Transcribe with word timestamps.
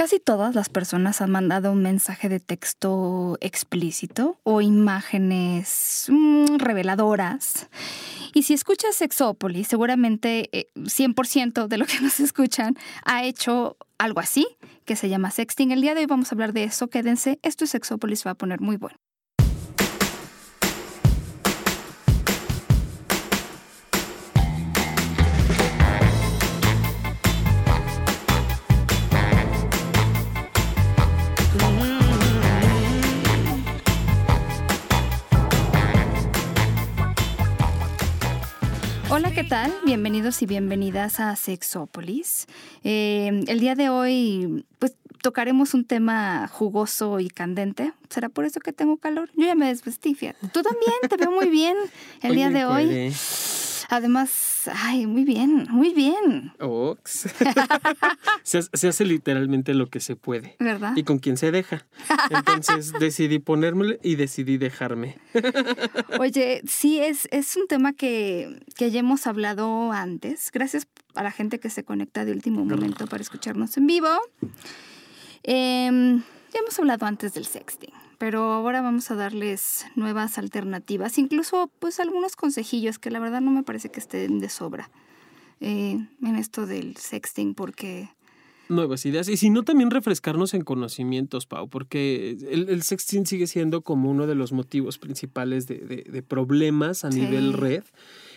Casi 0.00 0.18
todas 0.18 0.54
las 0.54 0.70
personas 0.70 1.20
han 1.20 1.30
mandado 1.30 1.72
un 1.72 1.82
mensaje 1.82 2.30
de 2.30 2.40
texto 2.40 3.36
explícito 3.42 4.40
o 4.44 4.62
imágenes 4.62 6.06
mm, 6.08 6.56
reveladoras. 6.56 7.68
Y 8.32 8.44
si 8.44 8.54
escuchas 8.54 8.94
Sexópolis, 8.94 9.68
seguramente 9.68 10.48
100% 10.74 11.64
eh, 11.64 11.68
de 11.68 11.76
lo 11.76 11.84
que 11.84 12.00
nos 12.00 12.18
escuchan 12.18 12.78
ha 13.04 13.24
hecho 13.24 13.76
algo 13.98 14.20
así, 14.20 14.46
que 14.86 14.96
se 14.96 15.10
llama 15.10 15.30
sexting. 15.30 15.70
El 15.70 15.82
día 15.82 15.94
de 15.94 16.00
hoy 16.00 16.06
vamos 16.06 16.32
a 16.32 16.34
hablar 16.34 16.54
de 16.54 16.64
eso. 16.64 16.88
Quédense, 16.88 17.38
esto 17.42 17.64
es 17.64 17.70
Sexópolis, 17.70 18.26
va 18.26 18.30
a 18.30 18.36
poner 18.36 18.62
muy 18.62 18.78
bueno. 18.78 18.96
Bienvenidos 39.90 40.40
y 40.40 40.46
bienvenidas 40.46 41.18
a 41.18 41.34
Sexópolis. 41.34 42.46
Eh, 42.84 43.42
el 43.48 43.58
día 43.58 43.74
de 43.74 43.88
hoy, 43.88 44.64
pues 44.78 44.94
tocaremos 45.20 45.74
un 45.74 45.84
tema 45.84 46.46
jugoso 46.46 47.18
y 47.18 47.28
candente. 47.28 47.92
¿Será 48.08 48.28
por 48.28 48.44
eso 48.44 48.60
que 48.60 48.72
tengo 48.72 48.98
calor? 48.98 49.30
Yo 49.34 49.46
ya 49.46 49.56
me 49.56 49.66
desvestí, 49.66 50.14
fíjate. 50.14 50.46
Tú 50.46 50.62
también, 50.62 50.94
te 51.08 51.16
veo 51.16 51.32
muy 51.32 51.48
bien 51.48 51.76
el 52.22 52.36
día 52.36 52.50
de 52.50 52.66
hoy. 52.66 53.12
Además, 53.88 54.49
ay, 54.68 55.06
muy 55.06 55.24
bien, 55.24 55.66
muy 55.70 55.94
bien. 55.94 56.52
Ox. 56.58 57.28
se, 58.42 58.88
hace 58.88 59.04
literalmente 59.04 59.74
lo 59.74 59.88
que 59.88 60.00
se 60.00 60.16
puede. 60.16 60.56
¿Verdad? 60.58 60.92
Y 60.96 61.04
con 61.04 61.18
quien 61.18 61.36
se 61.36 61.50
deja. 61.50 61.86
Entonces 62.30 62.92
decidí 63.00 63.38
ponérmelo 63.38 63.96
y 64.02 64.16
decidí 64.16 64.58
dejarme. 64.58 65.18
Oye, 66.18 66.62
sí, 66.66 67.00
es, 67.00 67.28
es 67.30 67.56
un 67.56 67.66
tema 67.66 67.92
que, 67.92 68.60
que 68.76 68.90
ya 68.90 69.00
hemos 69.00 69.26
hablado 69.26 69.92
antes. 69.92 70.50
Gracias 70.52 70.86
a 71.14 71.22
la 71.22 71.30
gente 71.30 71.60
que 71.60 71.70
se 71.70 71.84
conecta 71.84 72.24
de 72.24 72.32
último 72.32 72.64
momento 72.64 73.06
para 73.06 73.22
escucharnos 73.22 73.76
en 73.76 73.86
vivo. 73.86 74.08
Em, 75.42 76.18
ya 76.52 76.60
hemos 76.60 76.78
hablado 76.78 77.06
antes 77.06 77.34
del 77.34 77.46
sexting 77.46 78.09
pero 78.20 78.52
ahora 78.52 78.82
vamos 78.82 79.10
a 79.10 79.14
darles 79.14 79.86
nuevas 79.96 80.36
alternativas, 80.36 81.16
incluso 81.16 81.70
pues 81.78 82.00
algunos 82.00 82.36
consejillos 82.36 82.98
que 82.98 83.10
la 83.10 83.18
verdad 83.18 83.40
no 83.40 83.50
me 83.50 83.62
parece 83.62 83.90
que 83.90 83.98
estén 83.98 84.40
de 84.40 84.50
sobra 84.50 84.90
eh, 85.60 86.06
en 86.22 86.36
esto 86.36 86.66
del 86.66 86.98
sexting 86.98 87.54
porque... 87.54 88.10
Nuevas 88.68 89.06
ideas. 89.06 89.26
Y 89.30 89.38
si 89.38 89.48
no, 89.48 89.62
también 89.62 89.90
refrescarnos 89.90 90.52
en 90.52 90.64
conocimientos, 90.64 91.46
Pau, 91.46 91.70
porque 91.70 92.36
el, 92.50 92.82
sexting 92.82 93.24
sigue 93.24 93.46
siendo 93.46 93.80
como 93.80 94.10
uno 94.10 94.26
de 94.26 94.34
los 94.34 94.52
motivos 94.52 94.98
principales 94.98 95.66
de, 95.66 96.22
problemas 96.28 97.06
a 97.06 97.08
nivel 97.08 97.54
red. 97.54 97.84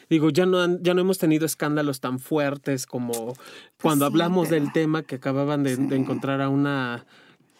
Digo, 0.09 0.29
ya 0.29 0.45
no, 0.45 0.81
ya 0.81 0.93
no 0.93 1.01
hemos 1.01 1.17
tenido 1.17 1.45
escándalos 1.45 1.99
tan 1.99 2.19
fuertes 2.19 2.85
como 2.85 3.11
pues 3.11 3.37
cuando 3.81 4.05
hablamos 4.05 4.49
del 4.49 4.71
tema 4.71 5.03
que 5.03 5.15
acababan 5.15 5.63
de 5.63 5.73
encontrar 5.73 6.41
a 6.41 6.47
una 6.47 7.05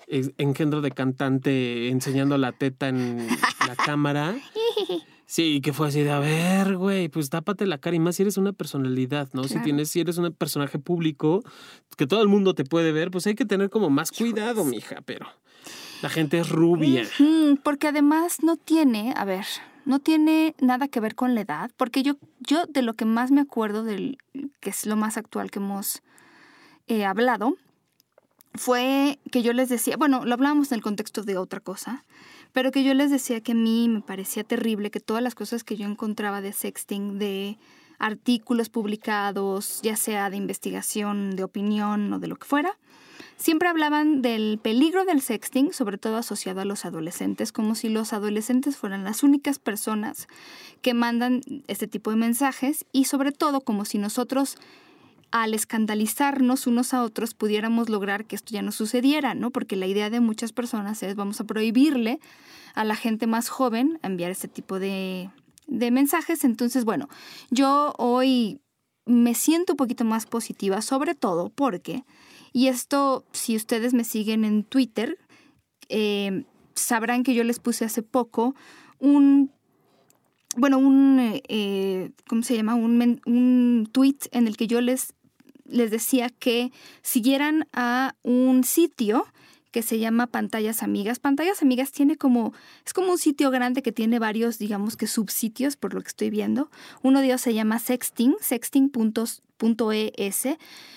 engendro 0.08 0.82
de 0.82 0.92
cantante 0.92 1.90
enseñando 1.90 2.38
la 2.38 2.52
teta 2.52 2.90
en 2.90 3.28
la 3.68 3.76
cámara. 3.76 4.36
Sí, 5.26 5.62
que 5.62 5.74
fue 5.74 5.88
así 5.88 6.02
de, 6.02 6.12
a 6.12 6.20
ver, 6.20 6.78
güey, 6.78 7.10
pues 7.10 7.32
tápate 7.32 7.66
la 7.66 7.80
cara 7.80 7.96
y 7.96 8.00
más 8.00 8.18
si 8.18 8.22
eres 8.22 8.38
una 8.38 8.54
personalidad, 8.54 9.30
¿no? 9.34 9.46
Si 9.46 9.58
tienes, 9.64 9.90
si 9.90 10.00
eres 10.00 10.20
un 10.20 10.32
personaje 10.32 10.78
público, 10.78 11.44
que 11.98 12.06
todo 12.06 12.22
el 12.22 12.28
mundo 12.28 12.54
te 12.54 12.66
puede 12.66 12.92
ver, 12.92 13.10
pues 13.10 13.26
hay 13.26 13.34
que 13.34 13.46
tener 13.46 13.72
como 13.72 13.90
más 13.90 14.12
cuidado, 14.12 14.64
mija, 14.64 15.02
pero 15.06 15.26
la 16.04 16.10
gente 16.10 16.38
es 16.38 16.50
rubia. 16.50 17.08
porque 17.64 17.88
además 17.88 18.44
no 18.44 18.58
tiene, 18.58 19.12
a 19.18 19.26
ver, 19.26 19.46
no 19.86 19.98
tiene 19.98 20.54
nada 20.60 20.88
que 20.88 21.00
ver 21.00 21.16
con 21.16 21.34
la 21.34 21.42
edad, 21.42 21.72
porque 21.78 22.04
yo, 22.04 22.14
yo 22.40 22.68
de 22.68 22.84
lo 22.84 22.94
que 22.94 23.06
más 23.06 23.32
me 23.32 23.42
acuerdo, 23.42 23.84
del, 23.84 24.20
que 24.60 24.70
es 24.70 24.86
lo 24.86 24.96
más 24.98 25.18
actual 25.18 25.50
que 25.50 25.58
hemos 25.58 26.04
eh, 26.86 27.06
hablado, 27.06 27.56
fue 28.56 29.20
que 29.32 29.42
yo 29.42 29.54
les 29.54 29.70
decía, 29.70 29.98
bueno, 29.98 30.26
lo 30.26 30.34
hablábamos 30.34 30.72
en 30.72 30.78
el 30.78 30.82
contexto 30.84 31.24
de 31.24 31.38
otra 31.38 31.60
cosa, 31.60 32.06
pero 32.52 32.72
que 32.72 32.84
yo 32.84 32.94
les 32.94 33.10
decía 33.10 33.42
que 33.42 33.54
a 33.54 33.56
mí 33.56 33.90
me 33.90 34.02
parecía 34.02 34.44
terrible 34.44 34.92
que 34.92 35.00
todas 35.00 35.24
las 35.24 35.36
cosas 35.36 35.64
que 35.64 35.76
yo 35.76 35.88
encontraba 35.88 36.42
de 36.42 36.54
sexting, 36.54 37.18
de 37.18 37.58
artículos 37.98 38.70
publicados, 38.70 39.80
ya 39.82 39.96
sea 39.96 40.30
de 40.30 40.38
investigación, 40.38 41.36
de 41.36 41.44
opinión 41.44 42.14
o 42.14 42.20
de 42.20 42.28
lo 42.28 42.36
que 42.36 42.46
fuera, 42.46 42.78
siempre 43.38 43.70
hablaban 43.70 44.22
del 44.22 44.60
peligro 44.62 45.06
del 45.06 45.22
sexting, 45.22 45.74
sobre 45.74 45.98
todo 45.98 46.18
asociado 46.18 46.62
a 46.62 46.66
los 46.66 46.86
adolescentes, 46.86 47.52
como 47.52 47.76
si 47.76 47.90
los 47.90 48.14
adolescentes 48.14 48.78
fueran 48.78 49.04
las 49.04 49.24
únicas 49.24 49.58
personas 49.58 50.28
que 50.82 50.94
mandan 50.94 51.42
este 51.68 51.88
tipo 51.88 52.12
de 52.12 52.18
mensajes 52.18 52.86
y 52.92 53.06
sobre 53.06 53.32
todo 53.32 53.62
como 53.62 53.86
si 53.86 53.98
nosotros 53.98 54.58
al 55.34 55.56
escandalizarnos 55.56 56.68
unos 56.68 56.94
a 56.94 57.02
otros 57.02 57.34
pudiéramos 57.34 57.90
lograr 57.90 58.26
que 58.26 58.36
esto 58.36 58.54
ya 58.54 58.62
no 58.62 58.72
sucediera, 58.72 59.34
¿no? 59.34 59.50
Porque 59.50 59.76
la 59.76 59.88
idea 59.88 60.12
de 60.12 60.20
muchas 60.20 60.54
personas 60.54 61.02
es 61.02 61.16
vamos 61.16 61.42
a 61.42 61.44
prohibirle 61.44 62.20
a 62.76 62.84
la 62.84 62.96
gente 62.96 63.26
más 63.26 63.50
joven 63.50 64.00
enviar 64.04 64.30
este 64.30 64.48
tipo 64.48 64.78
de, 64.78 65.32
de 65.66 65.90
mensajes. 65.90 66.44
Entonces, 66.44 66.86
bueno, 66.86 67.10
yo 67.50 67.96
hoy 67.98 68.62
me 69.08 69.34
siento 69.34 69.74
un 69.74 69.78
poquito 69.78 70.06
más 70.06 70.28
positiva, 70.28 70.84
sobre 70.84 71.16
todo 71.16 71.50
porque, 71.50 72.06
y 72.52 72.68
esto 72.68 73.26
si 73.32 73.56
ustedes 73.56 73.96
me 73.96 74.04
siguen 74.04 74.46
en 74.46 74.64
Twitter, 74.64 75.18
eh, 75.90 76.46
sabrán 76.76 77.24
que 77.24 77.34
yo 77.34 77.44
les 77.44 77.58
puse 77.58 77.86
hace 77.86 78.04
poco 78.04 78.54
un 79.00 79.52
bueno, 80.56 80.78
un, 80.78 81.18
eh, 81.48 82.12
¿cómo 82.28 82.44
se 82.44 82.56
llama? 82.56 82.76
Un, 82.76 83.20
un 83.26 83.90
tweet 83.92 84.20
en 84.32 84.48
el 84.48 84.56
que 84.56 84.68
yo 84.68 84.80
les 84.80 85.16
les 85.74 85.92
decía 85.92 86.30
que 86.30 86.72
siguieran 87.02 87.68
a 87.74 88.16
un 88.24 88.64
sitio 88.64 89.26
que 89.74 89.82
se 89.82 89.98
llama 89.98 90.28
Pantallas 90.28 90.84
Amigas. 90.84 91.20
Pantallas 91.20 91.64
Amigas 91.64 91.92
tiene 91.92 92.16
como, 92.16 92.54
es 92.86 92.94
como 92.94 93.12
un 93.12 93.18
sitio 93.18 93.50
grande 93.50 93.82
que 93.82 93.92
tiene 93.92 94.20
varios, 94.20 94.60
digamos 94.60 94.96
que 94.96 95.08
subsitios, 95.08 95.76
por 95.76 95.96
lo 95.96 96.02
que 96.02 96.08
estoy 96.08 96.30
viendo. 96.30 96.70
Uno 97.02 97.20
de 97.20 97.26
ellos 97.26 97.42
se 97.42 97.56
llama 97.56 97.80
Sexting, 97.80 98.36
sexting.es. 98.40 99.42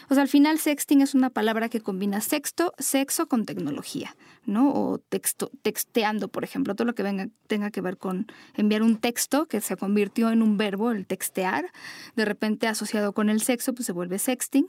O 0.09 0.15
sea, 0.15 0.23
al 0.23 0.29
final 0.29 0.59
sexting 0.59 1.01
es 1.01 1.15
una 1.15 1.31
palabra 1.31 1.69
que 1.69 1.81
combina 1.81 2.21
sexto, 2.21 2.75
sexo 2.79 3.29
con 3.29 3.47
tecnología, 3.47 4.15
¿no? 4.45 4.73
O 4.75 4.99
texto, 4.99 5.51
texteando, 5.63 6.29
por 6.29 6.45
ejemplo, 6.45 6.75
todo 6.75 6.87
lo 6.87 6.95
que 6.95 7.31
tenga 7.47 7.71
que 7.71 7.81
ver 7.81 7.97
con 7.97 8.27
enviar 8.55 8.83
un 8.83 8.99
texto 8.99 9.47
que 9.47 9.63
se 9.63 9.77
convirtió 9.77 10.31
en 10.31 10.43
un 10.43 10.59
verbo, 10.59 10.91
el 10.91 11.07
textear, 11.07 11.73
de 12.15 12.25
repente 12.27 12.67
asociado 12.67 13.13
con 13.13 13.31
el 13.31 13.41
sexo, 13.41 13.73
pues 13.73 13.87
se 13.87 13.93
vuelve 13.93 14.19
sexting. 14.19 14.69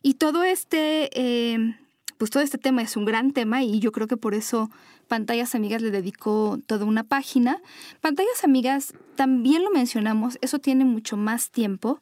Y 0.00 0.14
todo 0.14 0.44
este... 0.44 1.10
Eh, 1.12 1.74
pues 2.18 2.30
todo 2.30 2.42
este 2.42 2.58
tema 2.58 2.82
es 2.82 2.96
un 2.96 3.04
gran 3.04 3.32
tema 3.32 3.62
y 3.62 3.78
yo 3.78 3.92
creo 3.92 4.06
que 4.06 4.16
por 4.16 4.34
eso 4.34 4.70
Pantallas 5.06 5.54
Amigas 5.54 5.80
le 5.80 5.90
dedicó 5.90 6.58
toda 6.66 6.84
una 6.84 7.04
página. 7.04 7.62
Pantallas 8.00 8.44
Amigas, 8.44 8.92
también 9.14 9.62
lo 9.64 9.70
mencionamos, 9.70 10.36
eso 10.42 10.58
tiene 10.58 10.84
mucho 10.84 11.16
más 11.16 11.50
tiempo 11.50 12.00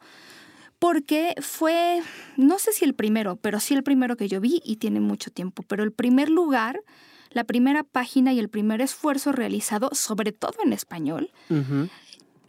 porque 0.79 1.35
fue, 1.41 2.03
no 2.37 2.59
sé 2.59 2.73
si 2.73 2.85
el 2.85 2.95
primero, 2.95 3.37
pero 3.37 3.61
sí 3.61 3.75
el 3.75 3.83
primero 3.83 4.17
que 4.17 4.29
yo 4.29 4.41
vi 4.41 4.61
y 4.65 4.77
tiene 4.77 5.01
mucho 5.01 5.31
tiempo, 5.31 5.63
pero 5.63 5.85
el 5.85 5.93
primer 5.93 6.29
lugar, 6.29 6.81
la 7.31 7.45
primera 7.45 7.83
página 7.83 8.33
y 8.33 8.39
el 8.39 8.49
primer 8.49 8.81
esfuerzo 8.81 9.33
realizado, 9.33 9.91
sobre 9.93 10.33
todo 10.33 10.55
en 10.65 10.73
español, 10.73 11.31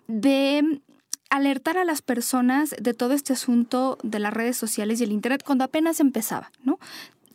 de 0.07 0.81
alertar 1.29 1.77
a 1.77 1.85
las 1.85 2.01
personas 2.01 2.75
de 2.79 2.93
todo 2.93 3.13
este 3.13 3.33
asunto 3.33 3.97
de 4.03 4.19
las 4.19 4.33
redes 4.33 4.57
sociales 4.57 4.99
y 4.99 5.03
el 5.03 5.11
Internet 5.11 5.43
cuando 5.45 5.63
apenas 5.65 5.99
empezaba, 5.99 6.51
¿no? 6.63 6.79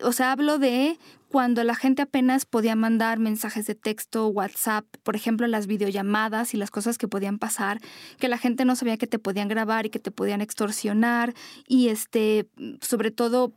O 0.02 0.12
sea, 0.12 0.32
hablo 0.32 0.58
de 0.58 0.98
cuando 1.28 1.64
la 1.64 1.74
gente 1.74 2.02
apenas 2.02 2.44
podía 2.44 2.76
mandar 2.76 3.18
mensajes 3.18 3.66
de 3.66 3.74
texto, 3.74 4.28
WhatsApp, 4.28 4.84
por 5.02 5.16
ejemplo, 5.16 5.46
las 5.46 5.66
videollamadas 5.66 6.52
y 6.52 6.58
las 6.58 6.70
cosas 6.70 6.98
que 6.98 7.08
podían 7.08 7.38
pasar, 7.38 7.80
que 8.18 8.28
la 8.28 8.36
gente 8.36 8.66
no 8.66 8.76
sabía 8.76 8.98
que 8.98 9.06
te 9.06 9.18
podían 9.18 9.48
grabar 9.48 9.86
y 9.86 9.90
que 9.90 9.98
te 9.98 10.10
podían 10.10 10.42
extorsionar 10.42 11.32
y 11.66 11.88
este, 11.88 12.46
sobre 12.82 13.10
todo 13.10 13.52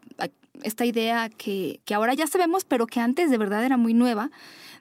esta 0.63 0.85
idea 0.85 1.29
que, 1.29 1.81
que 1.83 1.93
ahora 1.93 2.13
ya 2.13 2.27
sabemos, 2.27 2.63
pero 2.63 2.87
que 2.87 3.01
antes 3.01 3.29
de 3.29 3.37
verdad 3.37 3.65
era 3.65 3.75
muy 3.75 3.93
nueva, 3.93 4.31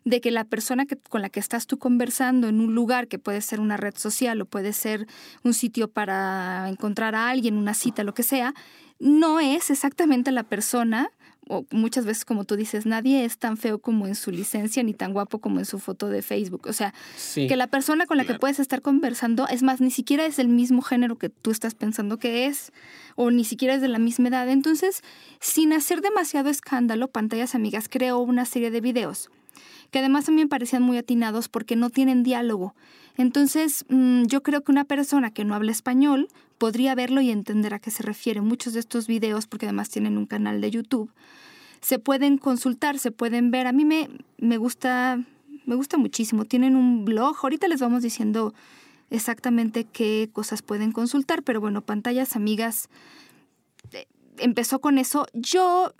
de 0.04 0.20
que 0.20 0.30
la 0.30 0.44
persona 0.44 0.86
que, 0.86 0.96
con 0.96 1.22
la 1.22 1.30
que 1.30 1.40
estás 1.40 1.66
tú 1.66 1.78
conversando 1.78 2.46
en 2.46 2.60
un 2.60 2.74
lugar 2.74 3.08
que 3.08 3.18
puede 3.18 3.40
ser 3.40 3.58
una 3.58 3.76
red 3.76 3.94
social 3.96 4.40
o 4.40 4.46
puede 4.46 4.72
ser 4.72 5.08
un 5.42 5.54
sitio 5.54 5.88
para 5.88 6.68
encontrar 6.68 7.14
a 7.14 7.28
alguien, 7.28 7.56
una 7.56 7.74
cita, 7.74 8.04
lo 8.04 8.14
que 8.14 8.22
sea, 8.22 8.54
no 9.00 9.40
es 9.40 9.70
exactamente 9.70 10.30
la 10.30 10.44
persona 10.44 11.10
o 11.48 11.66
muchas 11.70 12.04
veces 12.04 12.24
como 12.24 12.44
tú 12.44 12.56
dices, 12.56 12.86
nadie 12.86 13.24
es 13.24 13.38
tan 13.38 13.56
feo 13.56 13.78
como 13.78 14.06
en 14.06 14.14
su 14.14 14.30
licencia 14.30 14.82
ni 14.82 14.94
tan 14.94 15.12
guapo 15.12 15.40
como 15.40 15.58
en 15.58 15.64
su 15.64 15.78
foto 15.78 16.08
de 16.08 16.22
Facebook. 16.22 16.66
O 16.66 16.72
sea, 16.72 16.94
que 17.34 17.56
la 17.56 17.66
persona 17.66 18.06
con 18.06 18.16
la 18.16 18.24
que 18.24 18.34
puedes 18.34 18.58
estar 18.58 18.82
conversando, 18.82 19.46
es 19.48 19.62
más, 19.62 19.80
ni 19.80 19.90
siquiera 19.90 20.26
es 20.26 20.36
del 20.36 20.48
mismo 20.48 20.82
género 20.82 21.16
que 21.16 21.28
tú 21.28 21.50
estás 21.50 21.74
pensando 21.74 22.18
que 22.18 22.46
es, 22.46 22.72
o 23.16 23.30
ni 23.30 23.44
siquiera 23.44 23.74
es 23.74 23.80
de 23.80 23.88
la 23.88 23.98
misma 23.98 24.28
edad. 24.28 24.48
Entonces, 24.48 25.02
sin 25.40 25.72
hacer 25.72 26.00
demasiado 26.00 26.50
escándalo, 26.50 27.08
Pantallas 27.08 27.54
Amigas 27.54 27.88
creó 27.88 28.18
una 28.18 28.44
serie 28.44 28.70
de 28.70 28.80
videos 28.80 29.30
que 29.90 30.00
además 30.00 30.24
también 30.24 30.48
parecían 30.48 30.82
muy 30.82 30.98
atinados 30.98 31.48
porque 31.48 31.76
no 31.76 31.88
tienen 31.88 32.24
diálogo. 32.24 32.74
Entonces, 33.16 33.84
mm, 33.88 34.24
yo 34.24 34.42
creo 34.42 34.64
que 34.64 34.72
una 34.72 34.84
persona 34.84 35.30
que 35.30 35.44
no 35.44 35.54
habla 35.54 35.70
español 35.70 36.28
podría 36.58 36.94
verlo 36.94 37.20
y 37.20 37.30
entender 37.30 37.74
a 37.74 37.78
qué 37.78 37.90
se 37.90 38.02
refiere. 38.02 38.40
Muchos 38.40 38.72
de 38.72 38.80
estos 38.80 39.06
videos, 39.06 39.46
porque 39.46 39.66
además 39.66 39.90
tienen 39.90 40.18
un 40.18 40.26
canal 40.26 40.60
de 40.60 40.70
YouTube, 40.70 41.10
se 41.80 41.98
pueden 41.98 42.38
consultar, 42.38 42.98
se 42.98 43.10
pueden 43.10 43.50
ver. 43.50 43.66
A 43.66 43.72
mí 43.72 43.84
me, 43.84 44.08
me 44.38 44.56
gusta, 44.56 45.22
me 45.66 45.74
gusta 45.74 45.98
muchísimo. 45.98 46.44
Tienen 46.44 46.76
un 46.76 47.04
blog. 47.04 47.36
Ahorita 47.42 47.68
les 47.68 47.80
vamos 47.80 48.02
diciendo 48.02 48.54
exactamente 49.10 49.84
qué 49.84 50.30
cosas 50.32 50.62
pueden 50.62 50.92
consultar, 50.92 51.42
pero 51.42 51.60
bueno, 51.60 51.82
pantallas 51.82 52.36
amigas 52.36 52.88
eh, 53.92 54.06
empezó 54.38 54.80
con 54.80 54.98
eso. 54.98 55.26
Yo 55.34 55.94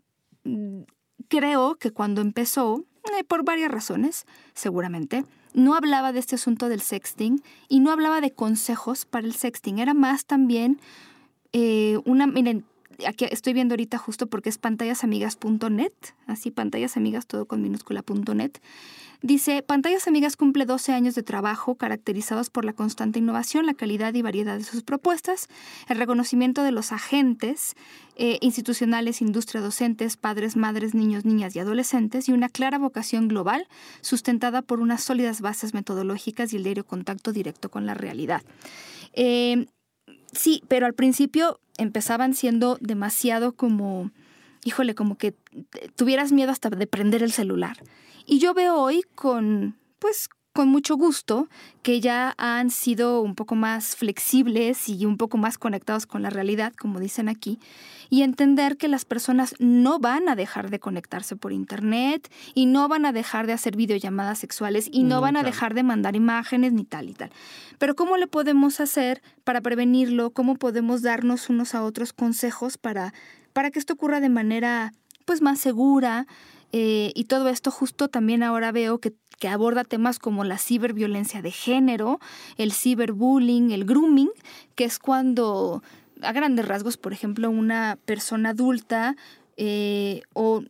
mm, 0.45 0.83
creo 1.29 1.77
que 1.77 1.91
cuando 1.91 2.21
empezó, 2.21 2.85
eh, 3.19 3.25
por 3.25 3.45
varias 3.45 3.71
razones, 3.71 4.25
seguramente. 4.55 5.25
No 5.55 5.75
hablaba 5.75 6.13
de 6.13 6.19
este 6.19 6.35
asunto 6.35 6.69
del 6.69 6.81
sexting 6.81 7.43
y 7.69 7.81
no 7.81 7.91
hablaba 7.91 8.21
de 8.21 8.33
consejos 8.33 9.07
para 9.07 9.27
el 9.27 9.35
sexting. 9.35 9.79
Era 9.79 9.95
más 9.95 10.27
también 10.27 10.81
eh, 11.53 11.99
una... 12.05 12.27
Miren, 12.27 12.67
aquí 13.07 13.27
estoy 13.31 13.53
viendo 13.53 13.75
ahorita 13.75 13.99
justo 13.99 14.27
porque 14.27 14.49
es 14.49 14.59
pantayasamigas.net, 14.59 15.93
así 16.27 16.51
pantayasamigas 16.51 17.27
todo 17.27 17.47
con 17.47 17.63
minúscula.net. 17.63 18.53
Dice, 19.25 19.63
Pantallas 19.63 20.07
Amigas 20.07 20.37
cumple 20.37 20.67
12 20.67 20.93
años 20.93 21.15
de 21.15 21.23
trabajo 21.23 21.77
caracterizados 21.77 22.51
por 22.51 22.67
la 22.67 22.75
constante 22.75 23.19
innovación, 23.19 23.65
la 23.65 23.73
calidad 23.73 24.13
y 24.13 24.21
variedad 24.21 24.59
de 24.59 24.65
sus 24.65 24.83
propuestas, 24.83 25.49
el 25.89 25.97
reconocimiento 25.97 26.63
de 26.63 26.73
los 26.73 26.93
agentes 26.93 27.75
eh, 28.17 28.37
institucionales, 28.43 29.23
industria, 29.23 29.63
docentes, 29.63 30.19
padres, 30.19 30.57
madres, 30.57 30.95
niños, 30.95 31.25
niñas 31.25 31.57
y 31.57 31.59
adolescentes 31.59 32.29
y 32.29 32.33
una 32.33 32.51
clara 32.51 32.77
vocación 32.77 33.27
global 33.29 33.67
sustentada 34.03 34.61
por 34.61 34.81
unas 34.81 35.03
sólidas 35.03 35.41
bases 35.41 35.73
metodológicas 35.73 36.53
y 36.53 36.57
el 36.57 36.65
diario 36.65 36.85
contacto 36.85 37.33
directo 37.33 37.71
con 37.71 37.87
la 37.87 37.95
realidad. 37.95 38.43
Eh, 39.15 39.65
sí, 40.33 40.63
pero 40.69 40.85
al 40.85 40.93
principio 40.93 41.61
empezaban 41.79 42.35
siendo 42.35 42.79
demasiado 42.81 43.53
como, 43.53 44.11
híjole, 44.65 44.95
como 44.95 45.17
que 45.17 45.35
tuvieras 45.97 46.33
miedo 46.33 46.53
hasta 46.53 46.71
de 46.71 46.87
prender 46.87 47.23
el 47.23 47.33
celular. 47.33 47.77
Y 48.27 48.39
yo 48.39 48.55
veo 48.55 48.77
hoy 48.77 49.03
con, 49.15 49.77
pues, 49.99 50.29
con 50.55 50.69
mucho 50.69 50.97
gusto 50.97 51.49
que 51.83 52.01
ya 52.01 52.33
han 52.39 52.71
sido 52.71 53.21
un 53.21 53.35
poco 53.35 53.57
más 53.57 53.97
flexibles 53.97 54.89
y 54.89 55.05
un 55.05 55.17
poco 55.17 55.37
más 55.37 55.59
conectados 55.59 56.07
con 56.07 56.23
la 56.23 56.31
realidad, 56.31 56.73
como 56.79 57.01
dicen 57.01 57.29
aquí, 57.29 57.59
y 58.09 58.23
entender 58.23 58.77
que 58.77 58.87
las 58.87 59.05
personas 59.05 59.57
no 59.59 59.99
van 59.99 60.29
a 60.29 60.37
dejar 60.37 60.71
de 60.71 60.79
conectarse 60.79 61.35
por 61.35 61.53
Internet 61.53 62.31
y 62.55 62.67
no 62.67 62.89
van 62.89 63.05
a 63.05 63.13
dejar 63.13 63.49
de 63.49 63.53
hacer 63.53 63.75
videollamadas 63.75 64.39
sexuales 64.39 64.89
y 64.93 65.03
no 65.03 65.21
van 65.21 65.37
a 65.37 65.43
dejar 65.43 65.75
de 65.75 65.83
mandar 65.83 66.15
imágenes 66.15 66.73
ni 66.73 66.85
tal 66.85 67.11
y 67.11 67.15
tal. 67.15 67.31
Pero 67.79 67.97
¿cómo 67.97 68.17
le 68.17 68.29
podemos 68.29 68.79
hacer 68.79 69.23
para 69.43 69.61
prevenirlo? 69.61 70.31
¿Cómo 70.31 70.55
podemos 70.55 71.03
darnos 71.03 71.51
unos 71.51 71.75
a 71.75 71.83
otros 71.83 72.13
consejos 72.13 72.79
para, 72.79 73.13
para 73.53 73.73
que 73.73 73.81
esto 73.81 73.95
ocurra 73.95 74.21
de 74.21 74.29
manera 74.29 74.93
pues 75.25 75.43
más 75.43 75.59
segura, 75.59 76.27
eh, 76.77 77.13
y 77.15 77.27
todo 77.27 77.49
esto 77.51 77.71
justo 77.71 78.09
también 78.09 78.43
ahora 78.43 78.73
veo 78.73 78.99
que, 78.99 79.15
aborda 79.49 79.85
temas 79.85 80.19
como 80.19 80.43
la 80.43 80.59
ciberviolencia 80.59 81.41
de 81.41 81.53
género, 81.53 82.19
el 82.57 82.73
ciberbullying, 82.73 83.71
el 83.71 83.85
grooming, 83.85 84.31
que 84.75 84.85
es 84.85 84.99
cuando 84.99 85.85
a 86.23 86.33
grandes 86.33 86.67
rasgos, 86.67 86.97
por 86.97 87.13
ejemplo, 87.13 87.49
una 87.49 87.97
persona 88.07 88.51
adulta 88.51 89.15
eh, 89.57 90.23
o 90.33 90.65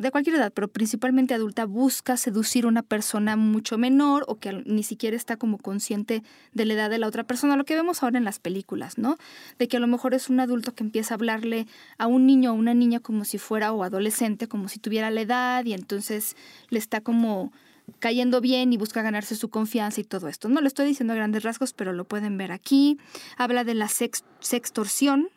de 0.00 0.10
cualquier 0.10 0.36
edad, 0.36 0.52
pero 0.52 0.68
principalmente 0.68 1.34
adulta, 1.34 1.66
busca 1.66 2.16
seducir 2.16 2.64
a 2.64 2.68
una 2.68 2.82
persona 2.82 3.36
mucho 3.36 3.76
menor 3.76 4.24
o 4.28 4.36
que 4.36 4.62
ni 4.64 4.82
siquiera 4.82 5.16
está 5.16 5.36
como 5.36 5.58
consciente 5.58 6.22
de 6.54 6.64
la 6.64 6.74
edad 6.74 6.90
de 6.90 6.98
la 6.98 7.06
otra 7.06 7.24
persona, 7.24 7.56
lo 7.56 7.64
que 7.64 7.74
vemos 7.74 8.02
ahora 8.02 8.16
en 8.16 8.24
las 8.24 8.38
películas, 8.38 8.96
¿no? 8.96 9.16
De 9.58 9.68
que 9.68 9.76
a 9.76 9.80
lo 9.80 9.86
mejor 9.86 10.14
es 10.14 10.30
un 10.30 10.40
adulto 10.40 10.74
que 10.74 10.84
empieza 10.84 11.14
a 11.14 11.16
hablarle 11.16 11.66
a 11.98 12.06
un 12.06 12.26
niño 12.26 12.52
o 12.52 12.54
una 12.54 12.72
niña 12.72 13.00
como 13.00 13.24
si 13.24 13.36
fuera 13.36 13.72
o 13.72 13.84
adolescente, 13.84 14.48
como 14.48 14.68
si 14.68 14.78
tuviera 14.78 15.10
la 15.10 15.20
edad 15.20 15.64
y 15.66 15.74
entonces 15.74 16.34
le 16.70 16.78
está 16.78 17.02
como 17.02 17.52
cayendo 17.98 18.40
bien 18.40 18.72
y 18.72 18.76
busca 18.76 19.02
ganarse 19.02 19.34
su 19.34 19.50
confianza 19.50 20.00
y 20.00 20.04
todo 20.04 20.28
esto. 20.28 20.48
No 20.48 20.60
lo 20.60 20.66
estoy 20.66 20.86
diciendo 20.86 21.12
a 21.12 21.16
grandes 21.16 21.42
rasgos, 21.42 21.72
pero 21.72 21.92
lo 21.92 22.04
pueden 22.04 22.38
ver 22.38 22.52
aquí. 22.52 22.98
Habla 23.36 23.64
de 23.64 23.74
la 23.74 23.88
sextorsión, 23.88 25.28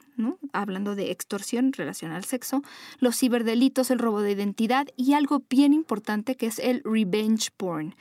hablando 0.51 0.95
de 0.95 1.11
extorsión 1.11 1.73
relacionada 1.73 2.17
al 2.17 2.25
sexo, 2.25 2.61
los 2.99 3.17
ciberdelitos, 3.17 3.91
el 3.91 3.99
robo 3.99 4.21
de 4.21 4.31
identidad 4.31 4.87
y 4.95 5.13
algo 5.13 5.43
bien 5.49 5.73
importante 5.73 6.35
que 6.35 6.47
es 6.47 6.59
el 6.59 6.81
revenge 6.83 7.49
porn. 7.55 7.95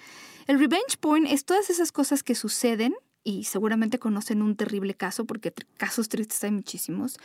El 0.47 0.59
revenge 0.59 0.97
porn 0.99 1.27
es 1.27 1.45
todas 1.45 1.71
esas 1.71 1.93
cosas 1.93 2.23
que 2.23 2.35
suceden 2.35 2.95
y 3.25 3.45
seguramente 3.45 3.99
conocen 3.99 4.43
un 4.43 4.57
terrible 4.57 4.95
caso, 4.95 5.25
porque 5.25 5.53
casos 5.77 6.09
tristes 6.09 6.43
hay 6.45 6.51
muchísimos, 6.51 7.19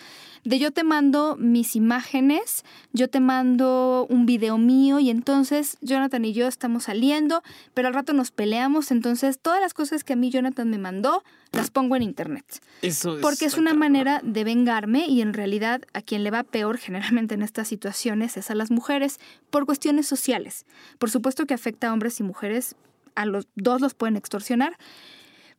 de 0.43 0.59
yo 0.59 0.71
te 0.71 0.83
mando 0.83 1.35
mis 1.37 1.75
imágenes, 1.75 2.63
yo 2.93 3.09
te 3.09 3.19
mando 3.19 4.05
un 4.09 4.25
video 4.25 4.57
mío 4.57 4.99
y 4.99 5.09
entonces 5.09 5.77
Jonathan 5.81 6.25
y 6.25 6.33
yo 6.33 6.47
estamos 6.47 6.83
saliendo, 6.83 7.41
pero 7.73 7.87
al 7.87 7.93
rato 7.93 8.13
nos 8.13 8.31
peleamos, 8.31 8.91
entonces 8.91 9.39
todas 9.39 9.59
las 9.59 9.73
cosas 9.73 10.03
que 10.03 10.13
a 10.13 10.15
mí 10.15 10.29
Jonathan 10.29 10.69
me 10.69 10.77
mandó, 10.77 11.23
las 11.51 11.71
pongo 11.71 11.95
en 11.95 12.03
internet. 12.03 12.45
Eso 12.81 13.15
es 13.15 13.21
porque 13.21 13.45
es 13.45 13.57
una 13.57 13.73
manera 13.73 14.21
de 14.23 14.43
vengarme 14.43 15.07
y 15.07 15.21
en 15.21 15.33
realidad 15.33 15.81
a 15.93 16.01
quien 16.01 16.23
le 16.23 16.31
va 16.31 16.43
peor 16.43 16.77
generalmente 16.77 17.35
en 17.35 17.41
estas 17.41 17.67
situaciones 17.67 18.37
es 18.37 18.51
a 18.51 18.55
las 18.55 18.69
mujeres 18.69 19.19
por 19.49 19.65
cuestiones 19.65 20.07
sociales. 20.07 20.65
Por 20.99 21.09
supuesto 21.09 21.45
que 21.45 21.53
afecta 21.53 21.89
a 21.89 21.93
hombres 21.93 22.19
y 22.19 22.23
mujeres, 22.23 22.75
a 23.15 23.25
los 23.25 23.47
dos 23.55 23.81
los 23.81 23.95
pueden 23.95 24.15
extorsionar, 24.15 24.77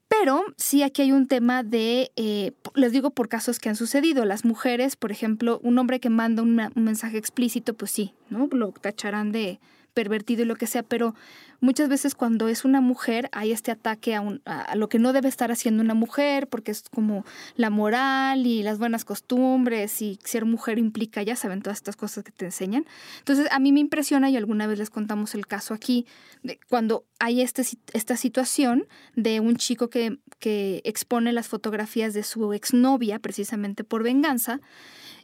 pero 0.09 0.43
sí 0.57 0.83
aquí 0.83 1.03
hay 1.03 1.13
un 1.13 1.27
tema 1.27 1.63
de, 1.63 2.11
eh, 2.17 2.53
les 2.75 2.93
digo 2.93 3.11
por 3.11 3.29
casos 3.29 3.59
que 3.59 3.69
han 3.69 3.77
sucedido, 3.77 4.25
las 4.25 4.45
mujeres, 4.45 4.97
por 4.97 5.13
ejemplo, 5.13 5.61
un 5.63 5.79
hombre 5.79 6.01
que 6.01 6.11
manda 6.11 6.43
un 6.43 6.71
mensaje 6.75 7.19
explícito, 7.19 7.75
pues 7.75 7.91
sí, 7.91 8.15
¿no? 8.31 8.49
Lo 8.51 8.73
tacharán 8.73 9.33
de, 9.33 9.61
pervertido 9.99 10.43
y 10.43 10.45
lo 10.45 10.55
que 10.55 10.69
sea, 10.69 10.85
pero 10.85 11.17
muchas 11.59 11.89
veces 11.89 12.15
cuando 12.15 12.47
es 12.47 12.65
una 12.65 12.81
mujer 12.81 13.29
hay 13.33 13.51
este 13.51 13.73
ataque 13.73 14.15
a, 14.15 14.77
lo 14.77 14.89
que 14.89 15.01
no 15.01 15.13
debe 15.13 15.29
estar 15.29 15.51
haciendo 15.51 15.83
una 15.83 15.95
mujer, 15.95 16.47
porque 16.47 16.71
es 16.71 16.85
como 16.89 17.25
la 17.57 17.69
moral 17.69 18.47
y 18.47 18.63
las 18.63 18.79
buenas 18.79 19.05
costumbres 19.05 20.01
y 20.01 20.21
ser 20.23 20.45
mujer 20.45 20.79
implica, 20.79 21.21
ya 21.25 21.35
saben, 21.35 21.61
todas 21.61 21.79
estas 21.79 21.97
cosas 21.97 22.23
que 22.23 22.31
te 22.31 22.45
enseñan. 22.45 22.87
Entonces 23.19 23.49
a 23.51 23.59
mí 23.59 23.73
me 23.73 23.81
impresiona 23.81 24.31
y 24.31 24.37
alguna 24.37 24.69
vez 24.69 24.79
les 24.79 24.89
contamos 24.89 25.35
el 25.35 25.49
caso 25.49 25.75
aquí, 25.75 26.07
de 26.45 26.61
cuando 26.69 27.05
hay 27.19 27.41
este, 27.41 27.65
esta 27.93 28.17
situación 28.17 28.87
de 29.17 29.41
un 29.41 29.57
chico 29.57 29.91
que, 29.91 30.21
que 30.39 30.81
expone 30.85 31.33
las 31.33 31.49
fotografías 31.49 32.15
de 32.15 32.23
su 32.23 32.53
exnovia 32.53 33.19
precisamente 33.19 33.83
por 33.83 34.05
venganza 34.05 34.61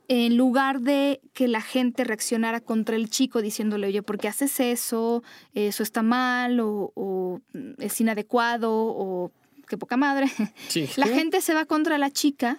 en 0.08 0.36
lugar 0.36 0.80
de 0.80 1.20
que 1.32 1.48
la 1.48 1.60
gente 1.60 2.04
reaccionara 2.04 2.60
contra 2.60 2.96
el 2.96 3.08
chico 3.08 3.40
diciéndole, 3.40 3.86
oye, 3.86 4.02
¿por 4.02 4.18
qué 4.18 4.28
haces 4.28 4.60
eso? 4.60 5.22
Eso 5.54 5.82
está 5.82 6.02
mal 6.02 6.60
o, 6.60 7.40
es 7.78 8.00
inadecuado 8.00 8.70
o 8.72 9.32
qué 9.66 9.78
poca 9.78 9.96
madre. 9.96 10.26
La 10.96 11.06
gente 11.06 11.40
se 11.40 11.54
va 11.54 11.64
contra 11.64 11.96
la 11.98 12.10
chica 12.10 12.58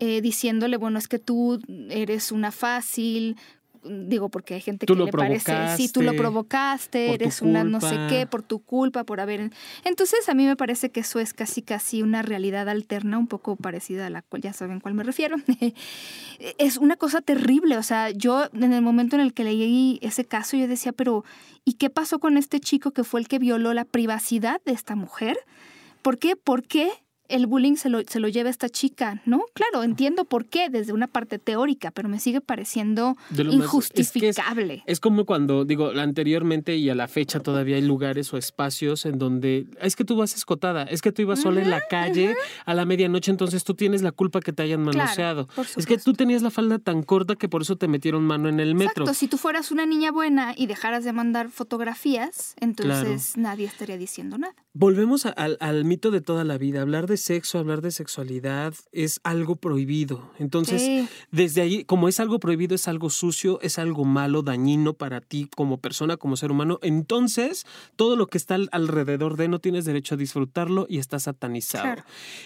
eh, 0.00 0.20
diciéndole, 0.20 0.76
bueno, 0.76 0.98
es 0.98 1.08
que 1.08 1.18
tú 1.18 1.60
eres 1.88 2.32
una 2.32 2.50
fácil, 2.52 3.36
digo, 3.84 4.28
porque 4.28 4.54
hay 4.54 4.60
gente 4.60 4.86
que 4.86 4.94
le 4.94 5.12
parece, 5.12 5.52
sí, 5.76 5.88
tú 5.88 6.02
lo 6.02 6.14
provocaste, 6.14 7.14
eres 7.14 7.42
una 7.42 7.64
no 7.64 7.80
sé 7.80 7.96
qué, 8.08 8.26
por 8.26 8.42
tu 8.42 8.60
culpa, 8.60 9.04
por 9.04 9.20
haber... 9.20 9.50
Entonces 9.84 10.28
a 10.28 10.34
mí 10.34 10.46
me 10.46 10.56
parece 10.56 10.90
que 10.90 11.00
eso 11.00 11.20
es 11.20 11.34
casi 11.34 11.62
casi 11.62 12.02
una 12.02 12.22
realidad 12.22 12.68
alterna, 12.68 13.18
un 13.18 13.26
poco 13.26 13.56
parecida 13.56 14.06
a 14.06 14.10
la 14.10 14.22
cual 14.22 14.42
ya 14.42 14.52
saben 14.52 14.80
cuál 14.80 14.94
me 14.94 15.04
refiero. 15.04 15.36
es 16.58 16.76
una 16.78 16.96
cosa 16.96 17.20
terrible, 17.20 17.76
o 17.76 17.82
sea, 17.82 18.10
yo 18.10 18.48
en 18.52 18.72
el 18.72 18.82
momento 18.82 19.16
en 19.16 19.22
el 19.22 19.34
que 19.34 19.44
leí 19.44 19.98
ese 20.02 20.24
caso, 20.24 20.56
yo 20.56 20.66
decía, 20.68 20.92
pero 20.92 21.24
¿y 21.64 21.74
qué 21.74 21.90
pasó 21.90 22.18
con 22.18 22.36
este 22.36 22.60
chico 22.60 22.92
que 22.92 23.04
fue 23.04 23.20
el 23.20 23.28
que 23.28 23.38
violó 23.38 23.74
la 23.74 23.84
privacidad 23.84 24.60
de 24.64 24.72
esta 24.72 24.96
mujer? 24.96 25.38
¿Por 26.02 26.18
qué? 26.18 26.36
¿Por 26.36 26.62
qué 26.62 26.90
el 27.28 27.46
bullying 27.46 27.76
se 27.76 27.88
lo, 27.88 28.00
se 28.06 28.20
lo 28.20 28.28
lleva 28.28 28.50
esta 28.50 28.68
chica, 28.68 29.22
¿no? 29.24 29.44
Claro, 29.54 29.82
entiendo 29.82 30.24
por 30.24 30.46
qué 30.46 30.68
desde 30.68 30.92
una 30.92 31.06
parte 31.06 31.38
teórica, 31.38 31.90
pero 31.90 32.08
me 32.08 32.20
sigue 32.20 32.40
pareciendo 32.40 33.16
injustificable. 33.36 34.82
es, 34.86 35.00
como 35.00 35.24
cuando, 35.24 35.64
digo, 35.64 35.90
anteriormente 35.90 36.76
y 36.76 36.90
a 36.90 36.94
la 36.94 37.08
fecha 37.08 37.40
todavía 37.40 37.76
hay 37.76 37.82
lugares 37.82 38.32
o 38.32 38.36
espacios 38.36 39.06
en 39.06 39.18
donde 39.18 39.66
es 39.80 39.96
que 39.96 40.04
tú 40.04 40.16
vas 40.16 40.34
escotada, 40.34 40.84
es 40.84 41.02
que 41.02 41.12
tú 41.12 41.22
ibas 41.22 41.40
sola 41.40 41.62
en 41.62 41.70
la 41.70 41.80
calle 41.88 42.34
a 42.66 42.74
la 42.74 42.84
medianoche, 42.84 43.30
entonces 43.30 43.64
tú 43.64 43.74
tienes 43.74 44.02
la 44.02 44.12
culpa 44.12 44.40
que 44.40 44.52
te 44.52 44.62
hayan 44.62 44.82
manoseado. 44.82 45.48
es 45.76 45.86
que 45.86 45.98
tú 45.98 46.12
tenías 46.12 46.42
la 46.42 46.50
falda 46.50 46.78
tan 46.78 47.02
corta 47.02 47.36
que 47.36 47.48
por 47.48 47.62
eso 47.62 47.76
te 47.76 47.88
metieron 47.88 48.22
mano 48.24 48.48
en 48.48 48.60
el 48.60 48.74
metro. 48.74 49.04
Exacto, 49.04 49.14
si 49.14 49.28
tú 49.28 49.38
fueras 49.38 49.70
una 49.70 49.86
niña 49.86 50.12
buena 50.12 50.54
y 50.56 50.66
dejaras 50.66 51.04
de 51.04 51.12
mandar 51.12 51.48
fotografías, 51.48 52.54
entonces 52.60 53.36
nadie 53.36 53.66
estaría 53.66 53.96
diciendo 53.96 54.38
nada. 54.38 54.54
Volvemos 54.74 55.26
al, 55.26 55.56
al 55.60 55.84
mito 55.84 56.10
de 56.10 56.20
toda 56.20 56.44
la 56.44 56.58
vida, 56.58 56.82
hablar 56.82 57.06
de 57.06 57.13
sexo, 57.16 57.58
hablar 57.58 57.80
de 57.80 57.90
sexualidad 57.90 58.74
es 58.92 59.20
algo 59.24 59.56
prohibido. 59.56 60.30
Entonces, 60.38 61.08
desde 61.30 61.62
ahí, 61.62 61.84
como 61.84 62.08
es 62.08 62.20
algo 62.20 62.38
prohibido, 62.38 62.74
es 62.74 62.88
algo 62.88 63.10
sucio, 63.10 63.60
es 63.62 63.78
algo 63.78 64.04
malo, 64.04 64.42
dañino 64.42 64.94
para 64.94 65.20
ti 65.20 65.48
como 65.54 65.78
persona, 65.78 66.16
como 66.16 66.36
ser 66.36 66.50
humano, 66.50 66.78
entonces 66.82 67.66
todo 67.96 68.16
lo 68.16 68.26
que 68.26 68.38
está 68.38 68.56
alrededor 68.72 69.36
de 69.36 69.48
no 69.48 69.58
tienes 69.58 69.84
derecho 69.84 70.14
a 70.14 70.18
disfrutarlo 70.18 70.86
y 70.88 70.98
está 70.98 71.18
satanizado. 71.18 72.02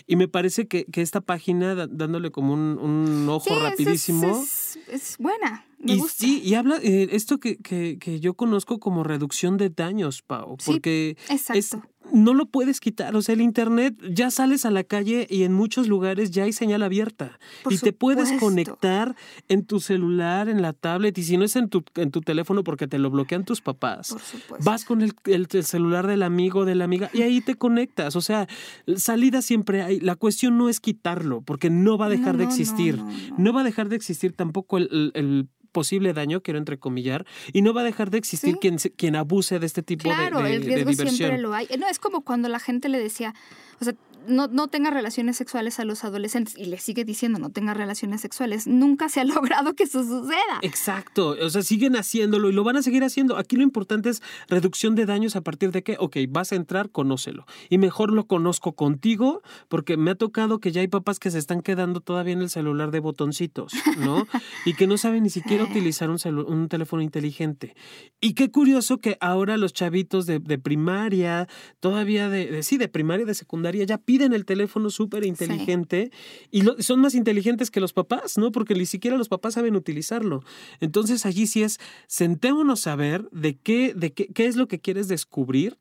Y 0.07 0.17
me 0.17 0.29
parece 0.29 0.67
que, 0.67 0.87
esta 0.99 1.21
página, 1.21 1.75
dándole 1.75 2.31
como 2.31 2.55
un, 2.55 3.27
ojo 3.29 3.51
rapidísimo. 3.61 4.45
Es, 4.89 5.17
buena. 5.19 5.65
y 5.79 6.01
sí, 6.01 6.41
y 6.45 6.55
habla 6.55 6.79
eh, 6.83 7.09
esto 7.13 7.39
que, 7.39 7.59
que, 7.59 8.21
yo 8.21 8.35
conozco 8.35 8.81
como 8.81 9.05
reducción 9.05 9.57
de 9.57 9.71
daños, 9.71 10.23
Pau, 10.23 10.57
porque 10.65 11.17
es, 11.29 11.77
no 12.25 12.35
lo 12.35 12.47
puedes 12.47 12.81
quitar. 12.81 13.15
O 13.17 13.23
sea, 13.23 13.35
el 13.35 13.41
Internet 13.41 13.97
ya 14.11 14.31
sales 14.31 14.65
a 14.65 14.71
la 14.71 14.85
calle 14.85 15.27
y 15.31 15.45
en 15.45 15.53
muchos 15.53 15.89
lugares 15.89 16.31
ya 16.31 16.45
hay 16.45 16.53
señal 16.53 16.83
abierta. 16.83 17.39
y 17.69 17.79
te 17.79 17.93
puedes 17.93 18.33
conectar 18.39 19.15
en 19.49 19.65
tu 19.65 19.81
celular, 19.81 20.49
en 20.49 20.63
la 20.63 20.73
tablet, 20.73 21.17
y 21.19 21.23
si 21.23 21.37
no 21.37 21.45
es 21.45 21.57
en 21.57 21.69
tu, 21.69 21.85
en 21.97 22.11
tu 22.11 22.21
teléfono 22.21 22.65
porque 22.65 22.87
te 22.87 22.99
lo 22.99 23.11
bloquean 23.11 23.45
tus 23.45 23.61
papás, 23.61 24.17
vas 24.61 24.85
con 24.85 25.03
el, 25.03 25.15
celular 25.63 26.07
del 26.07 26.23
amigo, 26.23 26.65
de 26.65 26.75
la 26.75 26.85
amiga, 26.85 27.11
y 27.13 27.23
ahí 27.23 27.41
te 27.41 27.57
conectas. 27.57 28.17
O 28.17 28.21
sea, 28.21 28.49
salida 28.97 29.43
siempre 29.43 29.83
hay. 29.83 30.01
La 30.01 30.17
cuestión 30.17 30.59
no 30.59 30.69
es 30.69 30.81
quitarlo, 30.81 31.43
porque 31.43 31.71
no 31.71 31.99
va 31.99 32.07
a 32.07 32.11
dejar 32.11 32.37
de 32.37 32.45
existir. 32.45 32.99
No, 33.37 33.53
va 33.53 33.63
a 33.63 33.65
dejar 33.65 33.89
de 33.89 33.97
existir 33.97 34.33
tampoco 34.33 34.79
el 34.79 35.49
posible 35.73 36.13
daño, 36.13 36.43
quiero 36.43 36.59
entrecomillar, 36.59 37.27
y 37.53 37.63
no 37.63 37.73
va 37.73 37.83
a 37.83 37.85
dejar 37.85 38.11
de 38.11 38.19
existir 38.19 38.57
quien, 38.59 38.77
quien 38.77 39.17
abuse 39.17 39.59
de 39.59 39.67
este 39.67 39.83
tipo 39.83 40.09
de, 40.09 40.17
de, 40.17 40.31
Claro, 40.31 40.47
el 40.47 40.63
riesgo 40.63 40.93
siempre 40.93 41.39
lo 41.39 41.55
hay. 41.55 41.69
No, 41.79 41.89
es 41.89 41.99
como 41.99 42.23
cuando 42.23 42.49
la 42.49 42.59
gente 42.59 42.89
le 42.89 42.99
decía, 42.99 43.35
o 43.81 43.85
sea, 43.85 43.95
no, 44.29 44.49
no 44.49 44.69
tenga 44.69 44.91
relaciones 44.91 45.37
sexuales 45.37 45.81
a 45.81 45.85
los 45.85 46.05
adolescentes 46.05 46.57
y 46.57 46.67
le 46.67 46.79
sigue 46.79 47.05
diciendo 47.05 47.39
no 47.39 47.51
tenga 47.51 47.75
relaciones 47.75 48.21
sexuales, 48.21 48.67
nunca 48.67 49.09
se 49.09 49.21
ha 49.21 49.25
logrado 49.25 49.75
que 49.75 49.85
eso 49.85 50.03
suceda. 50.03 50.59
Exacto, 50.63 51.37
o 51.41 51.51
sea, 51.51 51.63
siguen 51.63 51.97
haciéndolo 51.97 52.49
y 52.49 52.53
lo 52.53 52.65
van 52.65 52.77
a 52.77 52.83
seguir 52.83 53.05
haciendo. 53.05 53.37
Aquí 53.37 53.57
lo 53.57 53.63
importante 53.63 54.11
es 54.11 54.23
reducción 54.49 54.95
de 54.95 55.07
daños 55.07 55.37
a 55.37 55.41
partir 55.41 55.73
de 55.73 55.83
que, 55.83 55.97
ok, 55.99 56.17
vas 56.29 56.53
a 56.53 56.57
entrar, 56.57 56.91
conócelo. 56.91 57.47
Y 57.69 57.79
mejor 57.79 58.13
lo 58.13 58.27
conozco 58.27 58.73
contigo 58.73 59.43
porque 59.69 59.97
me 59.97 60.11
ha 60.11 60.15
tocado 60.15 60.61
que 60.61 60.73
ya 60.73 60.81
hay 60.81 60.89
papás 60.89 61.19
que 61.19 61.31
se 61.31 61.39
están 61.39 61.63
quedando 61.63 62.01
todavía 62.01 62.35
en 62.35 62.43
el 62.43 62.51
celular 62.51 62.91
de 62.91 63.01
botoncitos, 63.01 63.73
¿no? 63.99 64.27
y 64.65 64.75
que 64.75 64.87
no 64.87 64.99
saben 64.99 65.23
ni 65.23 65.31
siquiera 65.31 65.65
utilizar 65.65 66.11
un, 66.11 66.19
un 66.47 66.69
teléfono 66.69 67.03
inteligente. 67.03 67.75
Y 68.21 68.35
qué 68.35 68.51
curioso 68.51 68.99
que 68.99 69.17
ahora 69.21 69.57
los 69.57 69.73
chavitos 69.73 70.27
de, 70.27 70.41
primaria, 70.59 71.49
todavía 71.81 72.29
de, 72.29 72.47
de, 72.47 72.63
sí, 72.63 72.79
de 72.79 72.89
primaria, 72.89 73.25
de 73.25 73.35
secundaria, 73.35 73.85
ya 73.85 73.99
piden 73.99 74.18
el 74.23 74.45
teléfono 74.45 74.91
súper 74.91 75.25
inteligente 75.25 76.11
y 76.51 76.63
son 76.81 77.01
más 77.01 77.15
inteligentes 77.15 77.71
que 77.71 77.81
los 77.81 77.93
papás, 77.93 78.39
¿no? 78.39 78.53
Porque 78.53 78.75
ni 78.75 78.87
siquiera 78.87 79.17
los 79.17 79.29
papás 79.29 79.55
saben 79.55 79.77
utilizarlo. 79.77 80.43
Entonces 80.81 81.27
allí 81.27 81.47
sí 81.47 81.63
es, 81.63 81.79
sentémonos 82.07 82.87
a 82.87 82.97
ver 82.97 83.29
de 83.31 83.57
qué, 83.57 83.95
de 83.95 84.13
qué, 84.13 84.27
qué 84.29 84.47
es 84.47 84.57
lo 84.57 84.69
que 84.69 84.81
quieres 84.81 85.09
descubrir 85.09 85.79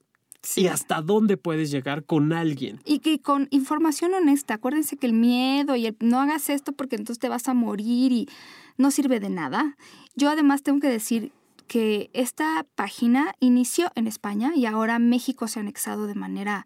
y 0.55 0.67
hasta 0.67 1.01
dónde 1.01 1.37
puedes 1.37 1.71
llegar 1.71 2.05
con 2.05 2.31
alguien. 2.31 2.79
Y 2.85 2.99
que 2.99 3.19
con 3.19 3.47
información 3.51 4.13
honesta, 4.13 4.55
acuérdense 4.55 4.97
que 4.97 5.07
el 5.07 5.13
miedo 5.13 5.75
y 5.75 5.87
el 5.87 5.97
no 5.99 6.19
hagas 6.19 6.49
esto 6.49 6.71
porque 6.71 6.95
entonces 6.95 7.19
te 7.19 7.29
vas 7.29 7.47
a 7.47 7.53
morir 7.53 8.11
y 8.11 8.29
no 8.77 8.91
sirve 8.91 9.19
de 9.19 9.29
nada. 9.29 9.75
Yo 10.15 10.29
además 10.29 10.63
tengo 10.63 10.79
que 10.79 10.87
decir 10.87 11.31
que 11.67 12.09
esta 12.13 12.65
página 12.75 13.33
inició 13.39 13.91
en 13.95 14.07
España 14.07 14.53
y 14.55 14.65
ahora 14.65 14.99
México 14.99 15.47
se 15.47 15.59
ha 15.59 15.61
anexado 15.61 16.07
de 16.07 16.15
manera 16.15 16.65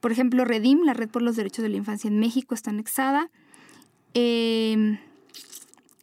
por 0.00 0.12
ejemplo, 0.12 0.44
Redim, 0.44 0.82
la 0.84 0.94
Red 0.94 1.10
por 1.10 1.22
los 1.22 1.36
Derechos 1.36 1.62
de 1.62 1.68
la 1.68 1.76
Infancia 1.76 2.08
en 2.08 2.18
México, 2.18 2.54
está 2.54 2.70
anexada. 2.70 3.30
Em, 4.14 4.98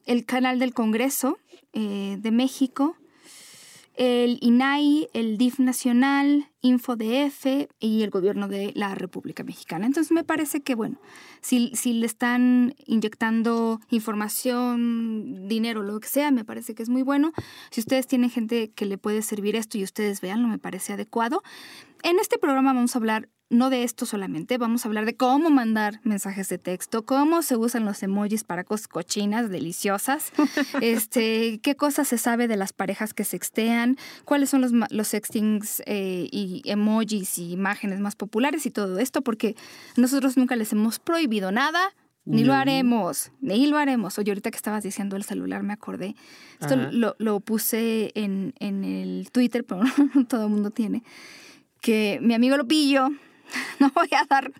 el 0.05 0.25
canal 0.25 0.59
del 0.59 0.73
Congreso 0.73 1.37
eh, 1.73 2.17
de 2.19 2.31
México, 2.31 2.95
el 3.97 4.37
INAI, 4.41 5.09
el 5.13 5.39
DIF 5.39 5.59
Nacional, 5.59 6.47
InfoDF 6.61 7.67
y 7.79 8.03
el 8.03 8.11
gobierno 8.11 8.47
de 8.47 8.71
la 8.75 8.93
República 8.93 9.43
Mexicana. 9.43 9.87
Entonces 9.87 10.11
me 10.11 10.23
parece 10.23 10.61
que, 10.61 10.75
bueno, 10.75 10.99
si, 11.41 11.71
si 11.73 11.93
le 11.93 12.05
están 12.05 12.75
inyectando 12.85 13.79
información, 13.89 15.47
dinero, 15.47 15.81
lo 15.81 15.99
que 15.99 16.07
sea, 16.07 16.29
me 16.29 16.45
parece 16.45 16.75
que 16.75 16.83
es 16.83 16.89
muy 16.89 17.01
bueno. 17.01 17.31
Si 17.71 17.81
ustedes 17.81 18.05
tienen 18.05 18.29
gente 18.29 18.69
que 18.69 18.85
le 18.85 18.99
puede 18.99 19.23
servir 19.23 19.55
esto 19.55 19.79
y 19.79 19.83
ustedes 19.83 20.21
veanlo, 20.21 20.47
me 20.47 20.59
parece 20.59 20.93
adecuado. 20.93 21.41
En 22.03 22.19
este 22.19 22.37
programa 22.37 22.73
vamos 22.73 22.95
a 22.95 22.99
hablar 22.99 23.29
no 23.49 23.69
de 23.69 23.83
esto 23.83 24.05
solamente, 24.05 24.57
vamos 24.57 24.83
a 24.83 24.89
hablar 24.89 25.05
de 25.05 25.15
cómo 25.15 25.49
mandar 25.49 26.01
mensajes 26.03 26.49
de 26.49 26.57
texto, 26.57 27.05
cómo 27.05 27.41
se 27.41 27.55
usan 27.55 27.85
los 27.85 28.03
emojis 28.03 28.43
para 28.43 28.63
cosas 28.65 28.87
cochinas, 28.87 29.49
deliciosas, 29.49 30.33
este, 30.81 31.59
qué 31.61 31.75
cosas 31.75 32.09
se 32.09 32.17
sabe 32.17 32.47
de 32.47 32.57
las 32.57 32.73
parejas 32.73 33.13
que 33.13 33.23
sextean, 33.23 33.97
cuáles 34.25 34.49
son 34.49 34.61
los, 34.61 34.71
los 34.89 35.07
sextings 35.07 35.81
eh, 35.85 36.27
y 36.29 36.61
emojis 36.65 37.37
y 37.37 37.53
imágenes 37.53 37.99
más 37.99 38.15
populares 38.15 38.65
y 38.65 38.71
todo 38.71 38.99
esto, 38.99 39.21
porque 39.21 39.55
nosotros 39.95 40.35
nunca 40.35 40.55
les 40.55 40.73
hemos 40.73 40.99
prohibido 40.99 41.51
nada, 41.51 41.79
ni 42.25 42.43
lo 42.43 42.53
haremos, 42.53 43.31
ni 43.39 43.67
lo 43.67 43.77
haremos. 43.77 44.19
Oye, 44.19 44.31
ahorita 44.31 44.51
que 44.51 44.57
estabas 44.57 44.83
diciendo 44.83 45.15
el 45.15 45.23
celular, 45.23 45.63
me 45.63 45.71
acordé. 45.71 46.13
Esto 46.59 46.75
lo, 46.75 47.15
lo, 47.19 47.39
puse 47.39 48.11
en, 48.15 48.53
en 48.59 48.83
el 48.83 49.29
Twitter, 49.31 49.63
pero 49.63 49.83
todo 50.27 50.43
el 50.43 50.49
mundo 50.49 50.71
tiene. 50.71 51.03
Que 51.87 52.19
mi 52.21 52.33
amigo 52.33 52.57
Lopillo, 52.57 53.07
no 53.79 53.91
voy 53.95 54.09
a 54.11 54.25
dar 54.25 54.51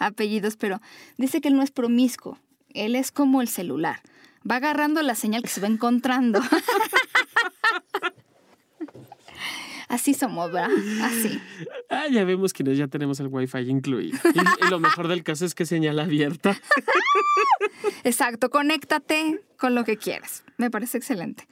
apellidos, 0.00 0.56
pero 0.56 0.80
dice 1.16 1.40
que 1.40 1.46
él 1.46 1.54
no 1.54 1.62
es 1.62 1.70
promiscuo. 1.70 2.40
Él 2.70 2.96
es 2.96 3.12
como 3.12 3.40
el 3.40 3.46
celular. 3.46 4.00
Va 4.50 4.56
agarrando 4.56 5.00
la 5.02 5.14
señal 5.14 5.42
que 5.42 5.48
se 5.48 5.60
va 5.60 5.68
encontrando. 5.68 6.40
Así 9.88 10.12
somos, 10.12 10.50
¿verdad? 10.50 10.70
Así. 11.02 11.40
Ah, 11.88 12.08
ya 12.10 12.24
vemos 12.24 12.52
que 12.52 12.64
ya 12.74 12.88
tenemos 12.88 13.20
el 13.20 13.28
wifi 13.28 13.58
incluido. 13.58 14.18
Y, 14.34 14.68
lo 14.68 14.80
mejor 14.80 15.06
del 15.06 15.22
caso 15.22 15.46
es 15.46 15.54
que 15.54 15.66
señal 15.66 16.00
abierta. 16.00 16.58
Exacto, 18.02 18.50
conéctate 18.50 19.40
con 19.56 19.76
lo 19.76 19.84
que 19.84 19.98
quieras. 19.98 20.42
Me 20.56 20.68
parece 20.68 20.98
excelente. 20.98 21.46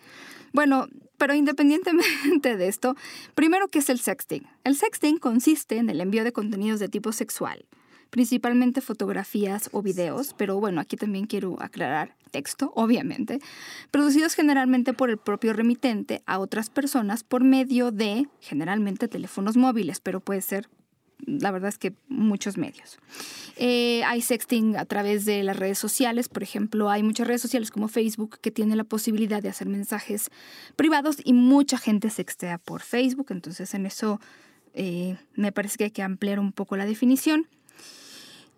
Bueno, 0.53 0.89
pero 1.21 1.35
independientemente 1.35 2.57
de 2.57 2.67
esto, 2.67 2.97
primero, 3.35 3.69
¿qué 3.69 3.81
es 3.81 3.91
el 3.91 4.01
sexting? 4.01 4.47
El 4.65 4.75
sexting 4.75 5.19
consiste 5.19 5.77
en 5.77 5.91
el 5.91 6.01
envío 6.01 6.25
de 6.25 6.33
contenidos 6.33 6.81
de 6.81 6.89
tipo 6.89 7.13
sexual, 7.13 7.67
principalmente 8.09 8.81
fotografías 8.81 9.69
o 9.73 9.83
videos, 9.83 10.35
pero 10.39 10.59
bueno, 10.59 10.81
aquí 10.81 10.97
también 10.97 11.27
quiero 11.27 11.63
aclarar 11.63 12.17
texto, 12.31 12.73
obviamente, 12.75 13.39
producidos 13.91 14.35
generalmente 14.35 14.95
por 14.95 15.11
el 15.11 15.19
propio 15.19 15.53
remitente 15.53 16.23
a 16.25 16.39
otras 16.39 16.71
personas 16.71 17.23
por 17.23 17.45
medio 17.45 17.91
de, 17.91 18.27
generalmente, 18.41 19.07
teléfonos 19.07 19.59
móviles, 19.59 20.01
pero 20.01 20.21
puede 20.21 20.41
ser 20.41 20.71
la 21.27 21.51
verdad 21.51 21.69
es 21.69 21.79
que 21.79 21.93
muchos 22.09 22.57
medios. 22.57 22.99
Eh, 23.57 24.03
hay 24.05 24.23
sexting 24.23 24.77
a 24.77 24.85
través 24.85 25.25
de 25.25 25.43
las 25.43 25.57
redes 25.57 25.79
sociales, 25.79 26.29
por 26.29 26.43
ejemplo, 26.43 26.91
hay 26.91 27.03
muchas 27.03 27.27
redes 27.27 27.43
sociales 27.43 27.71
como 27.71 27.89
Facebook 27.89 28.39
que 28.41 28.51
tienen 28.51 28.79
la 28.79 28.85
posibilidad 28.85 29.43
de 29.43 29.49
hacer 29.49 29.69
mensajes 29.69 30.31
privados 30.77 31.17
y 31.25 31.33
mucha 31.33 31.79
gente 31.79 32.11
sextea 32.11 32.59
por 32.59 32.83
Facebook, 32.83 33.29
entonces 33.31 33.75
en 33.75 33.87
eso 33.87 34.21
eh, 34.75 35.17
me 35.35 35.53
parece 35.53 35.79
que 35.79 35.85
hay 35.85 35.91
que 35.91 36.03
ampliar 36.03 36.39
un 36.39 36.53
poco 36.53 36.77
la 36.77 36.87
definición. 36.87 37.49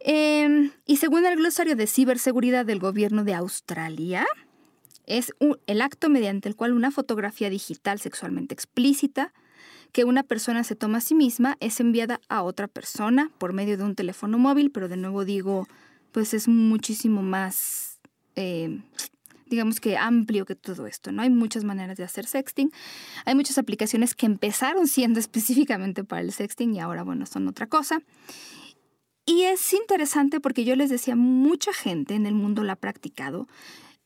Em, 0.00 0.73
y 0.85 0.97
según 0.97 1.25
el 1.26 1.37
glosario 1.37 1.76
de 1.76 1.87
ciberseguridad 1.87 2.66
del 2.66 2.81
gobierno 2.81 3.25
de 3.25 3.35
Australia, 3.35 4.26
es 5.07 5.33
el 5.66 5.81
acto 5.81 6.09
mediante 6.09 6.49
el 6.49 6.57
cual 6.57 6.73
una 6.73 6.90
fotografía 6.90 7.50
digital 7.50 8.00
sexualmente 8.00 8.54
explícita 8.54 9.33
que 9.93 10.05
una 10.05 10.23
persona 10.23 10.65
se 10.65 10.75
toma 10.75 10.99
a 10.99 11.03
sí 11.03 11.15
misma 11.15 11.57
es 11.61 11.79
enviada 11.79 12.21
a 12.29 12.43
otra 12.43 12.67
persona 12.67 13.31
por 13.39 13.53
medio 13.53 13.77
de 13.77 13.85
un 13.85 13.95
teléfono 13.95 14.39
móvil, 14.39 14.71
pero 14.71 14.89
de 14.89 14.97
nuevo 14.97 15.25
digo, 15.25 15.69
pues 16.13 16.35
es 16.35 16.49
muchísimo 16.49 17.23
más, 17.23 18.01
eh, 18.35 18.81
digamos 19.47 19.81
que 19.81 19.99
amplio 19.99 20.47
que 20.47 20.55
todo 20.55 20.87
esto, 20.87 21.13
¿no? 21.13 21.23
Hay 21.23 21.31
muchas 21.31 21.65
maneras 21.65 21.99
de 21.99 22.05
hacer 22.05 22.27
sexting, 22.27 22.73
hay 23.27 23.35
muchas 23.35 23.59
aplicaciones 23.59 24.15
que 24.15 24.27
empezaron 24.27 24.89
siendo 24.89 25.21
específicamente 25.21 26.05
para 26.05 26.23
el 26.23 26.33
sexting 26.33 26.75
y 26.75 26.81
ahora, 26.81 27.03
bueno, 27.03 27.27
son 27.27 27.47
otra 27.49 27.67
cosa. 27.67 28.03
Y 29.25 29.43
es 29.43 29.73
interesante 29.73 30.41
porque 30.41 30.65
yo 30.65 30.75
les 30.75 30.91
decía, 30.91 31.15
mucha 31.15 31.73
gente 31.73 32.15
en 32.15 32.27
el 32.27 32.35
mundo 32.35 32.65
la 32.65 32.73
ha 32.73 32.77
practicado. 32.77 33.47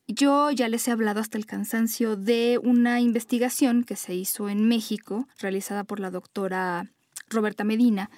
Yo 0.08 0.52
ya 0.52 0.68
les 0.68 0.86
he 0.86 0.92
hablado 0.92 1.20
hasta 1.20 1.36
el 1.36 1.46
cansancio 1.46 2.16
de 2.16 2.60
una 2.62 3.00
investigación 3.00 3.82
que 3.82 3.96
se 3.96 4.14
hizo 4.14 4.48
en 4.48 4.68
México, 4.68 5.26
realizada 5.38 5.82
por 5.82 5.98
la 5.98 6.12
doctora 6.12 6.88
Roberta 7.28 7.64
Medina, 7.64 8.08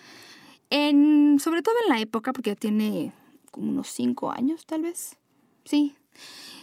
sobre 0.71 1.62
todo 1.62 1.75
en 1.85 1.88
la 1.88 2.00
época, 2.00 2.33
porque 2.35 2.50
ya 2.50 2.57
tiene 2.57 3.12
como 3.50 3.71
unos 3.71 3.88
cinco 3.88 4.30
años 4.30 4.66
tal 4.66 4.83
vez, 4.83 5.16
sí, 5.64 5.97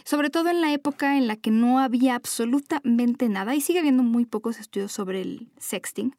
sobre 0.04 0.30
todo 0.30 0.48
en 0.48 0.60
la 0.60 0.72
época 0.72 1.16
en 1.16 1.26
la 1.26 1.34
que 1.34 1.50
no 1.50 1.80
había 1.80 2.14
absolutamente 2.14 3.28
nada 3.28 3.56
y 3.56 3.60
sigue 3.60 3.80
habiendo 3.80 4.04
muy 4.04 4.26
pocos 4.26 4.60
estudios 4.60 4.92
sobre 4.92 5.22
el 5.22 5.48
sexting, 5.58 6.14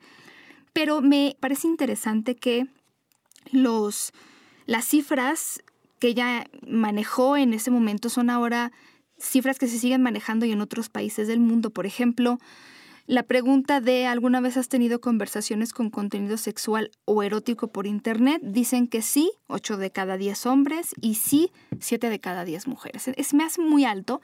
pero 0.73 1.01
me 1.01 1.37
parece 1.39 1.67
interesante 1.67 2.35
que 2.35 2.67
los, 3.51 4.11
las 4.65 4.85
cifras 4.85 5.63
que 5.99 6.09
ella 6.09 6.45
manejó 6.67 7.37
en 7.37 7.53
ese 7.53 7.71
momento 7.71 8.09
son 8.09 8.29
ahora 8.29 8.73
cifras 9.19 9.59
que 9.59 9.67
se 9.67 9.79
siguen 9.79 10.01
manejando 10.01 10.45
y 10.45 10.51
en 10.51 10.61
otros 10.61 10.89
países 10.89 11.27
del 11.27 11.39
mundo. 11.39 11.69
Por 11.71 11.85
ejemplo, 11.85 12.39
la 13.07 13.23
pregunta 13.23 13.79
de 13.79 14.05
¿alguna 14.05 14.41
vez 14.41 14.57
has 14.57 14.67
tenido 14.67 14.99
conversaciones 14.99 15.71
con 15.71 15.89
contenido 15.89 16.35
sexual 16.35 16.91
o 17.05 17.23
erótico 17.23 17.69
por 17.69 17.87
Internet? 17.87 18.41
Dicen 18.43 18.87
que 18.87 19.01
sí, 19.01 19.31
8 19.47 19.77
de 19.77 19.91
cada 19.91 20.17
10 20.17 20.45
hombres 20.45 20.93
y 20.99 21.15
sí, 21.15 21.51
7 21.79 22.09
de 22.09 22.19
cada 22.19 22.43
10 22.43 22.67
mujeres. 22.67 23.07
Es, 23.07 23.33
me 23.33 23.45
hace 23.45 23.61
muy 23.61 23.85
alto. 23.85 24.21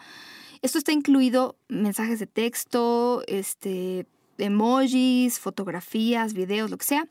Esto 0.62 0.77
está 0.77 0.91
incluido 0.91 1.55
mensajes 1.69 2.19
de 2.19 2.27
texto, 2.27 3.23
este, 3.27 4.05
emojis, 4.38 5.39
fotografías, 5.39 6.33
videos, 6.33 6.69
lo 6.69 6.77
que 6.77 6.85
sea. 6.85 7.07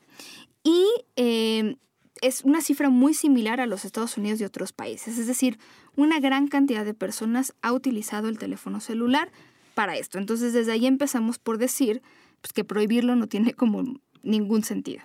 Y 0.63 0.85
eh, 1.15 1.75
es 2.21 2.43
una 2.43 2.61
cifra 2.61 2.89
muy 2.89 3.13
similar 3.13 3.59
a 3.59 3.65
los 3.65 3.85
Estados 3.85 4.17
Unidos 4.17 4.39
y 4.41 4.45
otros 4.45 4.71
países. 4.71 5.17
Es 5.17 5.27
decir, 5.27 5.59
una 5.95 6.19
gran 6.19 6.47
cantidad 6.47 6.85
de 6.85 6.93
personas 6.93 7.53
ha 7.61 7.73
utilizado 7.73 8.29
el 8.29 8.37
teléfono 8.37 8.79
celular 8.79 9.31
para 9.73 9.97
esto. 9.97 10.17
Entonces, 10.17 10.53
desde 10.53 10.71
ahí 10.71 10.85
empezamos 10.85 11.39
por 11.39 11.57
decir 11.57 12.01
pues, 12.41 12.53
que 12.53 12.63
prohibirlo 12.63 13.15
no 13.15 13.27
tiene 13.27 13.53
como 13.53 13.83
ningún 14.21 14.63
sentido. 14.63 15.03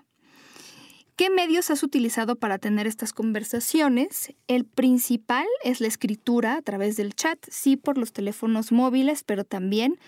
¿Qué 1.19 1.31
medios 1.31 1.71
has 1.71 1.83
utilizado 1.83 2.37
para 2.37 2.59
tener 2.59 2.87
estas 2.87 3.13
conversaciones? 3.13 4.33
El 4.47 4.65
principal 4.65 5.47
es 5.65 5.81
la 5.81 5.89
escritura 5.89 6.55
a 6.55 6.63
través 6.63 6.97
del 6.97 7.13
chat, 7.13 7.41
sí 7.51 7.77
por 7.77 7.99
los 7.99 8.13
teléfonos 8.13 8.71
móviles, 8.71 9.25
pero 9.25 9.43
también, 9.43 9.99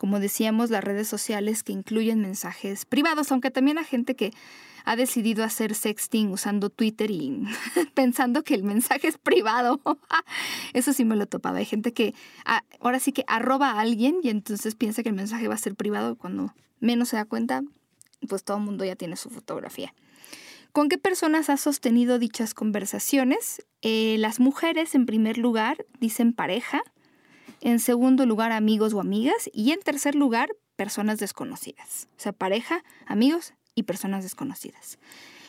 como 0.00 0.18
decíamos, 0.18 0.70
las 0.70 0.82
redes 0.82 1.08
sociales 1.08 1.62
que 1.62 1.72
incluyen 1.72 2.22
mensajes 2.22 2.86
privados, 2.86 3.30
aunque 3.32 3.50
también 3.50 3.76
hay 3.76 3.84
gente 3.84 4.16
que 4.16 4.32
ha 4.86 4.96
decidido 4.96 5.44
hacer 5.44 5.74
sexting 5.74 6.30
usando 6.30 6.70
Twitter 6.70 7.10
y 7.10 7.44
pensando 7.94 8.42
que 8.42 8.54
el 8.54 8.62
mensaje 8.62 9.08
es 9.08 9.18
privado. 9.18 9.78
Eso 10.72 10.94
sí 10.94 11.04
me 11.04 11.16
lo 11.16 11.24
he 11.24 11.26
topado. 11.26 11.56
Hay 11.56 11.66
gente 11.66 11.92
que 11.92 12.14
ah, 12.46 12.64
ahora 12.80 12.98
sí 12.98 13.12
que 13.12 13.24
arroba 13.26 13.72
a 13.72 13.80
alguien 13.80 14.20
y 14.22 14.30
entonces 14.30 14.74
piensa 14.74 15.02
que 15.02 15.10
el 15.10 15.14
mensaje 15.14 15.48
va 15.48 15.54
a 15.54 15.58
ser 15.58 15.74
privado 15.74 16.16
cuando 16.16 16.54
menos 16.78 17.10
se 17.10 17.16
da 17.16 17.26
cuenta, 17.26 17.60
pues 18.26 18.42
todo 18.42 18.56
el 18.56 18.62
mundo 18.62 18.86
ya 18.86 18.96
tiene 18.96 19.16
su 19.16 19.28
fotografía. 19.28 19.92
¿Con 20.72 20.88
qué 20.88 20.96
personas 20.96 21.50
has 21.50 21.60
sostenido 21.60 22.18
dichas 22.18 22.54
conversaciones? 22.54 23.66
Eh, 23.82 24.16
las 24.18 24.40
mujeres, 24.40 24.94
en 24.94 25.04
primer 25.04 25.36
lugar, 25.36 25.84
dicen 26.00 26.32
pareja. 26.32 26.80
En 27.60 27.78
segundo 27.78 28.26
lugar, 28.26 28.52
amigos 28.52 28.94
o 28.94 29.00
amigas. 29.00 29.50
Y 29.52 29.72
en 29.72 29.80
tercer 29.80 30.14
lugar, 30.14 30.50
personas 30.76 31.18
desconocidas. 31.18 32.08
O 32.16 32.20
sea, 32.20 32.32
pareja, 32.32 32.82
amigos 33.06 33.54
y 33.74 33.82
personas 33.82 34.22
desconocidas. 34.22 34.98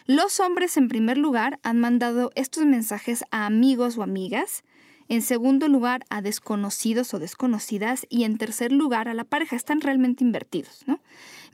Los 0.06 0.40
hombres, 0.40 0.78
en 0.78 0.88
primer 0.88 1.18
lugar, 1.18 1.60
han 1.64 1.80
mandado 1.80 2.32
estos 2.36 2.66
mensajes 2.66 3.24
a 3.32 3.46
amigos 3.46 3.98
o 3.98 4.04
amigas, 4.04 4.64
en 5.08 5.22
segundo 5.22 5.68
lugar 5.68 6.06
a 6.10 6.22
desconocidos 6.22 7.14
o 7.14 7.20
desconocidas 7.20 8.06
y 8.10 8.24
en 8.24 8.38
tercer 8.38 8.72
lugar 8.72 9.10
a 9.10 9.14
la 9.14 9.26
pareja. 9.26 9.56
Están 9.56 9.82
realmente 9.82 10.24
invertidos, 10.24 10.84
¿no? 10.88 11.02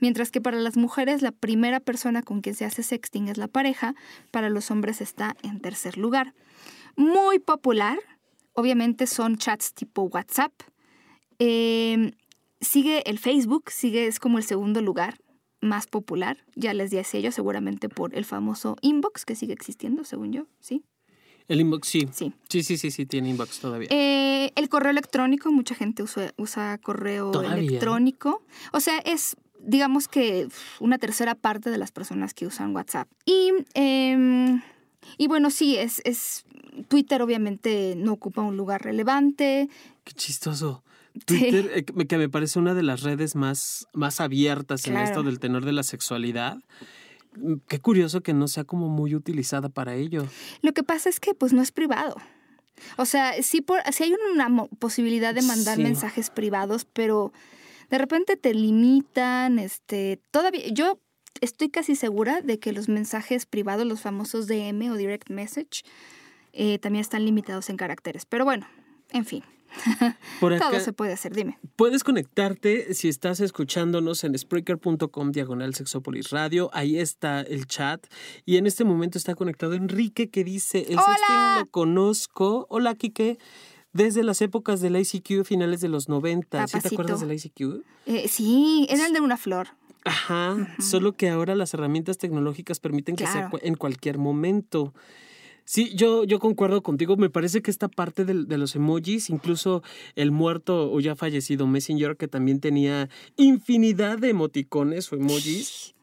Mientras 0.00 0.30
que 0.30 0.40
para 0.40 0.58
las 0.58 0.76
mujeres 0.76 1.22
la 1.22 1.32
primera 1.32 1.80
persona 1.80 2.22
con 2.22 2.40
quien 2.40 2.54
se 2.54 2.64
hace 2.64 2.82
sexting 2.82 3.28
es 3.28 3.36
la 3.36 3.48
pareja, 3.48 3.94
para 4.30 4.48
los 4.48 4.70
hombres 4.70 5.00
está 5.00 5.36
en 5.42 5.60
tercer 5.60 5.98
lugar. 5.98 6.34
Muy 6.96 7.38
popular, 7.40 7.98
obviamente 8.58 9.06
son 9.06 9.38
chats 9.38 9.72
tipo 9.72 10.02
WhatsApp. 10.02 10.52
Eh, 11.38 12.10
sigue 12.60 13.08
el 13.08 13.20
Facebook, 13.20 13.70
sigue, 13.70 14.08
es 14.08 14.18
como 14.18 14.38
el 14.38 14.44
segundo 14.44 14.82
lugar 14.82 15.18
más 15.60 15.86
popular. 15.86 16.38
Ya 16.56 16.74
les 16.74 16.90
di 16.90 16.98
ese 16.98 17.18
ello, 17.18 17.30
seguramente 17.30 17.88
por 17.88 18.16
el 18.16 18.24
famoso 18.24 18.76
inbox 18.80 19.24
que 19.24 19.36
sigue 19.36 19.52
existiendo, 19.52 20.02
según 20.02 20.32
yo, 20.32 20.46
¿sí? 20.58 20.82
El 21.46 21.60
inbox, 21.60 21.86
sí. 21.88 22.08
Sí. 22.12 22.32
Sí, 22.48 22.64
sí, 22.64 22.76
sí, 22.76 22.90
sí, 22.90 23.06
tiene 23.06 23.30
inbox 23.30 23.60
todavía. 23.60 23.88
Eh, 23.92 24.50
el 24.56 24.68
correo 24.68 24.90
electrónico, 24.90 25.52
mucha 25.52 25.76
gente 25.76 26.02
usa, 26.02 26.32
usa 26.36 26.78
correo 26.78 27.30
electrónico. 27.40 28.42
O 28.72 28.80
sea, 28.80 28.98
es, 28.98 29.36
digamos 29.60 30.08
que 30.08 30.48
una 30.80 30.98
tercera 30.98 31.36
parte 31.36 31.70
de 31.70 31.78
las 31.78 31.92
personas 31.92 32.34
que 32.34 32.46
usan 32.46 32.74
WhatsApp. 32.74 33.08
Y, 33.24 33.52
em, 33.74 34.60
y 35.16 35.28
bueno, 35.28 35.50
sí, 35.50 35.76
es, 35.76 36.02
es, 36.04 36.44
Twitter 36.86 37.22
obviamente 37.22 37.94
no 37.96 38.12
ocupa 38.12 38.42
un 38.42 38.56
lugar 38.56 38.82
relevante. 38.82 39.68
Qué 40.04 40.12
chistoso. 40.12 40.82
Twitter, 41.24 41.70
eh, 41.74 41.84
que 41.84 42.18
me 42.18 42.28
parece 42.28 42.58
una 42.58 42.74
de 42.74 42.82
las 42.82 43.02
redes 43.02 43.34
más, 43.34 43.86
más 43.92 44.20
abiertas 44.20 44.86
en 44.86 44.96
esto 44.96 45.22
del 45.22 45.40
tenor 45.40 45.64
de 45.64 45.72
la 45.72 45.82
sexualidad. 45.82 46.58
Mm, 47.36 47.54
qué 47.66 47.80
curioso 47.80 48.20
que 48.20 48.34
no 48.34 48.48
sea 48.48 48.64
como 48.64 48.88
muy 48.88 49.14
utilizada 49.14 49.68
para 49.68 49.94
ello. 49.94 50.26
Lo 50.62 50.72
que 50.72 50.82
pasa 50.82 51.08
es 51.08 51.20
que 51.20 51.34
pues 51.34 51.52
no 51.52 51.62
es 51.62 51.72
privado. 51.72 52.16
O 52.96 53.04
sea, 53.04 53.42
sí, 53.42 53.60
por, 53.60 53.80
hay 53.80 54.14
una 54.34 54.66
posibilidad 54.78 55.34
de 55.34 55.42
mandar 55.42 55.78
mensajes 55.78 56.30
privados, 56.30 56.84
pero 56.84 57.32
de 57.90 57.98
repente 57.98 58.36
te 58.36 58.54
limitan, 58.54 59.58
este, 59.58 60.20
todavía, 60.30 60.68
yo 60.68 61.00
estoy 61.40 61.70
casi 61.70 61.96
segura 61.96 62.40
de 62.40 62.58
que 62.58 62.72
los 62.72 62.88
mensajes 62.88 63.46
privados, 63.46 63.86
los 63.86 64.00
famosos 64.00 64.46
DM 64.46 64.90
o 64.90 64.96
direct 64.96 65.30
message, 65.30 65.82
eh, 66.60 66.80
también 66.80 67.02
están 67.02 67.24
limitados 67.24 67.70
en 67.70 67.76
caracteres. 67.76 68.26
Pero 68.26 68.44
bueno, 68.44 68.66
en 69.10 69.24
fin. 69.24 69.44
Todo 70.40 70.80
se 70.80 70.92
puede 70.92 71.12
hacer, 71.12 71.32
dime. 71.32 71.56
Puedes 71.76 72.02
conectarte 72.02 72.94
si 72.94 73.08
estás 73.08 73.38
escuchándonos 73.38 74.24
en 74.24 74.36
Spreaker.com 74.36 75.30
diagonal 75.30 75.74
Sexopolis 75.74 76.30
Radio. 76.30 76.68
Ahí 76.72 76.98
está 76.98 77.42
el 77.42 77.66
chat. 77.66 78.04
Y 78.44 78.56
en 78.56 78.66
este 78.66 78.82
momento 78.84 79.18
está 79.18 79.36
conectado 79.36 79.74
Enrique 79.74 80.30
que 80.30 80.42
dice: 80.42 80.78
El 80.78 80.98
sexting 80.98 81.58
lo 81.60 81.66
conozco. 81.70 82.66
Hola, 82.70 82.96
Kike. 82.96 83.38
Desde 83.92 84.24
las 84.24 84.42
épocas 84.42 84.80
del 84.80 84.96
ICQ, 84.96 85.44
finales 85.44 85.80
de 85.80 85.88
los 85.88 86.08
90. 86.08 86.66
¿Sí 86.66 86.80
te 86.80 86.88
acuerdas 86.88 87.20
del 87.20 87.32
ICQ? 87.32 87.84
Eh, 88.06 88.26
sí, 88.28 88.86
era 88.90 89.06
el 89.06 89.12
de 89.12 89.20
una 89.20 89.36
flor. 89.36 89.68
Ajá, 90.04 90.74
solo 90.80 91.12
que 91.12 91.28
ahora 91.28 91.54
las 91.54 91.74
herramientas 91.74 92.18
tecnológicas 92.18 92.80
permiten 92.80 93.14
que 93.14 93.26
sea 93.26 93.50
en 93.62 93.74
cualquier 93.76 94.18
momento. 94.18 94.92
Sí, 95.70 95.92
yo, 95.94 96.24
yo 96.24 96.38
concuerdo 96.38 96.82
contigo. 96.82 97.18
Me 97.18 97.28
parece 97.28 97.60
que 97.60 97.70
esta 97.70 97.88
parte 97.88 98.24
de, 98.24 98.44
de, 98.44 98.56
los 98.56 98.74
emojis, 98.74 99.28
incluso 99.28 99.82
el 100.14 100.30
muerto 100.30 100.90
o 100.90 100.98
ya 100.98 101.14
fallecido 101.14 101.66
Messenger, 101.66 102.16
que 102.16 102.26
también 102.26 102.58
tenía 102.58 103.10
infinidad 103.36 104.16
de 104.16 104.30
emoticones 104.30 105.12
o 105.12 105.16
emojis. 105.16 105.94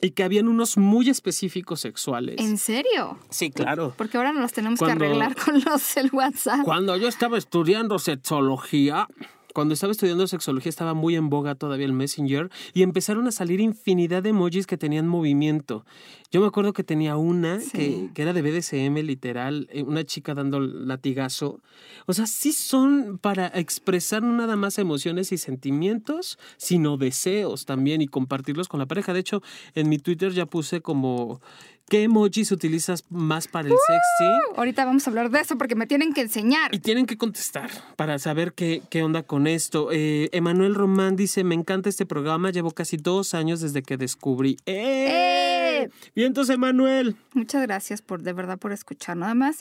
Y 0.00 0.12
que 0.12 0.22
habían 0.22 0.48
unos 0.48 0.78
muy 0.78 1.10
específicos 1.10 1.80
sexuales. 1.80 2.36
¿En 2.40 2.56
serio? 2.56 3.18
Sí, 3.28 3.50
claro. 3.50 3.92
Porque 3.94 4.16
ahora 4.16 4.32
nos 4.32 4.40
los 4.40 4.52
tenemos 4.54 4.80
que 4.80 4.90
arreglar 4.90 5.36
con 5.36 5.62
los 5.62 5.94
del 5.94 6.08
WhatsApp. 6.10 6.64
Cuando 6.64 6.96
yo 6.96 7.06
estaba 7.06 7.36
estudiando 7.36 7.98
sexología, 7.98 9.06
cuando 9.54 9.72
estaba 9.72 9.92
estudiando 9.92 10.26
sexología 10.26 10.68
estaba 10.68 10.94
muy 10.94 11.14
en 11.14 11.30
boga 11.30 11.54
todavía 11.54 11.86
el 11.86 11.92
Messenger 11.92 12.50
y 12.74 12.82
empezaron 12.82 13.28
a 13.28 13.32
salir 13.32 13.60
infinidad 13.60 14.22
de 14.24 14.30
emojis 14.30 14.66
que 14.66 14.76
tenían 14.76 15.06
movimiento. 15.06 15.86
Yo 16.32 16.40
me 16.40 16.48
acuerdo 16.48 16.72
que 16.72 16.82
tenía 16.82 17.16
una 17.16 17.60
que, 17.72 18.10
que, 18.12 18.22
era 18.22 18.32
de 18.32 18.42
BDSM, 18.42 18.96
literal, 19.06 19.68
eh, 19.70 19.84
una 19.84 20.04
chica 20.04 20.34
dando 20.34 20.58
latigazo. 20.58 21.60
O 22.06 22.12
sea, 22.12 22.26
sí 22.26 22.52
son 22.52 23.18
para 23.18 23.46
expresar 23.46 24.24
no 24.24 24.32
nada 24.32 24.56
más 24.56 24.78
emociones 24.78 25.30
y 25.30 25.38
sentimientos, 25.38 26.36
sino 26.56 26.96
deseos 26.96 27.64
también 27.64 28.02
y 28.02 28.08
compartirlos 28.08 28.66
con 28.66 28.80
la 28.80 28.86
pareja. 28.86 29.12
De 29.12 29.20
hecho, 29.20 29.40
en 29.76 29.88
mi 29.88 29.98
Twitter 29.98 30.32
ya 30.32 30.46
puse 30.46 30.80
como 30.80 31.40
¿Qué 31.88 32.04
emojis 32.04 32.50
utilizas 32.50 33.04
más 33.10 33.46
para 33.46 33.68
el 33.68 33.74
sexy? 33.74 34.30
Ahorita 34.56 34.86
vamos 34.86 35.06
a 35.06 35.10
hablar 35.10 35.30
de 35.30 35.40
eso 35.40 35.58
porque 35.58 35.74
me 35.74 35.86
tienen 35.86 36.14
que 36.14 36.22
enseñar. 36.22 36.74
Y 36.74 36.78
tienen 36.78 37.04
que 37.04 37.18
contestar 37.18 37.70
para 37.96 38.18
saber 38.18 38.54
qué, 38.54 38.82
qué 38.88 39.02
onda 39.02 39.22
con 39.22 39.46
esto. 39.46 39.90
Eh, 39.92 40.30
Emanuel 40.32 40.74
Román 40.74 41.14
dice, 41.14 41.44
me 41.44 41.54
encanta 41.54 41.90
este 41.90 42.06
programa, 42.06 42.50
llevo 42.50 42.70
casi 42.70 42.96
dos 42.96 43.34
años 43.34 43.60
desde 43.60 43.82
que 43.82 43.98
descubrí. 43.98 44.56
¡Eh! 44.64 45.82
¡Eh! 45.82 45.90
Vientos, 46.14 46.48
Emanuel. 46.48 47.16
Muchas 47.34 47.62
gracias 47.62 48.00
por, 48.00 48.22
de 48.22 48.32
verdad, 48.32 48.58
por 48.58 48.72
escuchar. 48.72 49.18
Nada 49.18 49.34
más, 49.34 49.60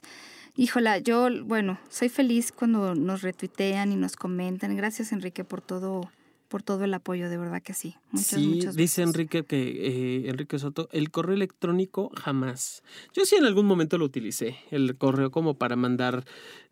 híjola, 0.55 0.99
yo, 0.99 1.27
bueno, 1.43 1.77
soy 1.89 2.07
feliz 2.07 2.53
cuando 2.53 2.95
nos 2.95 3.21
retuitean 3.21 3.91
y 3.91 3.97
nos 3.97 4.15
comentan. 4.15 4.77
Gracias, 4.77 5.11
Enrique, 5.11 5.43
por 5.43 5.61
todo 5.61 6.09
por 6.53 6.61
todo 6.61 6.83
el 6.83 6.93
apoyo, 6.93 7.31
de 7.31 7.37
verdad 7.37 7.63
que 7.63 7.73
sí. 7.73 7.95
Muchas, 8.11 8.39
sí, 8.39 8.47
muchas 8.47 8.75
dice. 8.75 9.01
Enrique 9.01 9.43
que 9.43 9.57
eh, 9.57 10.29
Enrique 10.29 10.59
Soto, 10.59 10.87
el 10.91 11.09
correo 11.09 11.33
electrónico 11.33 12.11
jamás. 12.15 12.83
Yo 13.11 13.25
sí 13.25 13.35
en 13.35 13.45
algún 13.45 13.65
momento 13.65 13.97
lo 13.97 14.05
utilicé, 14.05 14.55
el 14.69 14.95
correo 14.95 15.31
como 15.31 15.55
para 15.55 15.75
mandar. 15.75 16.25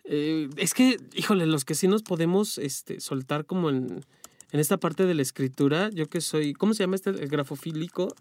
eh, 0.03 0.49
es 0.57 0.75
que, 0.75 0.99
híjole, 1.15 1.47
los 1.47 1.65
que 1.65 1.73
sí 1.73 1.87
nos 1.87 2.03
podemos 2.03 2.59
este, 2.59 2.99
soltar 2.99 3.45
como 3.47 3.71
en, 3.71 4.05
en 4.51 4.59
esta 4.59 4.77
parte 4.77 5.07
de 5.07 5.15
la 5.15 5.23
escritura, 5.23 5.89
yo 5.89 6.05
que 6.05 6.21
soy, 6.21 6.53
¿cómo 6.53 6.75
se 6.75 6.83
llama 6.83 6.95
este? 6.95 7.09
El 7.09 7.27
grafofílico, 7.27 8.13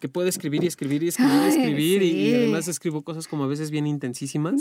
que 0.00 0.08
puede 0.08 0.28
escribir 0.28 0.64
y 0.64 0.66
escribir 0.66 1.04
y 1.04 1.08
escribir 1.08 1.34
y 1.34 1.44
Ay, 1.44 1.50
escribir 1.50 2.02
y, 2.02 2.10
y 2.30 2.34
además 2.34 2.66
escribo 2.66 3.02
cosas 3.02 3.28
como 3.28 3.44
a 3.44 3.46
veces 3.46 3.70
bien 3.70 3.86
intensísimas. 3.86 4.60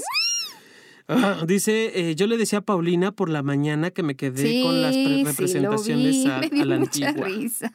Dice, 1.48 2.10
eh, 2.12 2.16
yo 2.16 2.28
le 2.28 2.38
decía 2.38 2.60
a 2.60 2.62
Paulina 2.62 3.12
por 3.12 3.30
la 3.30 3.42
mañana 3.44 3.92
que 3.92 4.04
me 4.04 4.16
quedé 4.16 4.62
con 4.62 4.82
las 4.82 4.96
pre- 4.96 5.06
Sí, 5.06 5.12
sí, 5.12 5.22
lo 5.22 5.26
representaciones 5.26 6.24
vi, 6.24 6.30
a, 6.30 6.40
me 6.42 6.50
dio 6.50 6.62
a 6.64 6.66
la 6.66 6.78
mucha 6.80 7.08
antigua. 7.10 7.28
risa. 7.28 7.72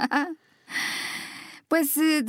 Pues 1.68 1.96
eh, 1.96 2.24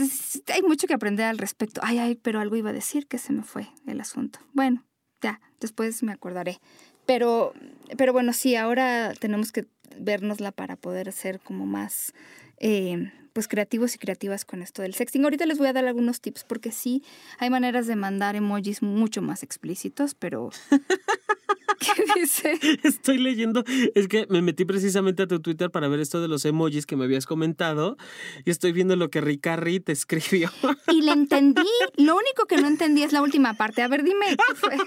hay 0.53 0.61
mucho 0.63 0.87
que 0.87 0.93
aprender 0.93 1.25
al 1.25 1.37
respecto. 1.37 1.81
Ay, 1.83 1.99
ay, 1.99 2.15
pero 2.15 2.39
algo 2.39 2.55
iba 2.55 2.69
a 2.71 2.73
decir 2.73 3.05
que 3.07 3.17
se 3.17 3.33
me 3.33 3.43
fue 3.43 3.67
el 3.85 3.99
asunto. 4.01 4.39
Bueno, 4.53 4.83
ya, 5.21 5.41
después 5.59 6.01
me 6.03 6.11
acordaré. 6.13 6.59
Pero, 7.05 7.53
pero 7.97 8.13
bueno, 8.13 8.33
sí, 8.33 8.55
ahora 8.55 9.13
tenemos 9.19 9.51
que 9.51 9.67
vernosla 9.99 10.51
para 10.51 10.75
poder 10.75 11.11
ser 11.11 11.39
como 11.39 11.65
más 11.67 12.13
eh, 12.57 13.11
pues 13.35 13.49
creativos 13.49 13.93
y 13.95 13.97
creativas 13.97 14.45
con 14.45 14.61
esto 14.61 14.81
del 14.81 14.93
sexting. 14.93 15.25
Ahorita 15.25 15.45
les 15.45 15.57
voy 15.57 15.67
a 15.67 15.73
dar 15.73 15.85
algunos 15.85 16.21
tips 16.21 16.45
porque 16.45 16.71
sí 16.71 17.03
hay 17.37 17.49
maneras 17.49 17.85
de 17.85 17.97
mandar 17.97 18.37
emojis 18.37 18.81
mucho 18.81 19.21
más 19.21 19.43
explícitos, 19.43 20.15
pero 20.15 20.51
¿qué 21.79 22.03
dice? 22.15 22.57
Estoy 22.83 23.17
leyendo, 23.17 23.65
es 23.93 24.07
que 24.07 24.25
me 24.29 24.41
metí 24.41 24.63
precisamente 24.63 25.23
a 25.23 25.27
tu 25.27 25.41
Twitter 25.41 25.69
para 25.69 25.89
ver 25.89 25.99
esto 25.99 26.21
de 26.21 26.29
los 26.29 26.45
emojis 26.45 26.85
que 26.85 26.95
me 26.95 27.03
habías 27.03 27.25
comentado 27.25 27.97
y 28.45 28.51
estoy 28.51 28.71
viendo 28.71 28.95
lo 28.95 29.09
que 29.09 29.19
Ricarri 29.19 29.81
te 29.81 29.91
escribió. 29.91 30.49
Y 30.87 31.01
le 31.01 31.11
entendí. 31.11 31.61
Lo 31.97 32.15
único 32.15 32.45
que 32.47 32.57
no 32.57 32.67
entendí 32.67 33.03
es 33.03 33.11
la 33.11 33.21
última 33.21 33.55
parte. 33.55 33.81
A 33.81 33.89
ver, 33.89 34.03
dime 34.03 34.37
qué 34.47 34.55
fue. 34.55 34.77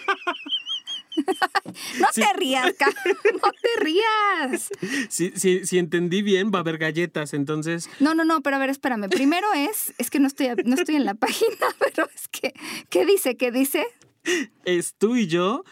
No 2.01 2.07
Sí. 2.13 2.23
te 2.23 2.33
rías, 2.35 2.67
no 3.43 3.53
te 3.53 3.85
rías. 3.85 4.71
Si, 5.09 5.33
si, 5.37 5.67
si 5.67 5.79
entendí 5.79 6.23
bien, 6.23 6.51
va 6.53 6.59
a 6.59 6.61
haber 6.61 6.79
galletas, 6.79 7.35
entonces 7.35 7.89
No, 8.01 8.15
no, 8.15 8.25
no, 8.25 8.41
pero 8.43 8.57
a 8.57 8.59
ver, 8.59 8.71
espérame. 8.71 9.09
Primero 9.11 9.47
es, 9.55 9.93
es 9.99 10.11
que 10.11 10.19
no 10.21 10.27
estoy, 10.27 10.49
no 10.65 10.75
estoy 10.75 10.97
en 10.97 11.05
la 11.05 11.15
página, 11.27 11.67
pero 11.79 12.09
es 12.15 12.29
que, 12.29 12.55
¿qué 12.89 13.05
dice? 13.07 13.37
¿Qué 13.37 13.51
dice? 13.53 13.87
es 14.65 14.95
tú 14.99 15.17
y 15.17 15.27
yo, 15.27 15.65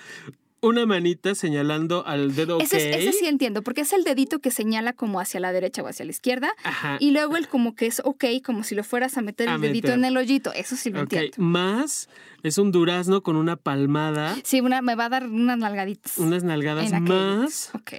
una 0.62 0.86
manita 0.86 1.34
señalando 1.34 2.06
al 2.06 2.34
dedo. 2.34 2.58
Ese, 2.60 2.90
es- 2.90 2.96
ese 2.96 3.12
sí 3.12 3.26
entiendo, 3.26 3.62
porque 3.62 3.82
es 3.82 3.92
el 3.92 4.02
dedito 4.04 4.38
que 4.40 4.50
señala 4.50 4.92
como 4.94 5.20
hacia 5.20 5.38
la 5.40 5.52
derecha 5.52 5.82
o 5.82 5.86
hacia 5.88 6.04
la 6.04 6.10
izquierda. 6.10 6.50
Ajá. 6.64 6.96
Y 7.00 7.10
luego 7.12 7.36
el 7.36 7.46
como 7.48 7.74
que 7.74 7.86
es 7.86 8.00
ok, 8.04 8.24
como 8.44 8.64
si 8.64 8.74
lo 8.74 8.82
fueras 8.82 9.16
a 9.18 9.22
meter 9.22 9.48
A 9.48 9.54
el 9.56 9.60
dedito 9.60 9.88
meter. 9.88 9.98
en 9.98 10.04
el 10.06 10.16
hoyito. 10.16 10.52
Eso 10.52 10.74
sí 10.76 10.90
lo 10.90 11.02
Ok, 11.02 11.12
entiendo. 11.12 11.36
más 11.38 12.08
es 12.42 12.58
un 12.58 12.72
durazno 12.72 13.22
con 13.22 13.36
una 13.36 13.56
palmada, 13.56 14.36
Sí, 14.44 14.60
una, 14.60 14.82
me 14.82 14.94
va 14.94 15.04
a 15.06 15.08
dar 15.10 15.26
unas 15.26 15.58
nalgaditas. 15.58 16.18
unas 16.18 16.42
nalgadas 16.44 16.90
más 17.00 17.70
Ok. 17.74 17.92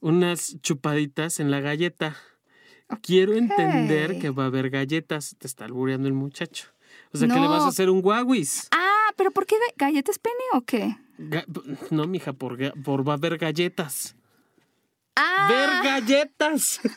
unas 0.00 0.56
chupaditas 0.62 1.40
en 1.40 1.50
la 1.50 1.60
galleta. 1.60 2.16
Quiero 3.02 3.34
entender 3.34 4.18
que 4.20 4.30
va 4.30 4.44
a 4.44 4.46
haber 4.46 4.70
galletas. 4.70 5.34
Te 5.38 5.46
está 5.48 5.64
albureando 5.64 6.06
el 6.06 6.14
muchacho. 6.14 6.68
O 7.12 7.18
sea, 7.18 7.26
que 7.28 7.34
le 7.34 7.48
vas 7.48 7.64
a 7.64 7.68
hacer 7.68 7.90
un 7.90 8.00
guaguis. 8.00 8.68
Ah, 8.70 9.10
pero 9.16 9.30
¿por 9.32 9.44
qué 9.46 9.56
ga- 9.56 9.74
galletas 9.76 10.18
pene 10.18 10.34
o 10.52 10.60
qué? 10.60 10.96
No, 11.90 12.06
mija, 12.06 12.32
por, 12.32 12.56
por 12.82 13.06
va 13.08 13.12
a 13.12 13.16
haber 13.16 13.38
galletas. 13.38 14.16
Ah, 15.16 15.46
¡Ver 15.48 15.68
galletas! 15.84 16.80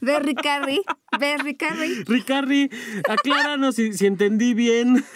Berry 0.00 0.34
Carry, 0.34 0.82
Berry 1.18 1.56
Carry. 1.56 2.04
Ricardi, 2.04 2.68
acláranos 3.08 3.76
si, 3.76 3.92
si 3.94 4.06
entendí 4.06 4.52
bien. 4.54 5.02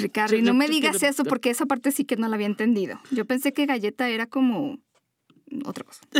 Ricardi, 0.00 0.36
Yo- 0.38 0.42
no 0.42 0.54
me 0.54 0.68
digas 0.68 1.02
eso 1.02 1.24
porque 1.24 1.48
esa 1.50 1.64
parte 1.66 1.90
sí 1.90 2.04
que 2.04 2.16
no 2.16 2.28
la 2.28 2.34
había 2.36 2.46
entendido. 2.46 3.00
Yo 3.10 3.24
pensé 3.24 3.52
que 3.54 3.64
galleta 3.66 4.08
era 4.10 4.26
como 4.26 4.78
otra 5.64 5.84
cosa. 5.84 6.00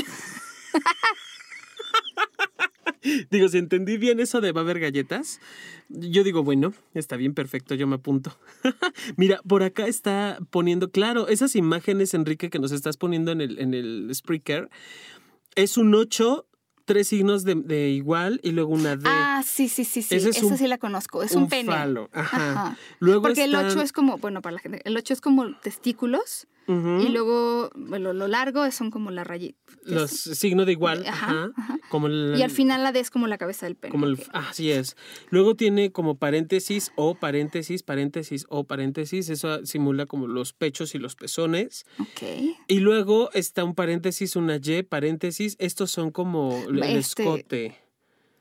Digo, 3.30 3.48
si 3.48 3.58
entendí 3.58 3.96
bien 3.96 4.20
eso 4.20 4.40
de 4.40 4.52
va 4.52 4.60
a 4.60 4.64
haber 4.64 4.80
galletas, 4.80 5.40
yo 5.88 6.24
digo, 6.24 6.42
bueno, 6.42 6.72
está 6.94 7.16
bien, 7.16 7.34
perfecto, 7.34 7.74
yo 7.74 7.86
me 7.86 7.96
apunto. 7.96 8.36
Mira, 9.16 9.40
por 9.46 9.62
acá 9.62 9.86
está 9.86 10.38
poniendo, 10.50 10.90
claro, 10.90 11.28
esas 11.28 11.56
imágenes, 11.56 12.14
Enrique, 12.14 12.50
que 12.50 12.58
nos 12.58 12.72
estás 12.72 12.96
poniendo 12.96 13.32
en 13.32 13.40
el, 13.40 13.58
en 13.58 13.74
el 13.74 14.10
Spreaker, 14.14 14.68
es 15.54 15.76
un 15.76 15.94
8, 15.94 16.46
tres 16.84 17.08
signos 17.08 17.44
de, 17.44 17.54
de 17.56 17.90
igual 17.90 18.40
y 18.42 18.52
luego 18.52 18.72
una 18.72 18.96
D. 18.96 19.02
Ah, 19.06 19.42
sí, 19.44 19.68
sí, 19.68 19.84
sí, 19.84 20.02
sí. 20.02 20.14
Ese 20.14 20.30
es 20.30 20.36
Esa 20.38 20.46
un- 20.46 20.56
sí 20.58 20.66
la 20.68 20.78
conozco. 20.78 21.22
Es 21.22 21.32
un, 21.32 21.48
pene. 21.48 21.70
falo. 21.70 22.08
Ajá. 22.12 22.50
Ajá. 22.52 22.78
Luego 22.98 23.22
Porque 23.22 23.44
el 23.44 23.54
están- 23.54 23.66
8 23.70 23.82
es 23.82 23.92
como, 23.92 24.18
bueno, 24.18 24.40
para 24.40 24.54
la 24.54 24.60
gente, 24.60 24.80
el 24.84 24.96
8 24.96 25.12
es 25.14 25.20
como 25.20 25.54
testículos 25.60 26.46
Y 26.68 27.08
luego 27.08 27.70
bueno, 27.74 28.12
lo 28.12 28.28
largo 28.28 28.70
son 28.70 28.90
como 28.90 29.10
la 29.10 29.24
rayita. 29.24 29.58
los 29.84 30.10
signos 30.10 30.66
de 30.66 30.72
igual, 30.72 31.04
Ajá, 31.06 31.50
como 31.88 32.08
el, 32.08 32.34
Y 32.36 32.42
al 32.42 32.50
final 32.50 32.82
la 32.82 32.92
D 32.92 33.00
es 33.00 33.10
como 33.10 33.26
la 33.26 33.38
cabeza 33.38 33.64
del 33.64 33.74
pene. 33.74 33.90
como 33.90 34.04
el, 34.04 34.18
así 34.34 34.70
es. 34.70 34.94
Luego 35.30 35.54
tiene 35.54 35.92
como 35.92 36.18
paréntesis 36.18 36.92
o 36.94 37.14
paréntesis, 37.14 37.82
paréntesis 37.82 38.44
o 38.50 38.64
paréntesis. 38.64 39.30
Eso 39.30 39.64
simula 39.64 40.04
como 40.04 40.26
los 40.26 40.52
pechos 40.52 40.94
y 40.94 40.98
los 40.98 41.16
pezones. 41.16 41.86
Ok. 41.98 42.22
Y 42.68 42.80
luego 42.80 43.30
está 43.32 43.64
un 43.64 43.74
paréntesis, 43.74 44.36
una 44.36 44.56
Y, 44.60 44.84
paréntesis. 44.84 45.56
Estos 45.58 45.90
son 45.90 46.10
como 46.10 46.62
el 46.68 46.82
Este, 46.82 47.22
escote. 47.22 47.76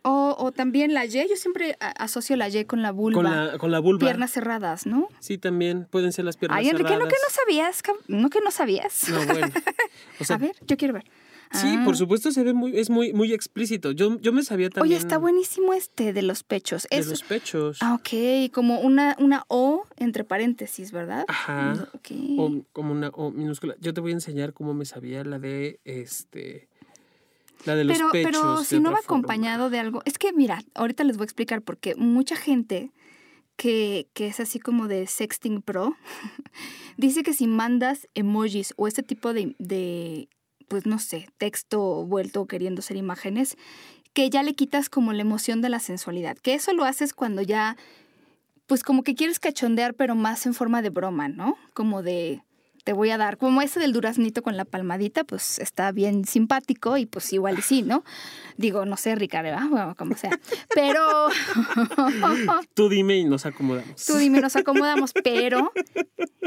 O, 0.08 0.36
o 0.40 0.52
también 0.52 0.94
la 0.94 1.06
Y, 1.06 1.10
yo 1.10 1.36
siempre 1.36 1.76
asocio 1.80 2.36
la 2.36 2.50
Y 2.50 2.66
con 2.66 2.82
la 2.82 2.92
vulva. 2.92 3.16
Con 3.16 3.24
la, 3.26 3.58
con 3.58 3.72
la 3.72 3.80
vulva. 3.80 4.00
Piernas 4.00 4.32
cerradas, 4.32 4.86
¿no? 4.86 5.08
Sí, 5.20 5.38
también 5.38 5.86
pueden 5.90 6.12
ser 6.14 6.26
las 6.26 6.38
piernas 6.38 6.60
Ay, 6.60 6.70
Enrique, 6.70 6.84
¿no 6.84 7.06
cerradas. 7.06 7.14
que 7.14 7.20
no 7.28 7.36
sabías? 7.36 7.84
¿No 8.08 8.30
que 8.30 8.40
no 8.42 8.52
sabías? 8.52 9.10
No, 9.10 9.26
bueno. 9.26 9.48
O 10.20 10.24
sea, 10.24 10.36
a 10.38 10.40
ver, 10.40 10.56
yo 10.66 10.78
quiero 10.78 10.94
ver. 10.94 11.04
sí, 11.52 11.68
Ah. 11.78 11.82
por 11.86 11.96
supuesto 11.96 12.32
se 12.32 12.44
ve 12.44 12.54
muy, 12.54 12.78
es 12.78 12.90
muy, 12.90 13.14
muy 13.14 13.32
explícito. 13.34 13.92
Yo, 13.92 14.20
yo 14.20 14.34
me 14.34 14.44
sabía 14.44 14.70
también 14.70 14.94
Oye, 14.94 14.98
está 15.02 15.18
buenísimo 15.18 15.74
este 15.74 16.12
de 16.14 16.22
los 16.22 16.44
pechos. 16.44 16.88
de 16.92 17.04
los 17.06 17.24
pechos. 17.24 17.78
Ah, 17.82 17.94
ok, 17.96 18.52
como 18.52 18.80
una, 18.82 19.16
una 19.20 19.44
O 19.48 19.86
entre 19.98 20.24
paréntesis, 20.24 20.92
¿verdad? 20.92 21.26
Ajá. 21.28 21.88
Ok. 21.94 22.12
O 22.38 22.52
como 22.74 22.92
una 22.92 23.10
O 23.10 23.32
minúscula. 23.32 23.76
Yo 23.80 23.94
te 23.94 24.02
voy 24.02 24.12
a 24.12 24.16
enseñar 24.16 24.54
cómo 24.54 24.74
me 24.74 24.86
sabía 24.86 25.24
la 25.24 25.40
de 25.40 25.80
este. 25.86 26.68
La 27.66 27.76
de 27.76 27.84
los 27.84 27.98
pero, 27.98 28.12
pechos. 28.12 28.32
pero 28.32 28.64
si 28.64 28.80
no 28.80 28.92
va 28.92 28.98
forma. 28.98 29.06
acompañado 29.06 29.70
de 29.70 29.80
algo. 29.80 30.02
Es 30.06 30.18
que, 30.18 30.34
mira, 30.34 30.62
ahorita 30.76 31.04
les 31.04 31.18
voy 31.18 31.24
a 31.24 31.26
explicar 31.26 31.62
porque 31.62 31.96
mucha 31.96 32.36
gente 32.36 32.92
que, 33.56 34.08
que 34.14 34.28
es 34.28 34.40
así 34.40 34.60
como 34.60 34.88
de 34.88 35.08
Sexting 35.08 35.62
Pro 35.62 35.96
dice 36.98 37.24
que 37.24 37.34
si 37.34 37.48
mandas 37.48 38.08
emojis 38.14 38.74
o 38.78 38.88
este 38.88 39.04
tipo 39.04 39.34
de, 39.34 39.56
de, 39.60 40.30
pues 40.68 40.86
no 40.86 41.00
sé, 41.00 41.28
texto 41.38 42.06
vuelto 42.06 42.46
queriendo 42.46 42.82
ser 42.82 42.98
imágenes, 42.98 43.58
que 44.14 44.30
ya 44.30 44.44
le 44.44 44.54
quitas 44.54 44.90
como 44.90 45.14
la 45.14 45.22
emoción 45.22 45.62
de 45.62 45.70
la 45.70 45.80
sensualidad. 45.80 46.38
Que 46.38 46.54
eso 46.54 46.74
lo 46.74 46.86
haces 46.86 47.14
cuando 47.14 47.42
ya, 47.42 47.78
pues 48.66 48.84
como 48.84 49.04
que 49.04 49.16
quieres 49.16 49.40
cachondear, 49.40 49.94
pero 49.94 50.16
más 50.16 50.46
en 50.46 50.54
forma 50.54 50.82
de 50.82 50.90
broma, 50.90 51.28
¿no? 51.28 51.56
Como 51.74 52.02
de 52.02 52.42
te 52.88 52.94
voy 52.94 53.10
a 53.10 53.18
dar, 53.18 53.38
como 53.38 53.62
ese 53.62 53.82
del 53.82 53.92
duraznito 53.92 54.42
con 54.42 54.56
la 54.56 54.64
palmadita, 54.64 55.26
pues 55.26 55.60
está 55.60 55.92
bien 55.92 56.24
simpático 56.24 56.96
y 56.96 57.06
pues 57.06 57.34
igual 57.34 57.60
y 57.60 57.62
sí, 57.62 57.82
¿no? 57.82 58.06
Digo, 58.56 58.86
no 58.86 58.96
sé, 58.96 59.14
Ricardo. 59.16 59.50
Bueno, 59.68 59.94
como 59.98 60.16
sea. 60.16 60.40
Pero 60.74 61.28
Tú 62.74 62.88
dime 62.88 63.18
y 63.18 63.26
nos 63.26 63.46
acomodamos. 63.46 64.06
tú 64.06 64.16
dime, 64.16 64.40
nos 64.40 64.56
acomodamos, 64.56 65.12
pero 65.22 65.74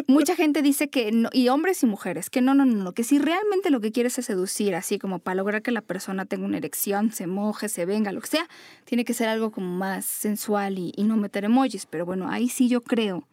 mucha 0.09 0.35
gente 0.35 0.63
dice 0.63 0.89
que, 0.89 1.13
no, 1.13 1.29
y 1.31 1.51
hombres 1.51 1.83
y 1.83 1.87
mujeres, 1.87 2.31
que 2.31 2.41
no, 2.41 2.55
no, 2.55 2.65
no, 2.65 2.85
no, 2.85 2.93
que 2.93 3.05
si 3.05 3.19
realmente 3.19 3.69
lo 3.69 3.83
que 3.83 3.93
quieres 3.93 4.19
es 4.19 4.25
seducir, 4.25 4.75
así 4.75 4.99
como 4.99 5.19
para 5.19 5.35
lograr 5.35 5.61
que 5.61 5.73
la 5.73 5.83
persona 5.83 6.25
tenga 6.25 6.47
una 6.47 6.57
erección, 6.57 7.13
se 7.13 7.27
moje, 7.27 7.69
se 7.69 7.85
venga, 7.85 8.13
lo 8.13 8.23
que 8.23 8.29
sea, 8.29 8.49
tiene 8.87 9.05
que 9.05 9.13
ser 9.13 9.29
algo 9.29 9.51
como 9.51 9.77
más 9.77 10.07
sensual 10.07 10.79
y, 10.79 10.95
y 10.97 11.03
no 11.03 11.19
meter 11.19 11.45
emojis. 11.45 11.85
Pero 11.85 12.07
bueno, 12.07 12.31
ahí 12.31 12.49
sí 12.49 12.67
yo 12.67 12.81
creo 12.81 13.25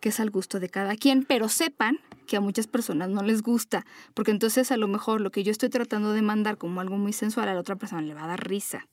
que 0.00 0.08
es 0.08 0.18
al 0.18 0.30
gusto 0.30 0.58
de 0.58 0.68
cada 0.68 0.96
quien, 0.96 1.24
pero 1.24 1.48
sepan 1.48 2.00
que 2.26 2.36
a 2.36 2.40
muchas 2.40 2.66
personas 2.66 3.08
no 3.10 3.22
les 3.22 3.42
gusta, 3.42 3.84
porque 4.14 4.30
entonces 4.30 4.70
a 4.70 4.76
lo 4.76 4.88
mejor 4.88 5.20
lo 5.20 5.30
que 5.30 5.42
yo 5.42 5.50
estoy 5.50 5.68
tratando 5.68 6.12
de 6.12 6.22
mandar 6.22 6.58
como 6.58 6.80
algo 6.80 6.96
muy 6.96 7.12
sensual 7.12 7.48
a 7.48 7.54
la 7.54 7.60
otra 7.60 7.76
persona 7.76 8.02
le 8.02 8.14
va 8.14 8.24
a 8.24 8.28
dar 8.28 8.48
risa. 8.48 8.88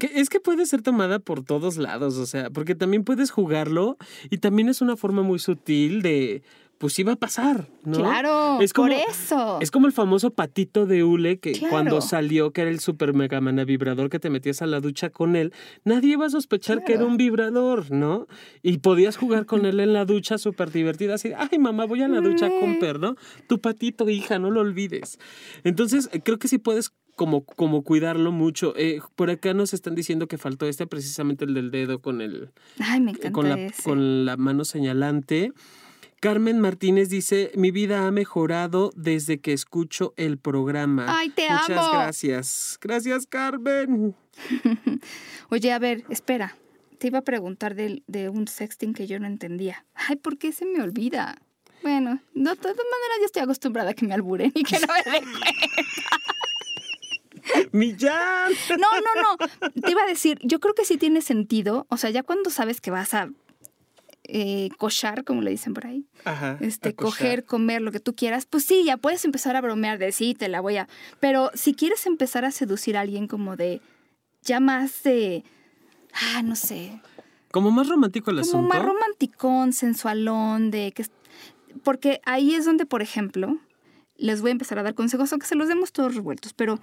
Es 0.00 0.28
que 0.28 0.38
puede 0.38 0.64
ser 0.66 0.82
tomada 0.82 1.18
por 1.18 1.44
todos 1.44 1.76
lados, 1.76 2.16
o 2.18 2.26
sea, 2.26 2.50
porque 2.50 2.74
también 2.74 3.02
puedes 3.02 3.30
jugarlo 3.30 3.96
y 4.30 4.38
también 4.38 4.68
es 4.68 4.80
una 4.80 4.96
forma 4.96 5.22
muy 5.22 5.40
sutil 5.40 6.02
de, 6.02 6.42
pues 6.78 6.98
iba 6.98 7.12
a 7.12 7.16
pasar, 7.16 7.68
¿no? 7.84 7.98
Claro, 7.98 8.60
es 8.60 8.72
como, 8.72 8.88
por 8.88 8.96
eso. 9.10 9.58
Es 9.60 9.70
como 9.70 9.86
el 9.86 9.92
famoso 9.92 10.30
patito 10.30 10.86
de 10.86 11.04
hule 11.04 11.38
que 11.38 11.52
Claro. 11.52 11.70
cuando 11.70 12.00
salió, 12.00 12.52
que 12.52 12.62
era 12.62 12.70
el 12.70 12.80
super 12.80 13.14
mega 13.14 13.40
mana 13.40 13.64
vibrador 13.64 14.10
que 14.10 14.18
te 14.18 14.28
metías 14.30 14.60
a 14.62 14.66
la 14.66 14.80
ducha 14.80 15.10
con 15.10 15.36
él, 15.36 15.52
nadie 15.84 16.12
iba 16.12 16.26
a 16.26 16.30
sospechar 16.30 16.84
que 16.84 16.94
era 16.94 17.04
un 17.04 17.16
vibrador, 17.16 17.90
¿no? 17.90 18.26
Y 18.62 18.78
podías 18.78 19.16
jugar 19.16 19.46
con 19.46 19.64
él 19.66 19.80
en 19.80 19.92
la 19.92 20.04
ducha 20.04 20.36
súper 20.38 20.70
divertida, 20.72 21.14
así, 21.14 21.32
ay 21.36 21.58
mamá, 21.58 21.84
voy 21.86 22.02
a 22.02 22.08
la 22.08 22.20
ducha 22.20 22.48
con 22.60 22.78
Per, 22.78 22.98
¿no? 23.00 23.16
Tu 23.48 23.60
patito, 23.60 24.08
hija, 24.10 24.38
no 24.38 24.50
lo 24.50 24.60
olvides. 24.60 25.18
Entonces, 25.62 26.10
eh, 26.12 26.20
creo 26.24 26.38
que 26.38 26.48
sí 26.48 26.58
puedes 26.58 26.90
como, 27.14 27.44
como 27.44 27.82
cuidarlo 27.84 28.32
mucho. 28.32 28.74
Eh, 28.76 29.00
por 29.14 29.30
acá 29.30 29.54
nos 29.54 29.72
están 29.72 29.94
diciendo 29.94 30.26
que 30.26 30.36
faltó 30.36 30.66
este, 30.66 30.86
precisamente 30.88 31.44
el 31.44 31.54
del 31.54 31.70
dedo 31.70 32.00
con 32.00 32.20
el, 32.20 32.50
Ay, 32.80 33.00
me 33.00 33.12
encanta 33.12 33.30
con 33.32 33.48
la, 33.48 33.60
ese. 33.60 33.82
con 33.84 34.24
la 34.24 34.36
mano 34.36 34.64
señalante. 34.64 35.52
Carmen 36.24 36.58
Martínez 36.58 37.10
dice, 37.10 37.52
mi 37.54 37.70
vida 37.70 38.06
ha 38.06 38.10
mejorado 38.10 38.92
desde 38.96 39.40
que 39.40 39.52
escucho 39.52 40.14
el 40.16 40.38
programa. 40.38 41.04
Ay, 41.06 41.28
te 41.28 41.42
Muchas 41.50 41.68
amo. 41.68 41.90
gracias. 41.92 42.78
Gracias, 42.80 43.26
Carmen. 43.26 44.16
Oye, 45.50 45.70
a 45.70 45.78
ver, 45.78 46.02
espera. 46.08 46.56
Te 46.96 47.08
iba 47.08 47.18
a 47.18 47.24
preguntar 47.24 47.74
de, 47.74 48.02
de 48.06 48.30
un 48.30 48.48
sexting 48.48 48.94
que 48.94 49.06
yo 49.06 49.20
no 49.20 49.26
entendía. 49.26 49.84
Ay, 49.92 50.16
¿por 50.16 50.38
qué 50.38 50.52
se 50.52 50.64
me 50.64 50.80
olvida? 50.80 51.36
Bueno, 51.82 52.18
no, 52.32 52.52
de 52.52 52.56
todas 52.56 52.74
maneras 52.74 53.18
yo 53.20 53.26
estoy 53.26 53.42
acostumbrada 53.42 53.90
a 53.90 53.94
que 53.94 54.06
me 54.06 54.14
alburen 54.14 54.50
y 54.54 54.62
que 54.62 54.78
no 54.80 54.86
me 54.86 55.12
den 55.12 55.24
Millán. 57.72 58.50
No, 58.78 58.78
no, 58.78 59.22
no. 59.22 59.36
Te 59.82 59.90
iba 59.90 60.04
a 60.04 60.06
decir, 60.06 60.38
yo 60.42 60.58
creo 60.58 60.72
que 60.72 60.86
sí 60.86 60.96
tiene 60.96 61.20
sentido. 61.20 61.86
O 61.90 61.98
sea, 61.98 62.08
ya 62.08 62.22
cuando 62.22 62.48
sabes 62.48 62.80
que 62.80 62.90
vas 62.90 63.12
a 63.12 63.28
eh, 64.36 64.68
cochar, 64.78 65.22
como 65.22 65.42
le 65.42 65.52
dicen 65.52 65.74
por 65.74 65.86
ahí, 65.86 66.06
Ajá. 66.24 66.58
este, 66.60 66.92
coger, 66.92 67.44
comer, 67.44 67.80
lo 67.80 67.92
que 67.92 68.00
tú 68.00 68.16
quieras, 68.16 68.46
pues 68.46 68.64
sí, 68.64 68.82
ya 68.84 68.96
puedes 68.96 69.24
empezar 69.24 69.54
a 69.54 69.60
bromear 69.60 69.96
de 69.98 70.10
sí, 70.10 70.34
te 70.34 70.48
la 70.48 70.60
voy 70.60 70.76
a. 70.76 70.88
Pero 71.20 71.52
si 71.54 71.72
quieres 71.72 72.04
empezar 72.04 72.44
a 72.44 72.50
seducir 72.50 72.96
a 72.96 73.02
alguien 73.02 73.28
como 73.28 73.54
de 73.54 73.80
ya 74.42 74.58
más 74.58 75.04
de. 75.04 75.44
Ah, 76.34 76.42
no 76.42 76.56
sé. 76.56 77.00
Como 77.52 77.70
más 77.70 77.88
romántico 77.88 78.32
el 78.32 78.38
Como 78.40 78.48
asunto. 78.48 78.68
más 78.74 78.84
romanticón, 78.84 79.72
sensualón, 79.72 80.72
de 80.72 80.90
que. 80.90 81.06
Porque 81.84 82.20
ahí 82.24 82.56
es 82.56 82.64
donde, 82.64 82.86
por 82.86 83.02
ejemplo, 83.02 83.56
les 84.16 84.40
voy 84.40 84.48
a 84.48 84.52
empezar 84.52 84.80
a 84.80 84.82
dar 84.82 84.94
consejos, 84.96 85.30
aunque 85.32 85.46
se 85.46 85.54
los 85.54 85.68
demos 85.68 85.92
todos 85.92 86.12
revueltos, 86.16 86.54
pero 86.54 86.80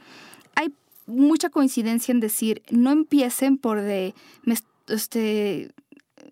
hay 0.56 0.74
mucha 1.06 1.50
coincidencia 1.50 2.14
en 2.14 2.22
decir, 2.22 2.62
no 2.70 2.92
empiecen 2.92 3.58
por 3.58 3.82
de, 3.82 4.14
me, 4.44 4.56
este, 4.88 5.74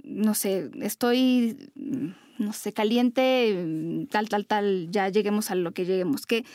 no 0.10 0.34
sé, 0.34 0.69
estoy, 0.82 1.69
mm, 1.76 2.08
no 2.39 2.54
sé, 2.54 2.74
caliente, 2.74 3.54
mm, 3.65 4.06
tal, 4.08 4.28
tal, 4.30 4.45
tal, 4.45 4.88
ya 4.91 5.10
lleguemos 5.10 5.52
a 5.52 5.56
lo 5.56 5.72
que 5.72 5.86
lleguemos. 5.86 6.26
Que 6.26 6.45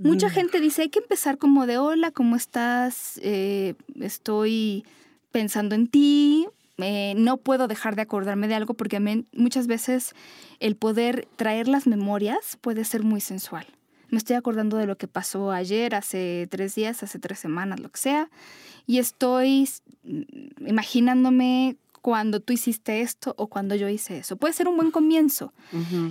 mucha 0.00 0.28
gente 0.30 0.60
dice, 0.60 0.82
hay 0.82 0.88
que 0.88 1.00
empezar 1.00 1.38
como 1.38 1.66
de, 1.66 1.78
hola, 1.78 2.10
¿cómo 2.10 2.36
estás? 2.36 3.20
Eh, 3.22 3.74
estoy 4.00 4.84
pensando 5.30 5.74
en 5.74 5.86
ti, 5.88 6.46
eh, 6.78 7.14
no 7.16 7.36
puedo 7.36 7.68
dejar 7.68 7.96
de 7.96 8.02
acordarme 8.02 8.48
de 8.48 8.54
algo 8.54 8.74
porque 8.74 8.98
me- 9.00 9.24
muchas 9.32 9.66
veces 9.66 10.14
el 10.60 10.74
poder 10.76 11.28
traer 11.36 11.68
las 11.68 11.86
memorias 11.86 12.56
puede 12.60 12.84
ser 12.84 13.02
muy 13.02 13.20
sensual. 13.20 13.66
Me 14.08 14.18
estoy 14.18 14.36
acordando 14.36 14.76
de 14.76 14.86
lo 14.86 14.96
que 14.98 15.08
pasó 15.08 15.52
ayer, 15.52 15.94
hace 15.94 16.46
tres 16.50 16.74
días, 16.74 17.02
hace 17.02 17.18
tres 17.18 17.38
semanas, 17.38 17.80
lo 17.80 17.88
que 17.88 17.98
sea, 17.98 18.30
y 18.86 18.98
estoy 18.98 19.68
mm, 20.04 20.66
imaginándome 20.68 21.76
cuando 22.02 22.40
tú 22.40 22.52
hiciste 22.52 23.00
esto 23.00 23.34
o 23.38 23.46
cuando 23.46 23.74
yo 23.76 23.88
hice 23.88 24.18
eso. 24.18 24.36
Puede 24.36 24.52
ser 24.52 24.68
un 24.68 24.76
buen 24.76 24.90
comienzo. 24.90 25.54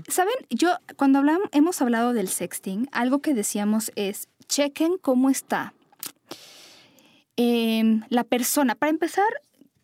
Saben, 0.08 0.34
yo 0.50 0.72
cuando 0.96 1.20
hablamos, 1.20 1.50
hemos 1.52 1.82
hablado 1.82 2.14
del 2.14 2.30
sexting, 2.30 2.88
algo 2.94 3.20
que 3.20 3.34
decíamos 3.34 3.92
es, 3.96 4.30
chequen 4.48 4.98
cómo 5.00 5.30
está 5.30 5.74
em, 7.36 8.02
la 8.10 8.24
persona. 8.24 8.76
Para 8.76 8.90
empezar, 8.90 9.28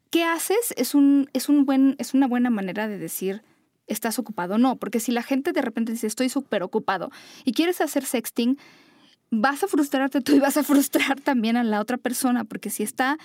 ¿qué 0.10 0.24
haces? 0.24 0.74
Es, 0.78 0.96
un, 0.96 1.30
es, 1.34 1.50
un 1.50 1.66
buen, 1.66 1.96
es 2.00 2.14
una 2.14 2.28
buena 2.28 2.50
manera 2.50 2.88
de 2.88 2.98
decir, 2.98 3.44
¿estás 3.86 4.18
ocupado 4.18 4.56
o 4.56 4.58
no? 4.58 4.78
Porque 4.78 5.02
si 5.02 5.12
la 5.12 5.24
gente 5.24 5.52
de 5.52 5.62
repente 5.62 5.92
dice, 5.92 6.08
estoy 6.08 6.30
súper 6.30 6.64
ocupado 6.64 7.12
y 7.44 7.52
quieres 7.52 7.82
hacer 7.82 8.06
sexting, 8.06 8.58
vas 9.30 9.64
a 9.64 9.68
frustrarte 9.68 10.22
tú 10.22 10.36
y 10.36 10.40
vas 10.40 10.58
a 10.58 10.64
frustrar 10.64 11.20
también 11.22 11.58
a 11.58 11.64
la 11.64 11.82
otra 11.82 11.98
persona, 11.98 12.44
porque 12.46 12.70
si 12.70 12.84
está 12.84 13.18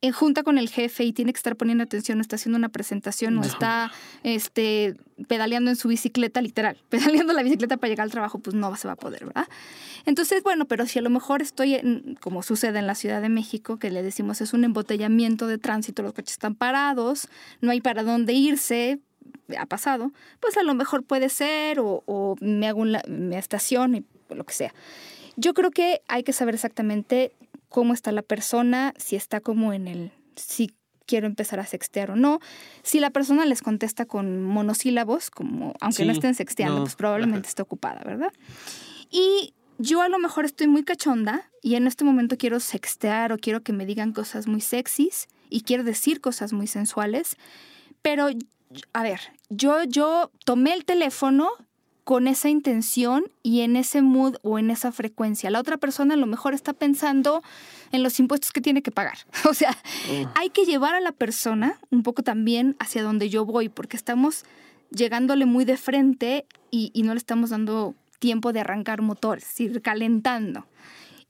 en 0.00 0.12
junta 0.12 0.44
con 0.44 0.58
el 0.58 0.68
jefe 0.68 1.02
y 1.02 1.12
tiene 1.12 1.32
que 1.32 1.38
estar 1.38 1.56
poniendo 1.56 1.82
atención, 1.82 2.20
está 2.20 2.36
haciendo 2.36 2.56
una 2.56 2.68
presentación 2.68 3.36
o 3.36 3.40
No. 3.40 3.46
está 3.46 3.90
este, 4.22 4.94
pedaleando 5.26 5.70
en 5.70 5.76
su 5.76 5.88
bicicleta, 5.88 6.40
literal, 6.40 6.76
pedaleando 6.88 7.32
la 7.32 7.42
bicicleta 7.42 7.76
para 7.78 7.88
llegar 7.90 8.04
al 8.04 8.12
trabajo, 8.12 8.38
pues 8.38 8.54
no 8.54 8.74
se 8.76 8.86
va 8.86 8.92
a 8.92 8.96
poder, 8.96 9.24
¿verdad? 9.26 9.48
Entonces, 10.06 10.44
bueno, 10.44 10.66
pero 10.66 10.86
si 10.86 11.00
a 11.00 11.02
lo 11.02 11.10
mejor 11.10 11.42
estoy, 11.42 11.74
en- 11.74 12.16
como 12.20 12.44
sucede 12.44 12.78
en 12.78 12.86
la 12.86 12.94
Ciudad 12.94 13.20
de 13.20 13.28
México, 13.28 13.78
que 13.78 13.90
le 13.90 14.04
decimos 14.04 14.40
es 14.40 14.52
un 14.52 14.62
embotellamiento 14.62 15.48
de 15.48 15.58
tránsito, 15.58 16.02
los 16.04 16.12
coches 16.12 16.32
están 16.34 16.54
parados, 16.54 17.26
no 17.60 17.72
hay 17.72 17.80
para 17.80 18.04
dónde 18.04 18.34
irse, 18.34 19.00
ha 19.58 19.66
pasado, 19.66 20.12
pues 20.38 20.56
a 20.56 20.62
lo 20.62 20.74
mejor 20.74 21.02
puede 21.02 21.28
ser, 21.28 21.80
o, 21.80 22.04
o 22.06 22.36
me 22.40 22.68
hago 22.68 22.80
una, 22.80 23.02
me 23.08 23.36
estaciono 23.36 23.96
y 23.96 24.04
lo 24.32 24.44
que 24.44 24.54
sea. 24.54 24.72
Yo 25.38 25.54
creo 25.54 25.70
que 25.70 26.02
hay 26.08 26.24
que 26.24 26.32
saber 26.32 26.56
exactamente 26.56 27.32
cómo 27.68 27.94
está 27.94 28.10
la 28.10 28.22
persona, 28.22 28.92
si 28.96 29.14
está 29.14 29.40
como 29.40 29.72
en 29.72 29.86
el, 29.86 30.10
si 30.34 30.74
quiero 31.06 31.28
empezar 31.28 31.60
a 31.60 31.66
sextear 31.66 32.10
o 32.10 32.16
no. 32.16 32.40
Si 32.82 32.98
la 32.98 33.10
persona 33.10 33.46
les 33.46 33.62
contesta 33.62 34.04
con 34.04 34.42
monosílabos, 34.42 35.30
como 35.30 35.74
aunque 35.80 36.04
no 36.04 36.12
estén 36.12 36.34
sexteando, 36.34 36.78
no, 36.78 36.82
pues 36.82 36.96
probablemente 36.96 37.46
ajá. 37.46 37.48
esté 37.50 37.62
ocupada, 37.62 38.02
¿verdad? 38.04 38.32
Y 39.10 39.54
yo 39.78 40.02
a 40.02 40.08
lo 40.08 40.18
mejor 40.18 40.44
estoy 40.44 40.66
muy 40.66 40.82
cachonda 40.82 41.48
y 41.62 41.76
en 41.76 41.86
este 41.86 42.02
momento 42.02 42.36
quiero 42.36 42.58
sextear 42.58 43.32
o 43.32 43.38
quiero 43.38 43.62
que 43.62 43.72
me 43.72 43.86
digan 43.86 44.12
cosas 44.12 44.48
muy 44.48 44.60
sexys 44.60 45.28
y 45.48 45.60
quiero 45.60 45.84
decir 45.84 46.20
cosas 46.20 46.52
muy 46.52 46.66
sensuales, 46.66 47.36
pero 48.02 48.28
a 48.92 49.02
ver, 49.04 49.20
yo 49.50 49.84
yo 49.84 50.32
tomé 50.44 50.74
el 50.74 50.84
teléfono 50.84 51.48
con 52.08 52.26
esa 52.26 52.48
intención 52.48 53.30
y 53.42 53.60
en 53.60 53.76
ese 53.76 54.00
mood 54.00 54.36
o 54.40 54.58
en 54.58 54.70
esa 54.70 54.92
frecuencia. 54.92 55.50
La 55.50 55.60
otra 55.60 55.76
persona 55.76 56.14
a 56.14 56.16
lo 56.16 56.24
mejor 56.24 56.54
está 56.54 56.72
pensando 56.72 57.42
en 57.92 58.02
los 58.02 58.18
impuestos 58.18 58.50
que 58.50 58.62
tiene 58.62 58.80
que 58.80 58.90
pagar. 58.90 59.18
O 59.44 59.52
sea, 59.52 59.76
hay 60.34 60.48
que 60.48 60.64
llevar 60.64 60.94
a 60.94 61.00
la 61.00 61.12
persona 61.12 61.78
un 61.90 62.02
poco 62.02 62.22
también 62.22 62.76
hacia 62.78 63.02
donde 63.02 63.28
yo 63.28 63.44
voy, 63.44 63.68
porque 63.68 63.98
estamos 63.98 64.46
llegándole 64.90 65.44
muy 65.44 65.66
de 65.66 65.76
frente 65.76 66.46
y, 66.70 66.90
y 66.94 67.02
no 67.02 67.12
le 67.12 67.18
estamos 67.18 67.50
dando 67.50 67.94
tiempo 68.20 68.54
de 68.54 68.60
arrancar 68.60 69.02
motores, 69.02 69.60
ir 69.60 69.82
calentando. 69.82 70.64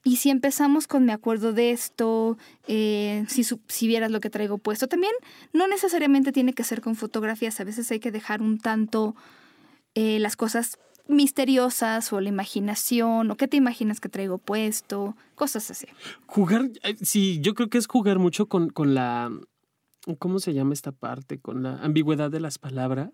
Y 0.05 0.19
si 0.19 0.31
empezamos 0.31 0.87
con 0.87 1.05
me 1.05 1.13
acuerdo 1.13 1.53
de 1.53 1.73
esto, 1.73 2.39
eh, 2.69 3.25
si, 3.27 3.43
si 3.43 3.89
vieras 3.89 4.13
lo 4.13 4.21
que 4.21 4.31
traigo 4.31 4.59
puesto, 4.59 4.87
también 4.87 5.13
no 5.53 5.67
necesariamente 5.67 6.31
tiene 6.31 6.53
que 6.53 6.63
ser 6.63 6.83
con 6.83 6.95
fotografías, 6.95 7.59
a 7.59 7.65
veces 7.65 7.91
hay 7.91 7.99
que 7.99 8.13
dejar 8.13 8.43
un 8.43 8.59
tanto 8.59 9.17
eh, 10.01 10.21
las 10.21 10.37
cosas 10.37 10.79
misteriosas 11.09 12.13
o 12.13 12.21
la 12.21 12.29
imaginación 12.29 13.33
o 13.33 13.37
qué 13.37 13.49
te 13.49 13.57
imaginas 13.57 13.99
que 13.99 14.09
traigo 14.09 14.39
puesto, 14.39 15.17
cosas 15.35 15.73
así. 15.73 15.89
Jugar, 16.27 16.71
eh, 16.85 16.95
sí, 17.03 17.41
yo 17.41 17.57
creo 17.57 17.69
que 17.69 17.79
es 17.79 17.89
jugar 17.89 18.21
mucho 18.21 18.47
con, 18.47 18.71
con 18.71 18.95
la, 18.95 19.33
¿cómo 20.21 20.39
se 20.39 20.55
llama 20.55 20.73
esta 20.73 20.93
parte? 20.93 21.41
Con 21.41 21.65
la 21.65 21.79
ambigüedad 21.79 22.31
de 22.31 22.39
las 22.39 22.59
palabras, 22.59 23.11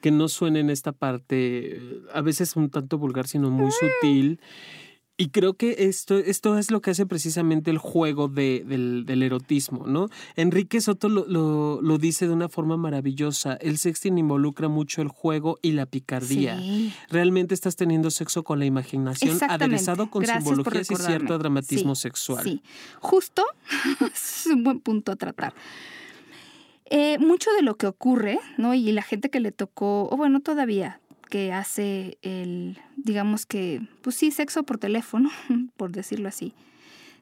que 0.00 0.10
no 0.10 0.28
suenen 0.28 0.70
esta 0.70 0.92
parte, 0.92 1.76
eh, 1.76 2.00
a 2.14 2.22
veces 2.22 2.56
un 2.56 2.70
tanto 2.70 2.96
vulgar, 2.96 3.26
sino 3.26 3.50
muy 3.50 3.70
sutil. 3.70 4.40
Y 5.18 5.30
creo 5.30 5.54
que 5.54 5.76
esto, 5.88 6.18
esto 6.18 6.58
es 6.58 6.70
lo 6.70 6.82
que 6.82 6.90
hace 6.90 7.06
precisamente 7.06 7.70
el 7.70 7.78
juego 7.78 8.28
de- 8.28 8.64
del, 8.66 9.06
del 9.06 9.22
erotismo, 9.22 9.86
¿no? 9.86 10.08
Enrique 10.36 10.78
Soto 10.82 11.08
lo, 11.08 11.24
lo- 11.26 11.80
lo 11.80 11.96
dice 11.96 12.26
de 12.26 12.34
una 12.34 12.50
forma 12.50 12.76
maravillosa. 12.76 13.54
El 13.54 13.78
sexting 13.78 14.18
involucra 14.18 14.68
mucho 14.68 15.00
el 15.00 15.08
juego 15.08 15.58
y 15.62 15.72
la 15.72 15.86
picardía. 15.86 16.58
Sí. 16.58 16.92
Realmente 17.08 17.54
estás 17.54 17.76
teniendo 17.76 18.10
sexo 18.10 18.44
con 18.44 18.58
la 18.58 18.66
imaginación, 18.66 19.38
aderezado 19.48 20.10
con 20.10 20.22
Gracias 20.22 20.90
y 20.90 20.96
cierto 20.96 21.38
dramatismo 21.38 21.94
Sí, 21.94 22.02
sexual. 22.02 22.44
Sí, 22.44 22.62
justo 23.00 23.42
es 24.12 24.46
un 24.52 24.64
buen 24.64 24.80
punto 24.80 25.12
a 25.12 25.16
tratar. 25.16 25.54
Eh, 26.88 27.18
mucho 27.18 27.50
de 27.52 27.62
lo 27.62 27.76
que 27.76 27.86
ocurre, 27.86 28.38
¿no? 28.58 28.74
Y 28.74 28.92
la 28.92 29.02
gente 29.02 29.28
que 29.30 29.40
le 29.40 29.50
tocó, 29.50 30.08
o 30.10 30.16
bueno, 30.16 30.40
todavía 30.40 31.00
que 31.26 31.52
hace 31.52 32.18
el, 32.22 32.78
digamos 32.96 33.44
que, 33.46 33.82
pues 34.02 34.16
sí, 34.16 34.30
sexo 34.30 34.62
por 34.62 34.78
teléfono, 34.78 35.30
por 35.76 35.90
decirlo 35.92 36.28
así, 36.28 36.54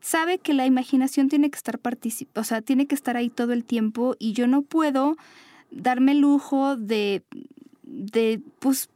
sabe 0.01 0.39
que 0.39 0.55
la 0.55 0.67
imaginación 0.67 1.29
tiene 1.29 1.51
que 1.51 1.57
estar 1.57 1.79
partici- 1.81 2.29
o 2.35 2.45
sea, 2.45 2.63
tiene 2.63 2.87
que 2.87 2.95
estar 2.95 3.17
ahí 3.17 3.31
todo 3.31 3.53
el 3.53 3.65
tiempo 3.65 4.17
y 4.19 4.33
yo 4.33 4.47
no 4.47 4.63
puedo 4.63 5.17
darme 5.71 6.13
el 6.13 6.21
lujo 6.21 6.77
de, 6.77 7.23
de, 7.83 8.41
pues, 8.61 8.89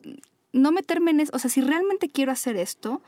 no 0.53 0.71
meterme 0.73 1.11
en 1.11 1.21
eso. 1.21 1.33
O 1.35 1.39
sea, 1.39 1.51
si 1.51 1.61
realmente 1.61 2.09
quiero 2.09 2.33
hacer 2.33 2.57
esto, 2.57 3.03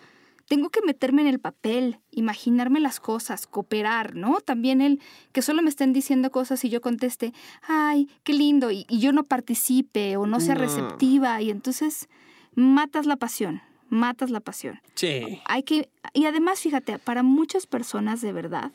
tengo 0.50 0.70
que 0.70 0.82
meterme 0.82 1.22
en 1.22 1.28
el 1.28 1.38
papel, 1.38 2.00
imaginarme 2.10 2.80
las 2.80 2.98
cosas, 2.98 3.46
cooperar, 3.46 4.16
¿no? 4.16 4.40
También 4.40 4.80
el 4.80 5.00
que 5.30 5.42
solo 5.42 5.62
me 5.62 5.68
estén 5.70 5.92
diciendo 5.92 6.32
cosas 6.32 6.64
y 6.64 6.68
yo 6.68 6.80
conteste, 6.80 7.32
ay, 7.62 8.08
qué 8.24 8.32
lindo, 8.32 8.72
y, 8.72 8.84
y 8.88 8.98
yo 8.98 9.12
no 9.12 9.22
participe 9.22 10.16
o 10.16 10.26
no 10.26 10.40
sea 10.40 10.56
No. 10.56 10.62
receptiva, 10.62 11.40
y 11.40 11.50
entonces 11.50 12.08
matas 12.56 13.06
la 13.06 13.14
pasión, 13.14 13.62
matas 13.90 14.30
la 14.30 14.40
pasión. 14.40 14.80
Sí. 14.96 15.40
Hay 15.44 15.62
que, 15.62 15.88
y 16.14 16.24
además, 16.24 16.58
fíjate, 16.58 16.98
para 16.98 17.22
muchas 17.22 17.68
personas 17.68 18.20
de 18.20 18.32
verdad 18.32 18.72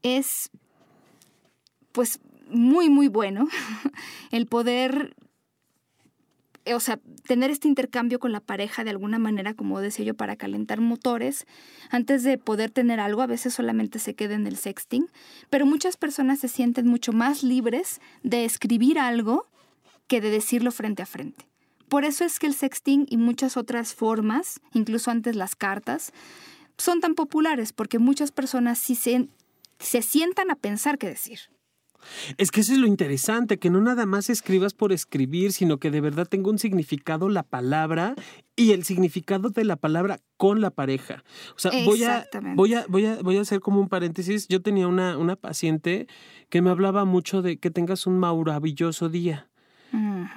es 0.00 0.48
pues 1.92 2.20
muy, 2.48 2.88
muy 2.88 3.08
bueno 3.08 3.48
el 4.30 4.46
poder 4.46 5.14
o 6.74 6.80
sea, 6.80 6.98
tener 7.26 7.50
este 7.50 7.68
intercambio 7.68 8.18
con 8.18 8.32
la 8.32 8.40
pareja 8.40 8.84
de 8.84 8.90
alguna 8.90 9.18
manera, 9.18 9.54
como 9.54 9.80
decía 9.80 10.04
yo, 10.04 10.14
para 10.14 10.36
calentar 10.36 10.80
motores, 10.80 11.46
antes 11.90 12.22
de 12.22 12.38
poder 12.38 12.70
tener 12.70 13.00
algo, 13.00 13.22
a 13.22 13.26
veces 13.26 13.54
solamente 13.54 13.98
se 13.98 14.14
queda 14.14 14.34
en 14.34 14.46
el 14.46 14.56
sexting, 14.56 15.08
pero 15.50 15.66
muchas 15.66 15.96
personas 15.96 16.40
se 16.40 16.48
sienten 16.48 16.86
mucho 16.86 17.12
más 17.12 17.42
libres 17.42 18.00
de 18.22 18.44
escribir 18.44 18.98
algo 18.98 19.46
que 20.08 20.20
de 20.20 20.30
decirlo 20.30 20.70
frente 20.72 21.02
a 21.02 21.06
frente. 21.06 21.46
Por 21.88 22.04
eso 22.04 22.24
es 22.24 22.38
que 22.38 22.46
el 22.46 22.54
sexting 22.54 23.06
y 23.08 23.16
muchas 23.16 23.56
otras 23.56 23.94
formas, 23.94 24.60
incluso 24.72 25.10
antes 25.10 25.36
las 25.36 25.54
cartas, 25.54 26.12
son 26.78 27.00
tan 27.00 27.14
populares, 27.14 27.72
porque 27.72 27.98
muchas 27.98 28.32
personas 28.32 28.78
sí 28.78 28.94
se, 28.94 29.28
se 29.78 30.02
sientan 30.02 30.50
a 30.50 30.56
pensar 30.56 30.98
qué 30.98 31.08
decir. 31.08 31.40
Es 32.38 32.50
que 32.50 32.60
eso 32.60 32.72
es 32.72 32.78
lo 32.78 32.86
interesante, 32.86 33.58
que 33.58 33.70
no 33.70 33.80
nada 33.80 34.06
más 34.06 34.30
escribas 34.30 34.74
por 34.74 34.92
escribir, 34.92 35.52
sino 35.52 35.78
que 35.78 35.90
de 35.90 36.00
verdad 36.00 36.26
tenga 36.26 36.50
un 36.50 36.58
significado 36.58 37.28
la 37.28 37.42
palabra 37.42 38.14
y 38.56 38.72
el 38.72 38.84
significado 38.84 39.50
de 39.50 39.64
la 39.64 39.76
palabra 39.76 40.20
con 40.36 40.60
la 40.60 40.70
pareja. 40.70 41.24
O 41.54 41.58
sea, 41.58 41.70
voy 41.84 42.04
a, 42.04 42.26
voy 42.54 42.74
a, 42.74 42.86
voy 42.88 43.06
a, 43.06 43.16
voy 43.22 43.36
a 43.36 43.42
hacer 43.42 43.60
como 43.60 43.80
un 43.80 43.88
paréntesis. 43.88 44.48
Yo 44.48 44.62
tenía 44.62 44.88
una, 44.88 45.18
una 45.18 45.36
paciente 45.36 46.06
que 46.48 46.62
me 46.62 46.70
hablaba 46.70 47.04
mucho 47.04 47.42
de 47.42 47.58
que 47.58 47.70
tengas 47.70 48.06
un 48.06 48.18
maravilloso 48.18 49.08
día. 49.08 49.48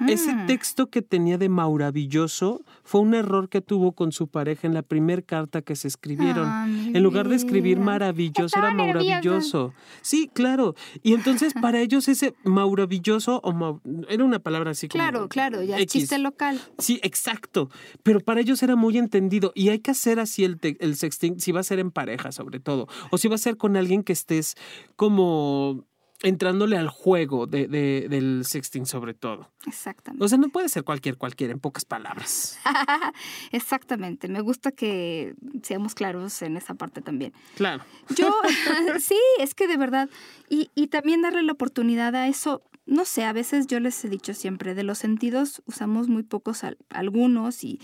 Ese 0.08 0.34
texto 0.46 0.88
que 0.88 1.02
tenía 1.02 1.38
de 1.38 1.48
maravilloso 1.48 2.62
fue 2.84 3.00
un 3.00 3.14
error 3.14 3.48
que 3.48 3.60
tuvo 3.60 3.92
con 3.92 4.12
su 4.12 4.28
pareja 4.28 4.66
en 4.66 4.74
la 4.74 4.82
primera 4.82 5.22
carta 5.22 5.62
que 5.62 5.76
se 5.76 5.88
escribieron. 5.88 6.46
Ah, 6.46 6.66
en 6.68 7.02
lugar 7.02 7.28
de 7.28 7.36
escribir 7.36 7.78
maravilloso, 7.78 8.58
era 8.58 8.70
maravilloso. 8.72 9.72
Sí, 10.02 10.30
claro. 10.32 10.74
Y 11.02 11.14
entonces 11.14 11.52
para 11.60 11.80
ellos 11.80 12.08
ese 12.08 12.34
maravilloso 12.44 13.40
o 13.42 13.80
era 14.08 14.24
una 14.24 14.38
palabra 14.38 14.72
así 14.72 14.88
como. 14.88 15.02
Claro, 15.02 15.28
claro, 15.28 15.62
ya 15.62 15.84
chiste 15.86 16.18
local. 16.18 16.60
Sí, 16.78 17.00
exacto. 17.02 17.70
Pero 18.02 18.20
para 18.20 18.40
ellos 18.40 18.62
era 18.62 18.76
muy 18.76 18.98
entendido. 18.98 19.52
Y 19.54 19.68
hay 19.68 19.80
que 19.80 19.90
hacer 19.90 20.20
así 20.20 20.44
el, 20.44 20.58
el 20.62 20.96
sexting, 20.96 21.40
si 21.40 21.52
va 21.52 21.60
a 21.60 21.64
ser 21.64 21.78
en 21.78 21.90
pareja, 21.90 22.32
sobre 22.32 22.60
todo. 22.60 22.88
O 23.10 23.18
si 23.18 23.28
va 23.28 23.34
a 23.34 23.38
ser 23.38 23.56
con 23.56 23.76
alguien 23.76 24.02
que 24.02 24.12
estés 24.12 24.56
como 24.96 25.84
entrándole 26.22 26.76
al 26.76 26.88
juego 26.88 27.46
de, 27.46 27.66
del 27.68 28.44
sexting 28.44 28.86
sobre 28.86 29.14
todo. 29.14 29.50
Exactamente. 29.66 30.24
O 30.24 30.28
sea, 30.28 30.38
no 30.38 30.48
puede 30.48 30.68
ser 30.68 30.84
cualquier 30.84 31.16
cualquiera, 31.16 31.52
en 31.52 31.60
pocas 31.60 31.84
palabras. 31.84 32.58
Exactamente. 33.52 34.28
Me 34.28 34.40
gusta 34.40 34.70
que 34.72 35.34
seamos 35.62 35.94
claros 35.94 36.42
en 36.42 36.56
esa 36.56 36.74
parte 36.74 37.00
también. 37.00 37.32
Claro. 37.56 37.84
Yo, 38.16 38.32
sí, 39.00 39.18
es 39.38 39.54
que 39.54 39.66
de 39.66 39.76
verdad, 39.76 40.10
y, 40.48 40.70
y 40.74 40.88
también 40.88 41.22
darle 41.22 41.42
la 41.42 41.52
oportunidad 41.52 42.14
a 42.14 42.28
eso, 42.28 42.62
no 42.86 43.04
sé, 43.04 43.24
a 43.24 43.32
veces 43.32 43.66
yo 43.66 43.80
les 43.80 44.04
he 44.04 44.08
dicho 44.08 44.34
siempre, 44.34 44.74
de 44.74 44.82
los 44.82 44.98
sentidos 44.98 45.62
usamos 45.66 46.08
muy 46.08 46.22
pocos 46.22 46.62
algunos 46.90 47.64
y, 47.64 47.80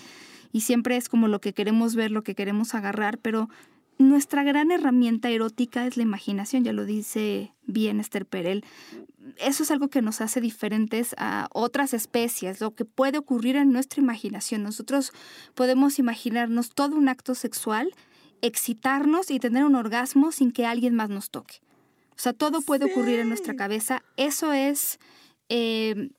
y 0.53 0.63
siempre 0.63 0.97
es 0.97 1.09
como 1.09 1.29
lo 1.29 1.41
que 1.41 1.55
queremos 1.55 1.95
ver, 1.95 2.11
lo 2.11 2.23
que 2.23 2.35
queremos 2.35 2.75
agarrar, 2.75 3.19
pero 3.19 3.49
nuestra 3.99 4.43
gran 4.43 4.71
herramienta 4.71 5.31
erótica 5.31 5.87
es 5.87 5.97
la 5.97 6.03
imaginación, 6.03 6.65
ya 6.65 6.73
lo 6.73 6.85
dice 6.85 7.55
bien 7.65 8.01
Esther 8.01 8.27
Perel. 8.27 8.65
Eso 9.39 9.63
es 9.63 9.71
algo 9.71 9.89
que 9.89 10.03
nos 10.03 10.21
hace 10.21 10.41
diferentes 10.41 11.15
a 11.19 11.49
otras 11.53 11.95
especies, 11.95 12.61
lo 12.61 12.75
que 12.75 12.85
puede 12.85 13.19
ocurrir 13.19 13.57
en 13.57 13.73
nuestra 13.73 14.03
imaginación. 14.03 14.63
Nosotros 14.63 15.13
podemos 15.55 15.99
imaginarnos 15.99 16.71
todo 16.71 16.97
un 16.97 17.09
acto 17.09 17.35
sexual, 17.35 17.95
excitarnos 18.43 19.31
y 19.31 19.41
tener 19.41 19.65
un 19.65 19.75
orgasmo 19.75 20.31
sin 20.31 20.53
que 20.53 20.67
alguien 20.67 20.95
más 20.95 21.09
nos 21.09 21.31
toque. 21.31 21.57
O 22.11 22.19
sea, 22.19 22.33
todo 22.33 22.63
puede 22.63 22.87
ocurrir 22.87 23.19
en 23.19 23.29
nuestra 23.29 23.55
cabeza. 23.55 24.03
Eso 24.17 24.53
es 24.53 24.99
eh, 25.49 26.11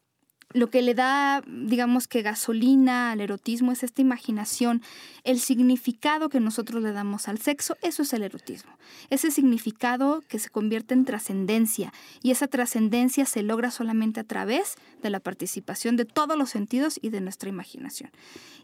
lo 0.58 0.70
que 0.70 0.82
le 0.82 0.94
da, 0.94 1.44
digamos 1.48 2.08
que 2.08 2.22
gasolina 2.22 3.12
al 3.12 3.22
erotismo 3.22 3.72
es 3.72 3.84
esta 3.84 4.02
imaginación, 4.02 4.82
el 5.24 5.40
significado 5.40 6.30
que 6.30 6.40
nosotros 6.40 6.82
le 6.82 6.92
damos 6.92 7.28
al 7.28 7.38
sexo, 7.38 7.78
eso 7.82 8.02
es 8.02 8.14
el 8.14 8.24
erotismo. 8.24 8.72
Ese 9.10 9.32
significado 9.32 10.24
que 10.28 10.40
se 10.40 10.50
convierte 10.50 10.94
en 10.94 11.06
trascendencia 11.06 11.94
y 12.22 12.32
esa 12.32 12.48
trascendencia 12.48 13.26
se 13.26 13.44
logra 13.44 13.72
solamente 13.72 14.20
a 14.20 14.24
través 14.24 14.76
de 15.02 15.10
la 15.10 15.20
participación 15.20 15.96
de 15.96 16.06
todos 16.06 16.38
los 16.38 16.50
sentidos 16.50 17.00
y 17.02 17.10
de 17.10 17.22
nuestra 17.22 17.50
imaginación. 17.50 18.12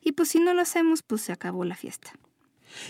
Y 0.02 0.14
pues 0.14 0.30
si 0.30 0.40
no 0.40 0.54
lo 0.54 0.62
hacemos, 0.62 1.04
pues 1.04 1.22
se 1.22 1.32
acabó 1.32 1.64
la 1.64 1.76
fiesta. 1.76 2.14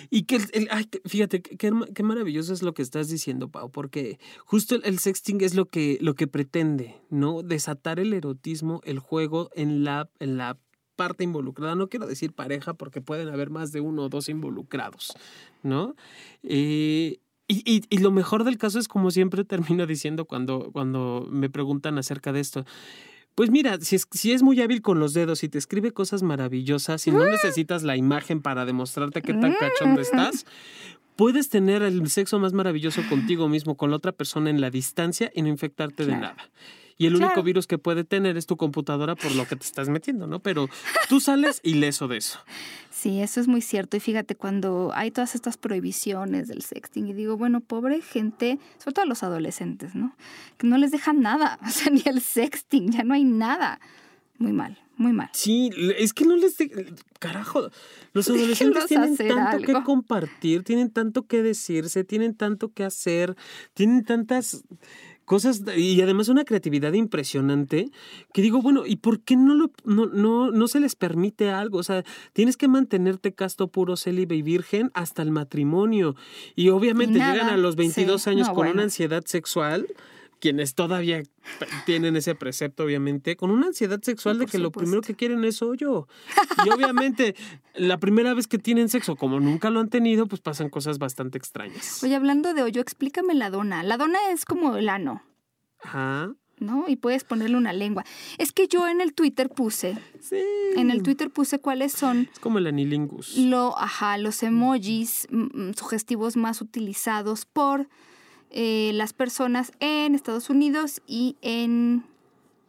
Y 0.09 0.23
que, 0.23 0.37
el, 0.53 0.67
ay, 0.71 0.87
fíjate, 1.05 1.41
qué, 1.41 2.03
maravilloso 2.03 2.53
es 2.53 2.61
lo 2.61 2.73
que 2.73 2.81
estás 2.81 3.09
diciendo, 3.09 3.49
Pau, 3.49 3.71
porque 3.71 4.19
justo 4.45 4.75
el, 4.75 4.99
sexting 4.99 5.41
es 5.41 5.55
lo 5.55 5.65
que, 5.65 5.97
lo 6.01 6.15
que 6.15 6.27
pretende, 6.27 7.01
¿no? 7.09 7.43
Desatar 7.43 7.99
el 7.99 8.13
erotismo, 8.13 8.81
el 8.85 8.99
juego 8.99 9.49
en 9.55 9.83
la, 9.83 10.09
en 10.19 10.37
la 10.37 10.57
parte 10.95 11.23
involucrada. 11.23 11.75
No 11.75 11.89
quiero 11.89 12.07
decir 12.07 12.33
pareja 12.33 12.73
porque 12.73 13.01
pueden 13.01 13.29
haber 13.29 13.49
más 13.49 13.71
de 13.71 13.81
uno 13.81 14.03
o 14.03 14.09
dos 14.09 14.29
involucrados, 14.29 15.13
¿no? 15.63 15.95
Eh, 16.43 17.19
y, 17.47 17.55
y, 17.69 17.83
y, 17.89 17.97
lo 17.97 18.11
mejor 18.11 18.45
del 18.45 18.57
caso 18.57 18.79
es 18.79 18.87
como 18.87 19.11
siempre 19.11 19.43
termino 19.43 19.85
diciendo 19.85 20.25
cuando, 20.25 20.71
cuando 20.71 21.27
me 21.29 21.49
preguntan 21.49 21.97
acerca 21.97 22.31
de 22.31 22.39
esto. 22.39 22.65
Pues 23.35 23.49
mira, 23.49 23.79
si 23.79 23.95
es, 23.95 24.07
si 24.11 24.31
es 24.31 24.43
muy 24.43 24.61
hábil 24.61 24.81
con 24.81 24.99
los 24.99 25.13
dedos 25.13 25.43
y 25.43 25.49
te 25.49 25.57
escribe 25.57 25.91
cosas 25.91 26.21
maravillosas 26.21 27.07
y 27.07 27.11
no 27.11 27.25
necesitas 27.25 27.83
la 27.83 27.97
imagen 27.97 28.41
para 28.41 28.65
demostrarte 28.65 29.21
qué 29.21 29.33
tan 29.33 29.55
cachondo 29.55 30.01
estás, 30.01 30.45
puedes 31.15 31.49
tener 31.49 31.81
el 31.81 32.07
sexo 32.09 32.39
más 32.39 32.53
maravilloso 32.53 33.01
contigo 33.09 33.49
mismo, 33.49 33.75
con 33.75 33.89
la 33.89 33.97
otra 33.97 34.11
persona 34.11 34.49
en 34.49 34.61
la 34.61 34.69
distancia 34.69 35.31
y 35.33 35.41
no 35.41 35.47
infectarte 35.47 36.05
de 36.05 36.13
nada. 36.13 36.37
Y 36.97 37.08
el 37.08 37.15
único 37.15 37.43
virus 37.43 37.67
que 37.67 37.77
puede 37.77 38.03
tener 38.03 38.38
es 38.38 38.45
tu 38.45 38.58
computadora 38.58 39.15
por 39.15 39.34
lo 39.36 39.47
que 39.47 39.56
te 39.56 39.65
estás 39.65 39.89
metiendo, 39.89 40.27
¿no? 40.27 40.39
Pero 40.39 40.69
tú 41.10 41.19
sales 41.19 41.60
ileso 41.63 42.08
de 42.08 42.17
eso. 42.17 42.39
Sí, 42.91 43.21
eso 43.21 43.41
es 43.41 43.47
muy 43.47 43.62
cierto. 43.62 43.97
Y 43.97 43.99
fíjate, 43.99 44.36
cuando 44.36 44.91
hay 44.93 45.12
todas 45.12 45.36
estas 45.36 45.58
prohibiciones 45.58 46.47
del 46.47 46.62
sexting, 46.62 47.08
y 47.08 47.13
digo, 47.13 47.36
bueno, 47.38 47.60
pobre 47.60 48.01
gente, 48.01 48.60
sobre 48.77 48.93
todo 48.93 49.06
los 49.06 49.23
adolescentes, 49.23 49.95
¿no? 49.95 50.15
Que 50.58 50.67
no 50.67 50.77
les 50.77 50.91
dejan 50.91 51.21
nada, 51.21 51.60
o 51.67 51.69
sea, 51.69 51.91
ni 51.91 52.01
el 52.06 52.21
sexting, 52.21 52.91
ya 52.91 53.03
no 53.03 53.13
hay 53.13 53.23
nada. 53.23 53.79
Muy 54.38 54.53
mal, 54.53 54.77
muy 54.95 55.12
mal. 55.12 55.29
Sí, 55.34 55.69
es 55.97 56.13
que 56.13 56.25
no 56.25 56.36
les... 56.36 56.56
Carajo, 57.19 57.69
los 58.13 58.27
adolescentes 58.29 58.86
tienen 58.86 59.17
tanto 59.17 59.58
que 59.65 59.73
compartir, 59.84 60.63
tienen 60.63 60.91
tanto 60.91 61.27
que 61.27 61.43
decirse, 61.43 62.03
tienen 62.03 62.36
tanto 62.36 62.71
que 62.71 62.84
hacer, 62.84 63.36
tienen 63.73 64.06
tantas 64.06 64.63
cosas 65.25 65.62
y 65.75 66.01
además 66.01 66.29
una 66.29 66.43
creatividad 66.43 66.93
impresionante 66.93 67.89
que 68.33 68.41
digo, 68.41 68.62
bueno, 68.62 68.86
¿y 68.86 68.97
por 68.97 69.21
qué 69.21 69.36
no, 69.36 69.55
lo, 69.55 69.71
no, 69.86 70.05
no, 70.07 70.51
no 70.51 70.67
se 70.67 70.79
les 70.79 70.95
permite 70.95 71.49
algo? 71.49 71.77
O 71.77 71.83
sea, 71.83 72.03
tienes 72.33 72.57
que 72.57 72.67
mantenerte 72.67 73.33
casto, 73.33 73.67
puro, 73.67 73.95
célibe 73.95 74.36
y 74.36 74.41
virgen 74.41 74.91
hasta 74.93 75.21
el 75.21 75.31
matrimonio. 75.31 76.15
Y 76.55 76.69
obviamente 76.69 77.19
llegan 77.19 77.49
a 77.49 77.57
los 77.57 77.75
22 77.75 78.27
años 78.27 78.49
con 78.49 78.67
una 78.67 78.83
ansiedad 78.83 79.23
sexual 79.25 79.88
quienes 80.43 80.75
todavía 80.75 81.23
tienen 81.86 82.17
ese 82.17 82.36
precepto, 82.36 82.84
obviamente, 82.84 83.38
con 83.38 83.49
una 83.49 83.67
ansiedad 83.67 84.01
sexual 84.01 84.39
de 84.39 84.45
que 84.45 84.58
lo 84.58 84.73
primero 84.73 84.99
que 84.99 85.15
quieren 85.15 85.45
es 85.45 85.62
hoyo. 85.62 86.10
Y 86.65 86.69
obviamente, 86.69 87.34
la 87.75 87.97
primera 87.97 88.34
vez 88.34 88.47
que 88.47 88.58
tienen 88.58 88.89
sexo, 88.89 89.15
como 89.15 89.39
nunca 89.39 89.69
lo 89.69 89.79
han 89.79 89.88
tenido, 89.88 90.27
pues 90.27 90.41
pasan 90.41 90.69
cosas 90.69 90.99
bastante 90.99 91.38
extrañas. 91.38 92.03
Oye, 92.03 92.13
hablando 92.13 92.53
de 92.53 92.62
hoyo, 92.62 92.82
explícame 92.82 93.36
la 93.36 93.49
dona. 93.49 93.84
La 93.84 93.95
dona 93.95 94.19
es 94.34 94.43
como 94.43 94.75
el 94.75 94.89
ano. 94.89 95.23
Ajá. 95.82 96.36
¿no? 96.60 96.89
Y 96.89 96.97
puedes 96.97 97.23
ponerle 97.23 97.56
una 97.56 97.71
lengua. 97.71 98.03
Es 98.38 98.51
que 98.51 98.67
yo 98.67 98.86
en 98.89 98.99
el 98.99 99.13
Twitter 99.13 99.47
puse. 99.47 99.97
Sí. 100.19 100.41
En 100.75 100.91
el 100.91 101.03
Twitter 101.03 101.29
puse 101.29 101.60
cuáles 101.60 101.93
son. 101.93 102.27
Es 102.34 102.39
como 102.39 102.58
el 102.58 102.67
anilingus. 102.67 103.38
Lo, 103.38 103.79
ajá, 103.79 104.17
los 104.17 104.43
emojis 104.43 105.25
mm, 105.32 105.69
mm, 105.69 105.73
sugestivos 105.75 106.36
más 106.36 106.60
utilizados 106.60 107.45
por 107.45 107.88
eh, 108.53 108.91
las 108.93 109.13
personas 109.13 109.71
en 109.79 110.13
Estados 110.13 110.49
Unidos 110.49 111.01
y 111.07 111.37
en 111.41 112.03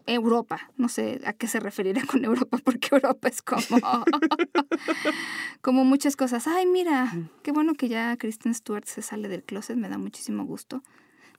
Europa. 0.07 0.71
No 0.79 0.89
sé 0.89 1.21
a 1.27 1.35
qué 1.35 1.47
se 1.47 1.61
referirá 1.61 2.05
con 2.07 2.25
Europa, 2.25 2.59
porque 2.65 2.89
Europa 2.93 3.29
es 3.29 3.43
como, 3.43 3.61
como 5.61 5.85
muchas 5.85 6.17
cosas. 6.17 6.47
Ay, 6.47 6.67
mira, 6.67 7.13
qué 7.43 7.53
bueno 7.53 7.75
que 7.75 7.89
ya 7.89 8.17
Kristen 8.17 8.55
Stewart 8.55 8.87
se 8.87 9.03
sale 9.03 9.29
del 9.29 9.43
closet, 9.43 9.77
me 9.77 9.89
da 9.89 9.99
muchísimo 9.99 10.45
gusto. 10.45 10.83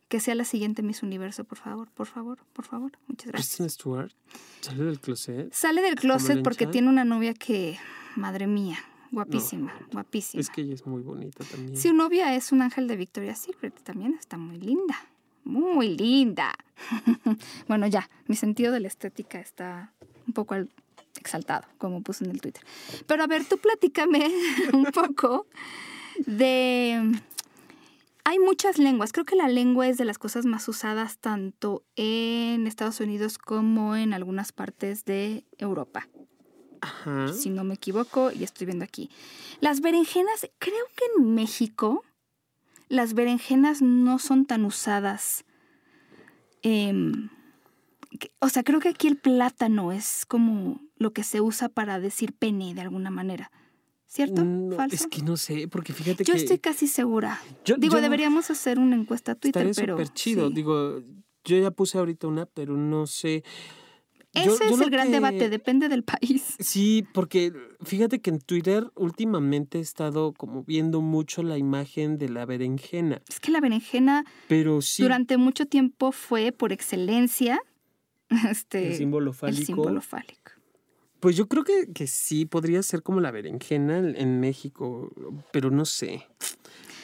Que 0.08 0.20
sea 0.20 0.36
la 0.36 0.46
siguiente 0.46 0.84
Miss 0.84 1.02
Universo, 1.02 1.46
por 1.46 1.58
favor, 1.58 1.90
por 1.92 2.06
favor, 2.06 2.38
por 2.54 2.66
favor. 2.66 2.92
Muchas 3.08 3.32
gracias. 3.32 3.58
¿Kristen 3.58 3.70
Stewart 3.72 4.12
sale 4.62 4.84
del 4.84 5.00
closet? 5.00 5.52
Sale 5.52 5.82
del 5.82 5.96
closet 5.96 6.44
porque 6.44 6.68
tiene 6.68 6.90
una 6.90 7.04
novia 7.04 7.34
que, 7.34 7.80
madre 8.16 8.46
mía, 8.46 8.78
Guapísima, 9.16 9.74
guapísima. 9.94 10.42
Es 10.42 10.50
que 10.50 10.60
ella 10.60 10.74
es 10.74 10.86
muy 10.86 11.02
bonita 11.02 11.46
también. 11.46 11.78
Su 11.78 11.94
novia 11.94 12.36
es 12.36 12.52
un 12.52 12.62
ángel 12.62 12.86
de 12.90 12.98
Victoria's 12.98 13.40
Secret, 13.40 13.74
también 13.82 14.14
está 14.20 14.38
muy 14.38 14.58
linda. 14.58 14.94
Muy 15.46 15.96
linda. 15.96 16.54
bueno, 17.70 17.88
ya, 17.88 18.10
mi 18.28 18.36
sentido 18.36 18.74
de 18.74 18.82
la 18.82 18.90
estética 18.90 19.40
está 19.40 19.94
un 20.28 20.34
poco 20.34 20.56
exaltado, 21.18 21.66
como 21.78 22.02
puse 22.02 22.26
en 22.26 22.32
el 22.32 22.42
Twitter. 22.42 22.62
Pero 23.08 23.24
a 23.24 23.28
ver, 23.28 23.46
tú 23.46 23.58
platícame 23.58 24.30
un 24.74 24.84
poco 24.88 25.48
de... 26.26 27.14
Hay 28.26 28.40
muchas 28.40 28.80
lenguas. 28.80 29.14
Creo 29.14 29.24
que 29.24 29.38
la 29.38 29.48
lengua 29.48 29.88
es 29.88 29.98
de 29.98 30.04
las 30.04 30.18
cosas 30.18 30.46
más 30.46 30.68
usadas 30.68 31.20
tanto 31.20 31.86
en 31.96 32.68
Estados 32.68 33.00
Unidos 33.00 33.38
como 33.38 33.96
en 33.96 34.14
algunas 34.14 34.52
partes 34.52 35.06
de 35.06 35.46
Europa. 35.58 36.10
Ajá. 36.82 37.32
Si 37.34 37.50
no 37.50 37.64
me 37.64 37.76
equivoco, 37.76 38.32
y 38.32 38.44
estoy 38.44 38.66
viendo 38.66 38.84
aquí. 38.86 39.10
Las 39.62 39.82
berenjenas, 39.82 40.50
creo 40.60 40.86
que 40.96 41.06
en 41.18 41.34
México 41.36 42.04
las 42.90 43.14
berenjenas 43.14 43.82
no 43.82 44.20
son 44.20 44.46
tan 44.46 44.66
usadas. 44.66 45.44
em, 46.68 47.30
que- 48.20 48.32
o 48.40 48.50
sea, 48.50 48.64
creo 48.64 48.80
que 48.80 48.90
aquí 48.90 49.08
el 49.08 49.18
plátano 49.18 49.92
es 49.92 50.26
como 50.26 50.82
lo 50.98 51.14
que 51.14 51.24
se 51.24 51.42
usa 51.42 51.70
para 51.70 52.00
decir 52.00 52.34
pene 52.34 52.74
de 52.74 52.82
alguna 52.82 53.12
manera. 53.12 53.52
¿Cierto? 54.08 54.44
No, 54.44 54.76
¿Falso? 54.76 54.96
es 54.96 55.08
que 55.08 55.22
no 55.22 55.36
sé, 55.38 55.68
porque 55.68 55.94
fíjate 55.94 56.24
Yo 56.24 56.34
que 56.34 56.40
estoy 56.40 56.58
casi 56.60 56.88
segura. 56.88 57.40
Yo- 57.66 57.76
Digo, 57.78 57.96
yo- 57.98 58.02
deberíamos 58.02 58.50
hacer 58.50 58.80
una 58.80 58.96
encuesta 58.96 59.34
a 59.34 59.36
Twitter, 59.36 59.68
estaría 59.68 59.94
pero. 59.94 59.98
súper 59.98 60.14
chido. 60.16 60.48
sí. 60.48 60.54
Digo, 60.56 61.02
yo 61.44 61.58
ya 61.60 61.70
puse 61.72 61.98
ahorita 62.00 62.26
una, 62.28 62.46
pero 62.48 62.76
no 62.78 63.06
sé. 63.08 63.44
Ese 64.36 64.46
Yo- 64.48 64.58
yo 64.60 64.76
es 64.76 64.82
el 64.82 64.90
gran 64.90 65.08
que- 65.08 65.14
debate, 65.14 65.50
depende 65.50 65.88
del 65.90 66.04
país. 66.04 66.56
Sí, 66.60 67.06
porque 67.14 67.54
fíjate 67.84 68.20
que 68.22 68.30
en 68.32 68.40
Twitter 68.40 68.92
últimamente 68.96 69.78
he 69.78 69.82
estado 69.82 70.34
como 70.34 70.64
viendo 70.64 71.02
mucho 71.02 71.42
la 71.44 71.58
imagen 71.58 72.18
de 72.18 72.30
la 72.30 72.46
berenjena, 72.46 73.22
Es 73.30 73.40
que 73.40 73.52
la 73.52 73.62
berenjena 73.62 74.26
pero 74.48 74.82
sí 74.82 75.02
durante 75.04 75.38
mucho 75.38 75.66
tiempo 75.66 76.12
fue 76.12 76.52
por 76.52 76.72
excelencia 76.74 77.60
este, 78.50 78.90
el 78.90 78.96
símbolo 78.96 79.32
el 79.32 79.36
fálico. 79.38 79.66
símbolo 79.66 80.02
fálico. 80.02 80.52
Pues 81.20 81.36
yo 81.38 81.48
creo 81.48 81.64
que, 81.64 81.92
que 81.94 82.06
sí, 82.08 82.46
podría 82.46 82.84
ser 82.84 83.02
como 83.02 83.20
la 83.20 83.32
berenjena 83.32 83.98
en, 83.98 84.16
en 84.16 84.40
México, 84.40 85.12
pero 85.52 85.72
no 85.72 85.86
sé. 85.86 86.28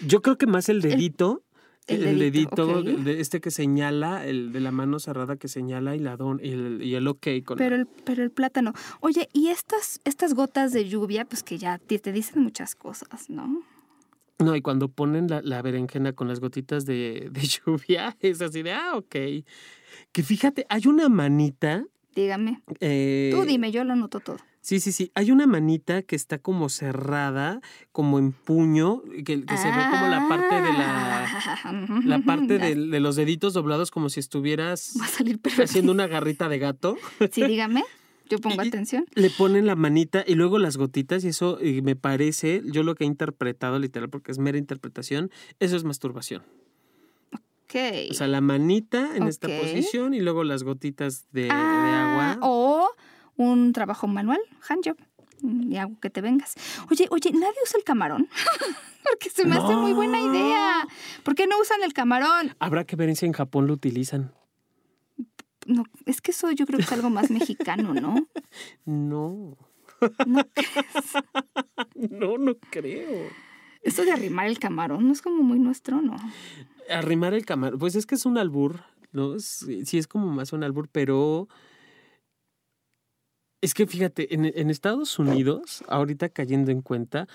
Yo 0.05 0.21
creo 0.21 0.38
que 0.38 0.45
más 0.47 0.69
el 0.69 0.82
dedito, 0.82 1.43
el 1.88 2.03
el, 2.07 2.19
dedito, 2.19 2.84
de 2.84 3.19
este 3.19 3.41
que 3.41 3.51
señala, 3.51 4.25
el 4.25 4.51
de 4.53 4.59
la 4.59 4.71
mano 4.71 4.99
cerrada 4.99 5.36
que 5.36 5.47
señala 5.47 5.95
y, 5.95 5.99
la 5.99 6.15
don, 6.17 6.39
y, 6.43 6.49
el, 6.49 6.82
y 6.84 6.95
el 6.95 7.07
ok 7.07 7.27
con 7.43 7.57
Pero 7.57 7.75
el, 7.75 7.88
pero 8.05 8.23
el 8.23 8.32
plátano. 8.32 8.73
Oye, 8.99 9.27
y 9.34 9.47
estas, 9.47 9.99
estas 10.05 10.34
gotas 10.34 10.71
de 10.73 10.88
lluvia, 10.88 11.25
pues 11.25 11.43
que 11.43 11.57
ya 11.57 11.77
te, 11.79 11.99
te 11.99 12.11
dicen 12.11 12.41
muchas 12.43 12.75
cosas, 12.75 13.29
¿no? 13.29 13.63
No, 14.39 14.55
y 14.55 14.61
cuando 14.61 14.88
ponen 14.88 15.27
la, 15.27 15.41
la 15.43 15.61
berenjena 15.61 16.13
con 16.13 16.27
las 16.27 16.39
gotitas 16.39 16.86
de, 16.86 17.29
de 17.32 17.41
lluvia, 17.41 18.15
es 18.19 18.41
así 18.41 18.61
de, 18.63 18.73
ah, 18.73 18.93
ok. 18.95 19.15
Que 20.11 20.23
fíjate, 20.23 20.65
hay 20.69 20.88
una 20.88 21.09
manita. 21.09 21.84
Dígame. 22.15 22.61
eh, 22.79 23.32
Tú 23.34 23.45
dime, 23.45 23.71
yo 23.71 23.84
lo 23.84 23.95
noto 23.95 24.19
todo. 24.19 24.38
Sí, 24.62 24.80
sí, 24.80 24.91
sí. 24.91 25.12
Hay 25.16 25.32
una 25.32 25.47
manita 25.47 26.03
que 26.03 26.16
está 26.16 26.38
como 26.38 26.70
cerrada, 26.70 27.62
como 27.91 28.20
en 28.20 28.32
puño, 28.32 29.01
que, 29.26 29.43
que 29.43 29.57
se 29.57 29.68
ve 29.68 29.84
como 29.89 30.07
la 30.07 30.28
parte 30.30 30.55
de 30.62 30.74
la. 30.74 31.26
Ah, 31.64 31.99
La 32.05 32.20
parte 32.20 32.59
Ya 32.59 32.66
de, 32.66 32.76
de 32.76 32.99
los 32.99 33.16
deditos 33.16 33.53
doblados 33.53 33.89
como 33.89 34.09
si 34.09 34.20
estuvieras 34.20 34.93
Va 35.01 35.05
a 35.05 35.07
salir 35.07 35.39
perfecto. 35.39 35.64
haciendo 35.64 35.91
una 35.91 36.05
garrita 36.05 36.47
de 36.47 36.59
gato. 36.59 36.95
Sí, 37.32 37.43
dígame. 37.43 37.84
Yo 38.30 38.38
pongo 38.41 38.64
Y- 38.64 38.68
atención. 38.68 39.05
Le 39.16 39.32
ponen 39.32 39.66
la 39.66 39.76
manita 39.76 40.24
y 40.28 40.36
luego 40.36 40.59
las 40.59 40.78
gotitas 40.78 41.24
y 41.24 41.30
eso 41.30 41.57
eh, 41.59 41.82
me 41.82 41.95
parece, 41.95 42.62
yo 42.66 42.84
lo 42.84 42.93
que 42.93 43.03
he 43.03 43.07
interpretado 43.07 43.80
literal, 43.80 44.09
porque 44.09 44.32
es 44.32 44.38
mera 44.38 44.59
interpretación, 44.59 45.32
eso 45.59 45.76
es 45.76 45.84
masturbación. 45.86 46.43
Ok. 47.34 47.76
O 48.12 48.14
sea, 48.14 48.28
la 48.28 48.41
manita 48.41 49.16
en 49.16 49.24
esta 49.24 49.47
posición 49.47 50.14
y 50.14 50.20
luego 50.20 50.43
las 50.43 50.64
gotitas 50.64 51.26
de, 51.32 51.43
de 51.43 51.49
Ah, 51.51 52.34
agua. 52.36 52.47
O 52.47 52.89
un 53.44 53.74
trabajo 53.74 54.08
manual, 54.08 54.39
handjob. 54.68 54.98
Y 55.44 55.78
hago 55.78 56.00
que 56.00 56.10
te 56.10 56.22
vengas. 56.22 56.54
Oye, 56.92 57.08
oye, 57.10 57.32
nadie 57.32 57.58
usa 57.64 57.78
el 57.78 57.84
camarón. 57.84 58.30
Porque 59.04 59.30
se 59.30 59.46
me 59.46 59.56
hace 59.56 59.76
muy 59.76 59.94
buena 59.94 60.20
idea. 60.22 60.88
¿Por 61.24 61.34
qué 61.34 61.48
no 61.48 61.60
usan 61.60 61.82
el 61.84 61.94
camarón? 61.94 62.56
Habrá 62.60 62.86
que 62.86 62.96
ver 62.96 63.16
si 63.16 63.26
en 63.26 63.34
Japón 63.34 63.66
lo 63.66 63.74
utilizan. 63.74 64.34
No, 65.66 65.84
es 66.06 66.22
que 66.22 66.32
eso 66.32 66.52
yo 66.52 66.66
creo 66.66 66.78
que 66.78 66.86
es 66.86 66.92
algo 66.92 67.10
más 67.10 67.32
mexicano, 67.32 67.94
¿no? 67.94 68.28
No. 68.86 69.58
No 70.26 70.42
No, 71.96 72.38
no 72.38 72.56
creo. 72.70 73.30
Esto 73.84 74.04
de 74.04 74.12
arrimar 74.12 74.48
el 74.48 74.60
camarón 74.60 75.08
no 75.08 75.14
es 75.14 75.22
como 75.22 75.44
muy 75.44 75.60
nuestro, 75.60 76.02
¿no? 76.02 76.16
Arrimar 76.89 77.34
el 77.34 77.46
camarón. 77.46 77.80
Pues 77.80 77.96
es 77.96 78.06
que 78.06 78.16
es 78.16 78.26
un 78.26 78.38
albur, 78.38 78.82
¿no? 79.12 79.39
Sí 79.39 79.98
es 79.98 80.08
como 80.08 80.28
más 80.28 80.54
un 80.54 80.64
albur, 80.64 80.88
pero. 80.92 81.48
Es 83.62 83.74
que 83.76 83.86
fíjate, 83.86 84.34
en, 84.34 84.45
en 84.45 84.70
Estados 84.72 85.20
Unidos, 85.20 85.84
ahorita 85.88 86.30
cayendo 86.30 86.72
en 86.72 86.82
cuenta, 86.82 87.28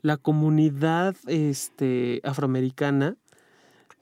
la 0.00 0.16
comunidad 0.16 1.14
este, 1.26 2.20
afroamericana 2.24 3.16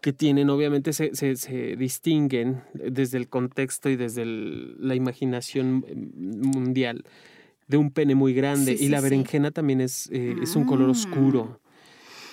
que 0.01 0.13
tienen, 0.13 0.51
obviamente 0.51 0.93
se, 0.93 1.15
se, 1.15 1.37
se 1.37 1.77
distinguen 1.77 2.63
desde 2.75 3.19
el 3.19 3.29
contexto 3.29 3.89
y 3.89 3.97
desde 3.97 4.23
el- 4.23 4.77
la 4.79 4.95
imaginación 4.95 5.85
mm, 5.95 6.47
mundial 6.49 7.05
de 7.69 7.77
un 7.77 7.91
pene 7.91 8.15
muy 8.15 8.33
grande. 8.35 8.77
Sí, 8.77 8.85
y 8.85 8.87
sí, 8.87 8.89
la 8.89 8.99
sí. 8.99 9.05
berenjena 9.05 9.51
también 9.51 9.81
es, 9.81 10.09
eh, 10.13 10.37
es 10.43 10.55
un 10.57 10.65
color 10.65 10.89
Ah. 10.89 10.93
oscuro. 10.93 11.61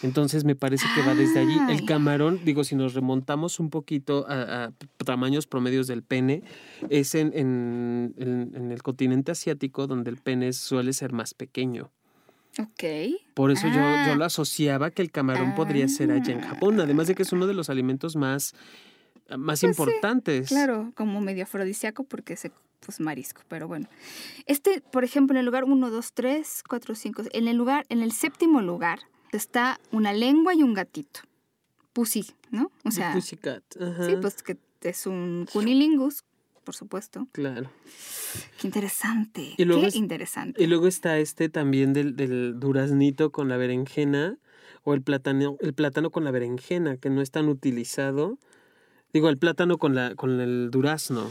Entonces 0.01 0.45
me 0.45 0.55
parece 0.55 0.85
que 0.95 1.01
va 1.01 1.13
desde 1.13 1.39
allí. 1.39 1.57
El 1.69 1.85
camarón, 1.85 2.39
digo, 2.45 2.63
si 2.63 2.75
nos 2.75 2.93
remontamos 2.93 3.59
un 3.59 3.69
poquito 3.69 4.25
a, 4.29 4.65
a 4.65 4.71
tamaños 5.03 5.45
promedios 5.45 5.87
del 5.87 6.03
pene, 6.03 6.41
es 6.89 7.15
en, 7.15 7.31
en- 7.35 8.13
en- 8.17 8.51
en 8.55 8.71
el 8.71 8.81
continente 8.81 9.31
asiático 9.31 9.87
donde 9.87 10.09
el 10.09 10.17
pene 10.17 10.53
suele 10.53 10.93
ser 10.93 11.11
más 11.11 11.33
pequeño. 11.33 11.91
Ok. 12.57 12.83
Por 13.33 13.51
eso 13.51 13.67
yo, 13.67 13.79
Ah. 13.81 14.05
yo 14.07 14.15
lo 14.15 14.25
asociaba 14.25 14.89
que 14.91 15.01
el 15.01 15.11
camarón 15.11 15.53
podría 15.55 15.87
ser 15.87 16.11
allá 16.11 16.33
en 16.33 16.41
Japón, 16.41 16.79
además 16.79 17.07
de 17.07 17.15
que 17.15 17.23
es 17.23 17.31
uno 17.33 17.45
de 17.47 17.53
los 17.53 17.69
alimentos 17.69 18.15
más, 18.15 18.53
más 19.37 19.59
Pues 19.59 19.59
sí, 19.59 19.67
importantes. 19.67 20.47
Claro, 20.49 20.91
como 20.95 21.21
medio 21.21 21.43
afrodisíaco 21.43 22.03
porque 22.03 22.33
es 22.33 22.47
pues 22.85 23.01
marisco, 23.01 23.41
pero 23.49 23.67
bueno. 23.67 23.87
Este, 24.45 24.81
por 24.81 25.03
ejemplo, 25.03 25.33
en 25.35 25.39
el 25.39 25.45
lugar 25.45 25.65
1, 25.65 25.89
2, 25.91 26.13
3, 26.13 26.63
4, 26.67 26.95
5, 26.95 27.23
en 27.33 27.47
el 27.49 27.57
lugar, 27.57 27.85
en 27.89 28.01
el 28.01 28.13
séptimo 28.13 28.61
lugar 28.61 28.99
está 29.37 29.79
una 29.91 30.13
lengua 30.13 30.53
y 30.53 30.63
un 30.63 30.73
gatito. 30.73 31.21
Pussy, 31.93 32.25
¿no? 32.51 32.71
O 32.85 32.91
sea, 32.91 33.13
Pussycat, 33.13 33.63
ajá, 33.81 34.05
sí, 34.05 34.15
pues 34.21 34.41
que 34.43 34.57
es 34.81 35.05
un 35.07 35.47
cunilingus, 35.51 36.23
por 36.63 36.75
supuesto. 36.75 37.27
Claro. 37.31 37.69
Qué 38.61 38.67
interesante. 38.67 39.55
Y 39.57 39.65
luego 39.65 39.81
Qué 39.81 39.87
es- 39.89 39.95
interesante. 39.95 40.63
Y 40.63 40.67
luego 40.67 40.87
está 40.87 41.17
este 41.17 41.49
también 41.49 41.93
del, 41.93 42.15
del 42.15 42.59
duraznito 42.59 43.31
con 43.31 43.49
la 43.49 43.57
berenjena 43.57 44.37
o 44.83 44.93
el 44.93 45.01
plátano, 45.01 45.57
el 45.61 45.73
plátano 45.73 46.11
con 46.11 46.23
la 46.23 46.31
berenjena, 46.31 46.97
que 46.97 47.09
no 47.09 47.21
es 47.21 47.31
tan 47.31 47.49
utilizado. 47.49 48.37
Digo, 49.11 49.29
el 49.29 49.37
plátano 49.39 49.77
con, 49.79 49.95
la, 49.95 50.13
con 50.15 50.39
el 50.39 50.69
durazno. 50.71 51.27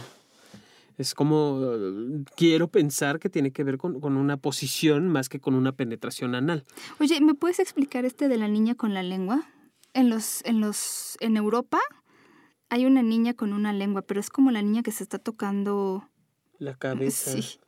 Es 0.98 1.14
como, 1.14 1.60
eh, 1.64 2.24
quiero 2.36 2.68
pensar 2.68 3.18
que 3.20 3.30
tiene 3.30 3.52
que 3.52 3.62
ver 3.64 3.78
con, 3.78 4.00
con 4.00 4.16
una 4.16 4.36
posición 4.36 5.08
más 5.08 5.28
que 5.28 5.38
con 5.40 5.54
una 5.54 5.72
penetración 5.72 6.34
anal. 6.34 6.64
Oye, 6.98 7.20
¿me 7.20 7.34
puedes 7.34 7.60
explicar 7.60 8.04
este 8.04 8.28
de 8.28 8.36
la 8.36 8.48
niña 8.48 8.74
con 8.74 8.92
la 8.94 9.02
lengua? 9.02 9.48
En 9.94 10.10
los, 10.10 10.44
en 10.44 10.60
los, 10.60 11.16
en 11.20 11.36
Europa 11.36 11.78
hay 12.68 12.84
una 12.84 13.02
niña 13.02 13.32
con 13.34 13.52
una 13.52 13.72
lengua, 13.72 14.02
pero 14.02 14.20
es 14.20 14.28
como 14.28 14.50
la 14.50 14.60
niña 14.60 14.82
que 14.82 14.90
se 14.92 15.02
está 15.04 15.18
tocando. 15.18 16.08
La 16.58 16.74
cabeza. 16.78 17.32
Sí. 17.40 17.60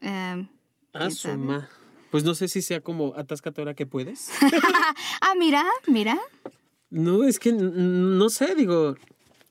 Em, 0.00 0.48
Ah, 0.92 0.98
¿quién 1.06 1.10
su 1.12 1.28
sabe? 1.28 1.36
ma. 1.36 1.68
Pues 2.10 2.24
no 2.24 2.34
sé 2.34 2.48
si 2.48 2.62
sea 2.62 2.80
como 2.80 3.14
atáscate 3.16 3.60
ahora 3.60 3.74
que 3.74 3.86
puedes. 3.86 4.28
ah, 5.22 5.34
mira, 5.38 5.64
mira. 5.86 6.18
No, 6.90 7.22
es 7.22 7.38
que 7.38 7.52
no 7.52 8.28
sé, 8.28 8.56
digo, 8.56 8.96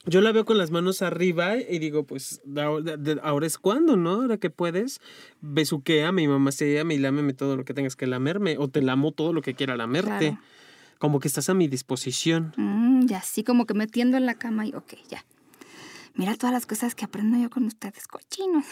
yo 0.06 0.22
la 0.22 0.32
veo 0.32 0.46
con 0.46 0.58
las 0.58 0.72
manos 0.72 1.02
arriba 1.02 1.58
y 1.58 1.80
digo, 1.80 2.06
pues 2.06 2.42
ahora, 2.58 3.46
es 3.46 3.58
cuando, 3.58 3.98
¿no? 3.98 4.22
Ahora 4.22 4.38
que 4.38 4.50
puedes, 4.50 5.02
besuquea, 5.42 6.12
mi 6.12 6.28
mamá 6.28 6.52
se 6.52 6.84
me 6.84 6.96
y 6.96 6.98
lámeme 7.00 7.34
todo 7.34 7.58
lo 7.58 7.66
que 7.66 7.74
tengas 7.74 7.96
que 7.96 8.08
lamerme, 8.08 8.58
o 8.58 8.68
te 8.68 8.82
lamo 8.82 9.12
todo 9.12 9.34
lo 9.34 9.42
que 9.42 9.54
quiera 9.54 9.76
lamerte. 9.76 10.30
Claro. 10.30 10.40
Como 11.00 11.20
que 11.20 11.30
estás 11.30 11.50
a 11.50 11.54
mi 11.54 11.68
disposición. 11.68 12.54
Mm, 12.58 13.08
y 13.10 13.14
así 13.14 13.44
como 13.44 13.66
que 13.66 13.74
metiendo 13.74 14.18
en 14.18 14.26
la 14.26 14.36
cama 14.36 14.66
y 14.66 14.74
ok, 14.74 14.96
ya. 15.10 15.24
Mira 16.16 16.36
todas 16.36 16.52
las 16.52 16.66
cosas 16.66 16.96
que 16.96 17.06
aprendo 17.06 17.38
yo 17.38 17.50
con 17.50 17.64
ustedes, 17.64 18.08
cochinos. 18.08 18.66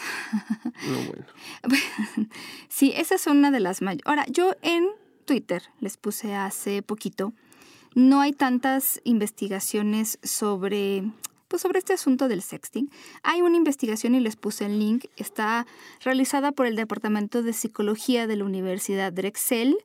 No, 0.86 0.98
bueno. 1.06 1.24
Sí, 2.68 2.92
esa 2.94 3.14
es 3.14 3.26
una 3.26 3.50
de 3.50 3.60
las 3.60 3.80
mayores. 3.80 4.06
Ahora, 4.06 4.26
yo 4.28 4.54
en 4.62 4.86
Twitter 5.24 5.62
les 5.80 5.96
puse 5.96 6.34
hace 6.34 6.82
poquito, 6.82 7.32
no 7.98 8.20
hay 8.20 8.32
tantas 8.32 9.00
investigaciones 9.04 10.18
sobre, 10.22 11.02
pues 11.48 11.62
sobre 11.62 11.80
este 11.80 11.94
asunto 11.94 12.28
del 12.28 12.42
sexting. 12.42 12.90
Hay 13.22 13.42
una 13.42 13.56
investigación 13.56 14.14
y 14.14 14.20
les 14.20 14.36
puse 14.36 14.66
el 14.66 14.78
link. 14.78 15.06
Está 15.16 15.66
realizada 16.04 16.52
por 16.52 16.66
el 16.66 16.76
Departamento 16.76 17.42
de 17.42 17.52
Psicología 17.52 18.26
de 18.26 18.36
la 18.36 18.44
Universidad 18.44 19.12
Drexel. 19.12 19.76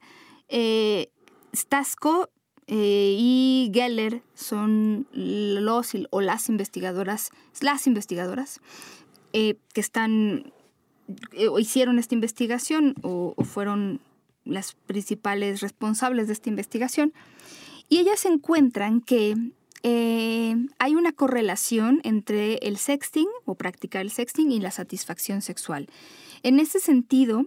Eh, 0.47 1.09
Stasco 1.55 2.30
eh, 2.68 3.16
y 3.18 3.72
Geller 3.74 4.22
son 4.36 5.07
los 5.11 5.93
o 6.11 6.22
las 6.22 6.49
investigadoras, 6.49 7.32
las 7.61 7.88
investigadoras 7.88 8.61
eh, 9.34 9.55
que 9.74 9.82
están 9.82 10.53
eh, 11.34 11.47
hicieron 11.59 11.99
esta 11.99 12.16
investigación 12.16 12.95
o, 13.01 13.34
fueron 13.43 13.99
las 14.45 14.74
principales 14.74 15.61
responsables 15.61 16.28
de 16.28 16.34
esta 16.34 16.49
investigación. 16.49 17.14
Y 17.94 18.00
ellas 18.00 18.26
encuentran 18.26 19.02
que 19.02 19.36
eh, 19.84 20.56
hay 20.80 20.96
una 20.96 21.12
correlación 21.12 22.02
entre 22.04 22.56
el 22.64 22.78
sexting 22.78 23.28
o 23.46 23.54
practicar 23.54 24.02
el 24.02 24.10
sexting 24.10 24.52
y 24.52 24.60
la 24.60 24.72
satisfacción 24.72 25.44
sexual. 25.44 25.88
En 26.41 26.60
ese 26.60 26.80
sentido, 26.80 27.46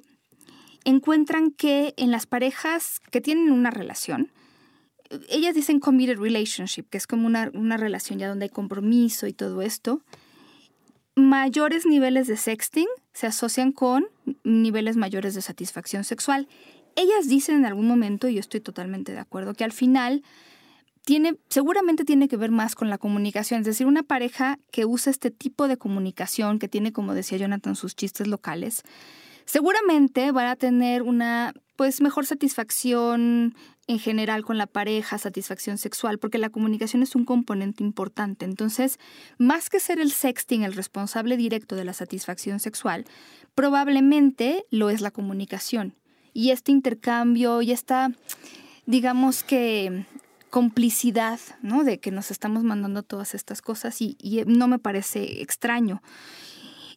encuentran 0.85 1.51
que 1.51 1.95
en 1.97 2.13
las 2.13 2.27
parejas 2.27 3.01
que 3.11 3.21
tienen 3.21 3.51
una 3.51 3.73
relación, 3.73 4.31
ellas 5.31 5.57
dicen 5.57 5.81
committed 5.81 6.21
relationship, 6.21 6.85
que 6.91 6.99
es 6.99 7.09
como 7.09 7.27
una, 7.27 7.51
una 7.53 7.77
relación 7.77 8.21
ya 8.21 8.29
donde 8.29 8.45
hay 8.45 8.51
compromiso 8.51 9.27
y 9.27 9.33
todo 9.33 9.63
esto, 9.63 10.01
mayores 11.17 11.87
niveles 11.87 12.29
de 12.29 12.37
sexting 12.37 12.87
se 13.13 13.27
asocian 13.27 13.73
con 13.73 14.07
niveles 14.45 14.97
mayores 14.97 15.35
de 15.35 15.43
satisfacción 15.43 16.05
sexual. 16.05 16.47
Ellas 16.97 17.29
dicen 17.29 17.57
en 17.57 17.67
algún 17.67 17.87
momento, 17.87 18.29
y 18.29 18.35
yo 18.35 18.41
estoy 18.41 18.61
totalmente 18.61 19.13
de 19.13 19.19
acuerdo, 19.19 19.55
que 19.55 19.65
al 19.65 19.73
final 19.73 20.23
tiene, 21.05 21.37
seguramente 21.49 22.05
tiene 22.05 22.27
que 22.27 22.37
ver 22.37 22.51
más 22.51 22.75
con 22.75 22.91
la 22.91 22.99
comunicación, 22.99 23.61
es 23.61 23.67
decir, 23.67 23.87
una 23.87 24.03
pareja 24.03 24.59
que 24.73 24.87
usa 24.87 25.11
este 25.11 25.31
tipo 25.31 25.69
de 25.69 25.77
comunicación, 25.77 26.59
que 26.59 26.69
tiene, 26.69 26.93
como 26.93 27.15
decía 27.15 27.39
Jonathan, 27.39 27.77
sus 27.77 27.95
chistes 27.95 28.27
locales, 28.27 28.83
seguramente 29.45 30.33
van 30.33 30.47
a 30.47 30.57
tener 30.57 31.03
una 31.03 31.53
pues 31.77 32.01
mejor 32.01 32.27
satisfacción 32.27 33.55
en 33.87 33.99
general 33.99 34.45
con 34.45 34.59
la 34.59 34.67
pareja, 34.67 35.19
satisfacción 35.19 35.79
sexual, 35.79 36.19
porque 36.19 36.39
la 36.39 36.51
comunicación 36.51 37.03
es 37.03 37.15
un 37.15 37.25
componente 37.25 37.85
importante. 37.85 38.45
Entonces, 38.45 38.99
más 39.39 39.69
que 39.69 39.79
ser 39.79 40.01
el 40.01 40.11
sexting 40.11 40.65
el 40.65 40.73
responsable 40.73 41.37
directo 41.37 41.77
de 41.77 41.85
la 41.85 41.93
satisfacción 41.93 42.59
sexual, 42.59 43.05
probablemente 43.55 44.65
lo 44.71 44.91
es 44.91 45.03
la 45.03 45.11
comunicación. 45.11 45.95
Y 46.37 46.51
este 46.51 46.71
intercambio 46.71 47.63
y 47.63 47.73
esta, 47.73 48.11
digamos 48.85 49.43
que 49.43 50.05
complicidad, 50.51 51.41
¿no? 51.63 51.83
De 51.83 51.99
que 51.99 52.11
nos 52.11 52.31
estamos 52.31 52.63
mandando 52.63 53.03
todas 53.03 53.35
estas 53.35 53.63
cosas 53.63 54.03
y, 54.03 54.19
y 54.21 54.43
no 54.47 54.69
me 54.69 54.79
parece 54.79 55.41
extraño. 55.41 56.03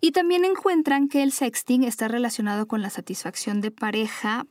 Y 0.01 0.11
también 0.11 0.43
encuentran 0.43 1.07
que 1.07 1.23
el 1.23 1.31
sexting 1.31 1.83
está 1.83 2.09
relacionado 2.09 2.67
con 2.67 2.81
la 2.81 2.89
satisfacción 2.89 3.61
de 3.61 3.71
pareja 3.71 4.45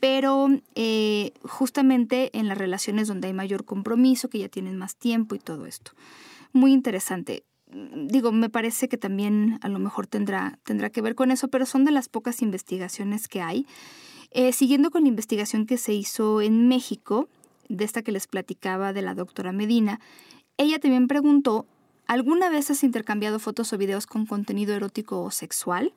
pero 0.00 0.48
eh, 0.74 1.32
justamente 1.42 2.36
en 2.38 2.48
las 2.48 2.58
relaciones 2.58 3.08
donde 3.08 3.28
hay 3.28 3.32
mayor 3.32 3.64
compromiso, 3.64 4.28
que 4.28 4.40
ya 4.40 4.48
tienen 4.50 4.76
más 4.76 4.96
tiempo 4.96 5.34
y 5.34 5.38
todo 5.38 5.64
esto. 5.64 5.92
Muy 6.52 6.72
interesante. 6.72 7.44
Digo, 7.66 8.30
me 8.30 8.50
parece 8.50 8.88
que 8.88 8.98
también 8.98 9.58
a 9.62 9.68
lo 9.68 9.78
mejor 9.78 10.06
tendrá, 10.06 10.58
tendrá 10.64 10.90
que 10.90 11.00
ver 11.00 11.14
con 11.14 11.30
eso, 11.30 11.48
pero 11.48 11.66
son 11.66 11.84
de 11.84 11.90
las 11.90 12.08
pocas 12.08 12.42
investigaciones 12.42 13.26
que 13.26 13.40
hay. 13.40 13.66
Eh, 14.30 14.52
siguiendo 14.52 14.90
con 14.90 15.02
la 15.02 15.08
investigación 15.08 15.66
que 15.66 15.78
se 15.78 15.94
hizo 15.94 16.40
en 16.40 16.68
México, 16.68 17.28
de 17.68 17.84
esta 17.84 18.02
que 18.02 18.12
les 18.12 18.26
platicaba 18.26 18.92
de 18.92 19.02
la 19.02 19.14
doctora 19.14 19.52
Medina, 19.52 20.00
ella 20.56 20.78
también 20.78 21.08
preguntó, 21.08 21.66
¿alguna 22.06 22.48
vez 22.48 22.70
has 22.70 22.84
intercambiado 22.84 23.38
fotos 23.38 23.72
o 23.72 23.78
videos 23.78 24.06
con 24.06 24.26
contenido 24.26 24.74
erótico 24.74 25.22
o 25.22 25.30
sexual? 25.30 25.92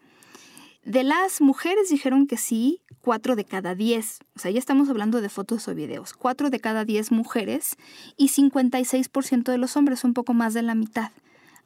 De 0.83 1.03
las 1.03 1.41
mujeres 1.41 1.89
dijeron 1.89 2.25
que 2.25 2.37
sí, 2.37 2.81
cuatro 3.01 3.35
de 3.35 3.45
cada 3.45 3.75
diez. 3.75 4.19
O 4.35 4.39
sea, 4.39 4.49
ya 4.49 4.59
estamos 4.59 4.89
hablando 4.89 5.21
de 5.21 5.29
fotos 5.29 5.67
o 5.67 5.75
videos. 5.75 6.13
Cuatro 6.13 6.49
de 6.49 6.59
cada 6.59 6.85
diez 6.85 7.11
mujeres 7.11 7.75
y 8.17 8.29
56% 8.29 9.51
de 9.51 9.57
los 9.57 9.75
hombres, 9.75 10.03
un 10.03 10.13
poco 10.13 10.33
más 10.33 10.53
de 10.53 10.61
la 10.61 10.75
mitad, 10.75 11.11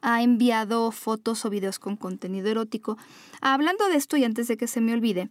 ha 0.02 0.24
enviado 0.24 0.92
fotos 0.92 1.46
o 1.46 1.50
videos 1.50 1.80
con 1.80 1.96
contenido 1.96 2.50
erótico. 2.50 2.98
Hablando 3.40 3.88
de 3.88 3.96
esto 3.96 4.18
y 4.18 4.24
antes 4.24 4.48
de 4.48 4.58
que 4.58 4.68
se 4.68 4.82
me 4.82 4.94
olvide, 4.94 5.30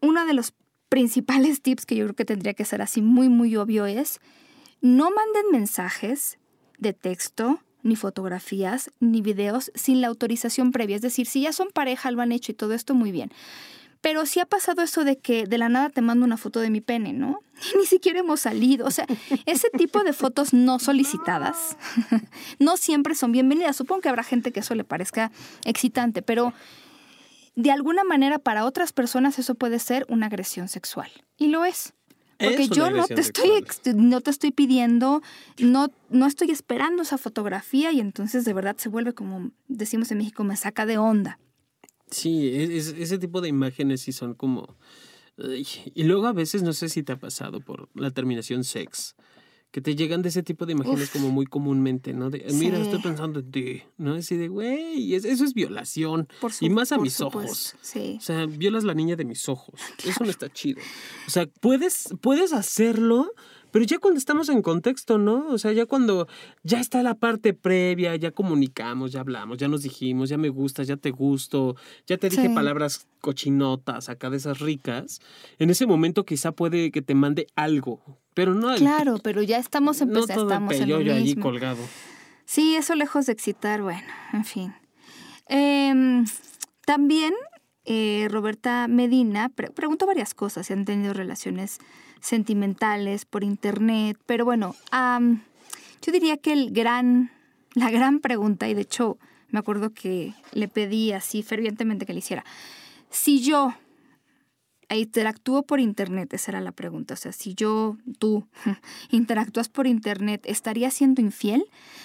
uno 0.00 0.26
de 0.26 0.34
los 0.34 0.54
principales 0.88 1.62
tips 1.62 1.86
que 1.86 1.96
yo 1.96 2.04
creo 2.04 2.16
que 2.16 2.24
tendría 2.24 2.54
que 2.54 2.64
ser 2.64 2.82
así 2.82 3.02
muy, 3.02 3.28
muy 3.28 3.56
obvio 3.56 3.86
es 3.86 4.20
no 4.80 5.10
manden 5.10 5.50
mensajes 5.50 6.38
de 6.78 6.92
texto 6.92 7.60
ni 7.82 7.96
fotografías, 7.96 8.90
ni 9.00 9.22
videos 9.22 9.70
sin 9.74 10.00
la 10.00 10.08
autorización 10.08 10.72
previa. 10.72 10.96
Es 10.96 11.02
decir, 11.02 11.26
si 11.26 11.42
ya 11.42 11.52
son 11.52 11.68
pareja, 11.70 12.10
lo 12.10 12.22
han 12.22 12.32
hecho 12.32 12.52
y 12.52 12.54
todo 12.54 12.74
esto 12.74 12.94
muy 12.94 13.12
bien. 13.12 13.32
Pero 14.00 14.26
si 14.26 14.40
ha 14.40 14.46
pasado 14.46 14.82
eso 14.82 15.04
de 15.04 15.18
que 15.18 15.46
de 15.46 15.58
la 15.58 15.68
nada 15.68 15.90
te 15.90 16.02
mando 16.02 16.24
una 16.24 16.36
foto 16.36 16.60
de 16.60 16.70
mi 16.70 16.80
pene, 16.80 17.12
¿no? 17.12 17.40
ni 17.76 17.86
siquiera 17.86 18.20
hemos 18.20 18.40
salido. 18.40 18.86
O 18.86 18.90
sea, 18.90 19.06
ese 19.46 19.70
tipo 19.70 20.04
de 20.04 20.12
fotos 20.12 20.52
no 20.52 20.78
solicitadas 20.78 21.76
no 22.58 22.76
siempre 22.76 23.14
son 23.14 23.32
bienvenidas. 23.32 23.76
Supongo 23.76 24.02
que 24.02 24.08
habrá 24.08 24.22
gente 24.22 24.52
que 24.52 24.60
eso 24.60 24.74
le 24.74 24.84
parezca 24.84 25.32
excitante, 25.64 26.22
pero 26.22 26.52
de 27.58 27.72
alguna 27.72 28.04
manera 28.04 28.38
para 28.38 28.64
otras 28.64 28.92
personas 28.92 29.36
eso 29.40 29.56
puede 29.56 29.80
ser 29.80 30.06
una 30.08 30.26
agresión 30.26 30.68
sexual. 30.68 31.10
Y 31.36 31.48
lo 31.48 31.64
es. 31.64 31.92
Porque 32.38 32.68
yo 32.68 32.88
no 32.88 33.04
te, 33.08 33.20
estoy, 33.20 33.50
no 33.96 34.20
te 34.20 34.30
estoy 34.30 34.52
pidiendo, 34.52 35.22
no, 35.58 35.88
no 36.08 36.26
estoy 36.26 36.52
esperando 36.52 37.02
esa 37.02 37.18
fotografía 37.18 37.90
y 37.90 37.98
entonces 37.98 38.44
de 38.44 38.54
verdad 38.54 38.76
se 38.78 38.88
vuelve 38.88 39.12
como 39.12 39.50
decimos 39.66 40.12
en 40.12 40.18
México, 40.18 40.44
me 40.44 40.56
saca 40.56 40.86
de 40.86 40.98
onda. 40.98 41.40
Sí, 42.12 42.46
e, 42.46 42.76
ese 42.76 43.18
tipo 43.18 43.40
de 43.40 43.48
imágenes 43.48 44.02
sí 44.02 44.12
son 44.12 44.34
como... 44.34 44.76
Y 45.36 46.04
luego 46.04 46.28
a 46.28 46.32
veces 46.32 46.62
no 46.62 46.72
sé 46.72 46.88
si 46.88 47.02
te 47.02 47.12
ha 47.12 47.18
pasado 47.18 47.60
por 47.60 47.88
la 47.94 48.12
terminación 48.12 48.62
sex 48.62 49.16
que 49.70 49.82
te 49.82 49.94
llegan 49.94 50.22
de 50.22 50.30
ese 50.30 50.42
tipo 50.42 50.64
de 50.64 50.72
imágenes 50.72 51.10
como 51.10 51.28
muy 51.28 51.44
comúnmente, 51.44 52.14
¿no? 52.14 52.30
De, 52.30 52.44
mira, 52.54 52.78
estoy 52.78 53.00
pensando 53.00 53.40
en 53.40 53.50
ti, 53.50 53.82
¿no? 53.98 54.14
Así 54.14 54.36
de, 54.36 54.48
güey, 54.48 55.14
eso 55.14 55.44
es 55.44 55.52
violación. 55.52 56.26
y 56.60 56.70
más 56.70 56.92
a 56.92 56.98
mis 56.98 57.20
ojos. 57.20 57.76
Sí. 57.82 58.16
O 58.18 58.22
sea, 58.22 58.46
violas 58.46 58.84
la 58.84 58.94
niña 58.94 59.14
de 59.16 59.24
mis 59.24 59.48
ojos. 59.48 59.74
Eso 60.04 60.24
no 60.24 60.30
está 60.30 60.48
chido. 60.50 60.80
O 61.26 61.30
sea, 61.30 61.46
puedes, 61.60 62.08
puedes 62.20 62.52
hacerlo, 62.52 63.32
pero 63.78 63.86
ya 63.86 64.00
cuando 64.00 64.18
estamos 64.18 64.48
en 64.48 64.60
contexto, 64.60 65.18
¿no? 65.18 65.46
O 65.50 65.56
sea, 65.56 65.70
ya 65.70 65.86
cuando 65.86 66.26
ya 66.64 66.80
está 66.80 67.00
la 67.04 67.14
parte 67.14 67.54
previa, 67.54 68.16
ya 68.16 68.32
comunicamos, 68.32 69.12
ya 69.12 69.20
hablamos, 69.20 69.56
ya 69.58 69.68
nos 69.68 69.82
dijimos, 69.82 70.28
ya 70.30 70.36
me 70.36 70.48
gustas, 70.48 70.88
ya 70.88 70.96
te 70.96 71.12
gusto, 71.12 71.76
ya 72.04 72.18
te 72.18 72.28
dije 72.28 72.50
palabras 72.50 73.06
cochinotas 73.20 74.08
acá 74.08 74.30
de 74.30 74.38
esas 74.38 74.58
ricas, 74.58 75.20
en 75.60 75.70
ese 75.70 75.86
momento 75.86 76.24
quizá 76.24 76.50
puede 76.50 76.90
que 76.90 77.02
te 77.02 77.14
mande 77.14 77.46
algo, 77.54 78.02
pero 78.34 78.52
no 78.52 78.74
Claro, 78.74 79.20
pero 79.22 79.42
ya 79.42 79.58
estamos 79.58 80.00
empezando, 80.00 80.44
no 80.44 80.50
estamos 80.50 80.74
en 80.74 80.88
lo 80.88 80.98
mismo. 80.98 81.14
allí 81.14 81.36
colgado. 81.36 81.82
Sí, 82.46 82.74
eso 82.74 82.96
lejos 82.96 83.26
de 83.26 83.32
excitar, 83.32 83.80
bueno, 83.80 84.08
en 84.32 84.44
fin. 84.44 84.74
Em, 85.46 86.24
también 86.84 87.32
eh, 87.84 88.26
Roberta 88.28 88.88
Medina 88.88 89.50
preguntó 89.50 90.04
varias 90.04 90.34
cosas, 90.34 90.66
si 90.66 90.72
han 90.72 90.84
tenido 90.84 91.14
relaciones 91.14 91.78
sentimentales 92.20 93.24
por 93.24 93.44
internet, 93.44 94.18
pero 94.26 94.44
bueno, 94.44 94.74
yo 94.92 96.12
diría 96.12 96.36
que 96.36 96.52
el 96.52 96.70
gran, 96.72 97.30
la 97.74 97.90
gran 97.90 98.20
pregunta, 98.20 98.68
y 98.68 98.74
de 98.74 98.82
hecho 98.82 99.18
me 99.50 99.58
acuerdo 99.58 99.90
que 99.94 100.34
le 100.52 100.68
pedí 100.68 101.12
así 101.12 101.42
fervientemente 101.42 102.06
que 102.06 102.12
le 102.12 102.18
hiciera, 102.18 102.44
si 103.10 103.40
yo 103.40 103.74
interactúo 104.96 105.62
por 105.62 105.80
Internet? 105.80 106.32
Esa 106.32 106.52
era 106.52 106.60
la 106.60 106.72
pregunta. 106.72 107.14
O 107.14 107.16
sea, 107.16 107.32
si 107.32 107.54
yo, 107.54 107.96
tú, 108.18 108.46
interactúas 109.10 109.68
por 109.68 109.86
Internet, 109.86 110.42
¿estaría 110.44 110.90
siendo 110.90 111.20
infiel? 111.20 111.64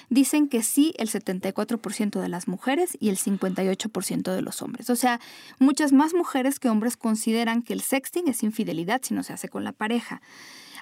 Dicen 0.10 0.50
que 0.50 0.64
sí 0.64 0.94
el 0.98 1.10
74% 1.10 2.20
de 2.20 2.30
las 2.30 2.48
mujeres 2.48 2.98
y 3.00 3.10
el 3.10 3.18
58% 3.18 4.36
de 4.36 4.42
los 4.42 4.62
hombres. 4.62 4.90
O 4.90 4.96
sea, 4.96 5.20
muchas 5.60 5.94
más 5.94 6.14
mujeres 6.14 6.60
que 6.60 6.70
hombres 6.70 6.98
consideran 6.98 7.62
que 7.62 7.74
el 7.74 7.82
sexting 7.82 8.28
es 8.28 8.44
infidelidad 8.44 9.02
si 9.04 9.14
no 9.14 9.24
se 9.24 9.34
hace 9.34 9.50
con 9.50 9.64
la 9.64 9.72
pareja. 9.72 10.22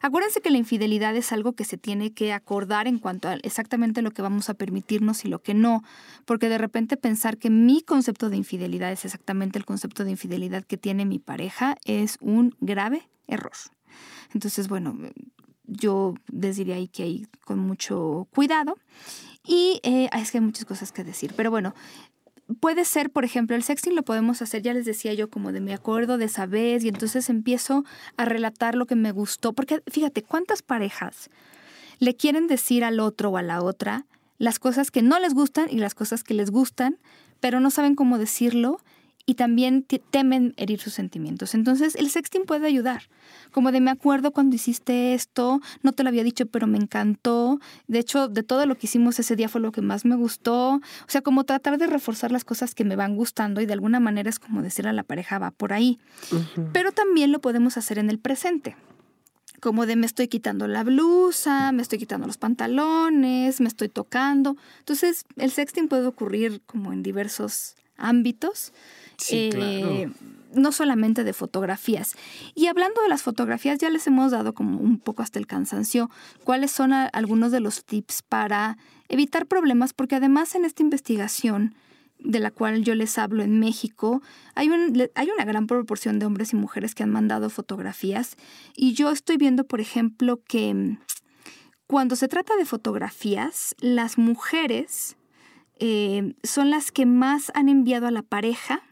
Acuérdense 0.02 0.42
que 0.42 0.50
la 0.50 0.58
infidelidad 0.58 1.16
es 1.16 1.32
algo 1.32 1.54
que 1.54 1.64
se 1.64 1.78
tiene 1.78 2.12
que 2.12 2.34
acordar 2.34 2.88
en 2.88 2.98
cuanto 2.98 3.28
a 3.28 3.36
exactamente 3.36 4.02
lo 4.02 4.12
que 4.12 4.22
vamos 4.22 4.50
a 4.50 4.56
permitirnos 4.56 5.26
y 5.26 5.28
lo 5.28 5.42
que 5.42 5.54
no, 5.54 5.84
porque 6.26 6.50
de 6.50 6.58
repente 6.58 6.98
pensar 6.98 7.38
que 7.38 7.50
mi 7.50 7.82
concepto 7.82 8.30
de 8.30 8.38
infidelidad 8.38 8.92
es 8.92 9.06
exactamente 9.06 9.60
el 9.60 9.66
concepto 9.66 10.04
de 10.04 10.12
infidelidad 10.12 10.64
que 10.64 10.78
tiene 10.78 11.06
mi 11.06 11.20
pareja 11.20 11.78
es 11.86 12.18
un 12.20 12.56
grave 12.60 13.08
error. 13.28 13.54
Entonces, 14.34 14.68
bueno, 14.68 14.98
yo 15.66 16.16
les 16.32 16.58
diría 16.58 16.76
ahí 16.76 16.88
que 16.88 17.04
hay 17.04 17.28
con 17.46 17.60
mucho 17.60 18.28
cuidado. 18.34 18.78
Y 19.46 19.80
eh, 19.84 20.08
es 20.14 20.32
que 20.32 20.38
hay 20.38 20.44
muchas 20.44 20.66
cosas 20.66 20.92
que 20.92 21.04
decir, 21.04 21.34
pero 21.36 21.50
bueno, 21.50 21.74
puede 22.60 22.86
ser, 22.86 23.10
por 23.10 23.26
ejemplo, 23.26 23.56
el 23.56 23.64
sexting 23.64 23.96
lo 23.96 24.04
podemos 24.04 24.42
hacer, 24.42 24.62
ya 24.62 24.74
les 24.74 24.86
decía 24.86 25.14
yo, 25.14 25.30
como 25.30 25.52
de 25.52 25.62
me 25.62 25.74
acuerdo 25.74 26.18
de 26.18 26.26
esa 26.26 26.46
vez, 26.46 26.84
y 26.84 26.90
entonces 26.90 27.30
empiezo 27.30 27.86
a 28.18 28.26
relatar 28.26 28.76
lo 28.76 28.86
que 28.86 28.96
me 28.96 29.12
gustó, 29.12 29.54
porque 29.54 29.82
fíjate, 29.88 30.24
¿cuántas 30.24 30.62
parejas 30.62 31.30
le 32.00 32.16
quieren 32.16 32.48
decir 32.48 32.84
al 32.84 33.00
otro 33.00 33.30
o 33.30 33.38
a 33.38 33.44
la 33.44 33.62
otra 33.62 34.06
las 34.38 34.58
cosas 34.58 34.90
que 34.90 35.04
no 35.04 35.20
les 35.20 35.34
gustan 35.34 35.68
y 35.70 35.78
las 35.78 35.94
cosas 35.94 36.24
que 36.24 36.34
les 36.34 36.50
gustan, 36.50 36.98
pero 37.40 37.60
no 37.60 37.70
saben 37.70 37.96
cómo 37.96 38.18
decirlo? 38.18 38.80
Y 39.32 39.36
también 39.36 39.86
temen 40.10 40.54
herir 40.58 40.82
sus 40.82 40.94
sentimientos. 40.94 41.56
Entonces, 41.56 41.96
el 41.96 42.10
sexting 42.10 42.44
puede 42.44 42.68
ayudar. 42.68 43.04
Como 43.54 43.72
de 43.72 43.80
me 43.80 43.90
acuerdo 43.90 44.32
cuando 44.32 44.58
hiciste 44.58 45.14
esto, 45.14 45.62
no 45.84 45.94
te 45.94 46.04
lo 46.04 46.10
había 46.10 46.26
dicho, 46.26 46.48
pero 46.48 46.68
me 46.68 46.78
encantó. 46.78 47.62
De 47.88 48.00
hecho, 48.00 48.28
de 48.28 48.44
todo 48.44 48.66
lo 48.66 48.76
que 48.76 48.88
hicimos 48.88 49.20
ese 49.20 49.38
día 49.38 49.48
fue 49.48 49.62
lo 49.62 49.72
que 49.72 49.82
más 49.82 50.04
me 50.04 50.18
gustó. 50.18 50.74
O 50.74 50.82
sea, 51.08 51.22
como 51.22 51.46
tratar 51.46 51.78
de 51.78 51.88
reforzar 51.88 52.34
las 52.34 52.44
cosas 52.44 52.76
que 52.76 52.84
me 52.84 52.98
van 52.98 53.16
gustando 53.16 53.62
y 53.62 53.66
de 53.66 53.72
alguna 53.72 54.02
manera 54.02 54.30
es 54.30 54.38
como 54.38 54.62
decir 54.62 54.86
a 54.86 54.92
la 54.92 55.04
pareja, 55.04 55.40
va 55.40 55.52
por 55.52 55.72
ahí. 55.72 55.98
Pero 56.74 56.92
también 56.92 57.32
lo 57.32 57.40
podemos 57.40 57.78
hacer 57.78 58.00
en 58.00 58.10
el 58.10 58.20
presente 58.20 58.76
como 59.62 59.86
de 59.86 59.96
me 59.96 60.08
estoy 60.08 60.28
quitando 60.28 60.68
la 60.68 60.84
blusa, 60.84 61.72
me 61.72 61.84
estoy 61.84 62.00
quitando 62.00 62.26
los 62.26 62.40
pantalones, 62.40 63.62
me 63.62 63.68
estoy 63.68 63.90
tocando. 63.90 64.58
Entonces, 64.80 65.24
el 65.38 65.52
sexting 65.52 65.88
puede 65.88 66.08
ocurrir 66.08 66.64
como 66.66 66.92
en 66.92 67.04
diversos 67.04 67.76
ámbitos. 68.02 68.74
Eh, 69.30 70.10
no 70.54 70.72
solamente 70.72 71.24
de 71.24 71.34
fotografías. 71.34 72.16
Y 72.56 72.68
hablando 72.68 73.02
de 73.02 73.08
las 73.08 73.22
fotografías, 73.22 73.78
ya 73.78 73.90
les 73.90 74.08
hemos 74.08 74.32
dado 74.32 74.54
como 74.54 74.80
un 74.80 75.00
poco 75.00 75.22
hasta 75.22 75.40
el 75.40 75.48
cansancio 75.48 76.10
cuáles 76.44 76.72
son 76.72 76.92
algunos 76.92 77.52
de 77.52 77.60
los 77.60 77.86
tips 77.86 78.22
para 78.22 78.78
evitar 79.10 79.46
problemas, 79.46 79.94
porque 79.94 80.16
además 80.16 80.56
en 80.56 80.66
esta 80.66 80.84
investigación 80.84 81.76
de 82.20 82.40
la 82.40 82.52
cual 82.52 82.84
yo 82.84 82.96
les 82.96 83.18
hablo 83.18 83.44
en 83.44 83.60
México, 83.60 84.22
hay, 84.54 84.70
hay 85.16 85.30
una 85.30 85.46
gran 85.46 85.68
proporción 85.68 86.20
de 86.20 86.26
hombres 86.26 86.54
y 86.54 86.56
mujeres 86.56 86.94
que 86.94 87.04
han 87.04 87.10
mandado 87.10 87.50
fotografías 87.50 88.36
y 88.76 88.94
yo 88.94 89.12
estoy 89.12 89.38
viendo, 89.38 89.66
por 89.66 89.82
ejemplo, 89.82 90.40
que 90.48 90.74
mm, 90.74 90.98
cuando 91.88 92.16
se 92.16 92.28
trata 92.28 92.56
de 92.56 92.66
fotografías, 92.66 93.76
las 93.80 94.18
mujeres 94.18 95.18
eh, 95.82 96.36
son 96.44 96.70
las 96.70 96.92
que 96.92 97.06
más 97.06 97.52
han 97.56 97.68
enviado 97.68 98.08
a 98.08 98.12
la 98.12 98.22
pareja 98.22 98.84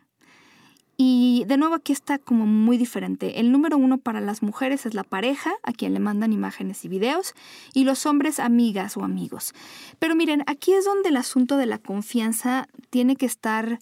y 0.98 1.46
de 1.48 1.56
nuevo 1.56 1.76
aquí 1.76 1.94
está 1.94 2.18
como 2.18 2.46
muy 2.46 2.78
diferente. 2.78 3.40
El 3.40 3.54
número 3.54 3.78
uno 3.78 4.00
para 4.00 4.20
las 4.20 4.42
mujeres 4.42 4.86
es 4.86 4.96
la 4.96 5.06
pareja, 5.06 5.54
a 5.64 5.72
quien 5.72 5.94
le 5.94 6.02
mandan 6.02 6.34
imágenes 6.34 6.84
y 6.84 6.90
videos, 6.90 7.36
y 7.74 7.86
los 7.86 8.06
hombres 8.06 8.40
amigas 8.40 8.98
o 8.98 9.06
amigos. 9.06 9.54
Pero 10.00 10.14
miren, 10.16 10.44
aquí 10.46 10.74
es 10.74 10.84
donde 10.84 11.08
el 11.08 11.16
asunto 11.16 11.56
de 11.56 11.68
la 11.68 11.78
confianza 11.78 12.68
tiene 12.90 13.16
que 13.16 13.28
estar 13.28 13.80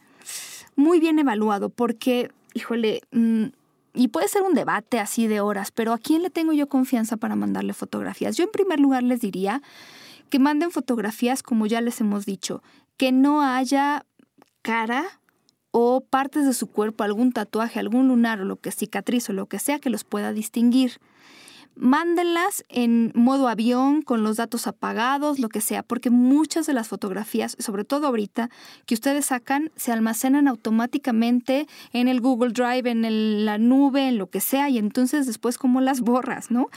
muy 0.76 0.99
bien 0.99 1.18
evaluado, 1.18 1.70
porque, 1.70 2.30
híjole, 2.53 3.01
mm, 3.12 3.45
y 3.95 4.10
puede 4.10 4.28
ser 4.28 4.43
un 4.43 4.53
debate 4.53 4.99
así 4.99 5.26
de 5.26 5.41
horas, 5.41 5.72
pero 5.72 5.93
¿a 5.93 5.97
quién 5.97 6.22
le 6.22 6.30
tengo 6.30 6.53
yo 6.53 6.68
confianza 6.68 7.18
para 7.18 7.36
mandarle 7.36 7.74
fotografías? 7.74 8.38
Yo 8.38 8.43
en 8.43 8.51
primer 8.51 8.80
lugar 8.80 9.01
les 9.01 9.22
diría 9.22 9.64
que 10.30 10.38
manden 10.38 10.70
fotografías, 10.70 11.41
como 11.41 11.66
ya 11.66 11.82
les 11.82 11.99
hemos 11.99 12.28
dicho, 12.28 12.62
que 12.98 13.12
no 13.12 13.41
haya 13.41 14.06
cara 14.62 15.06
o 15.72 16.02
partes 16.02 16.45
de 16.45 16.54
su 16.54 16.68
cuerpo, 16.68 17.04
algún 17.04 17.32
tatuaje, 17.32 17.80
algún 17.80 18.08
lunar 18.08 18.41
o 18.41 18.45
lo 18.45 18.58
que 18.58 18.72
cicatriz 18.72 19.30
o 19.30 19.34
lo 19.34 19.45
que 19.45 19.60
sea 19.60 19.80
que 19.80 19.89
los 19.89 20.04
pueda 20.04 20.34
distinguir 20.34 21.00
mándenlas 21.78 22.64
en 22.70 23.12
modo 23.16 23.48
avión, 23.48 24.02
con 24.02 24.24
los 24.24 24.38
datos 24.38 24.68
apagados, 24.68 25.39
lo 25.39 25.50
que 25.50 25.62
sea, 25.62 25.84
porque 25.84 26.10
muchas 26.10 26.66
de 26.66 26.74
las 26.74 26.88
fotografías, 26.88 27.56
sobre 27.60 27.84
todo 27.84 28.08
ahorita, 28.08 28.50
que 28.86 28.95
ustedes 28.95 29.28
sacan, 29.28 29.72
se 29.76 29.91
almacenan 29.91 30.48
automáticamente 30.48 31.68
en 31.93 32.08
el 32.08 32.20
Google 32.20 32.52
Drive, 32.52 32.89
en 32.89 33.45
la 33.45 33.58
nube, 33.58 34.08
en 34.08 34.18
lo 34.18 34.30
que 34.30 34.41
sea, 34.41 34.70
y 34.70 34.78
entonces 34.78 35.28
después 35.28 35.58
como 35.58 35.82
las 35.82 36.02
borras, 36.02 36.52
¿no? 36.52 36.70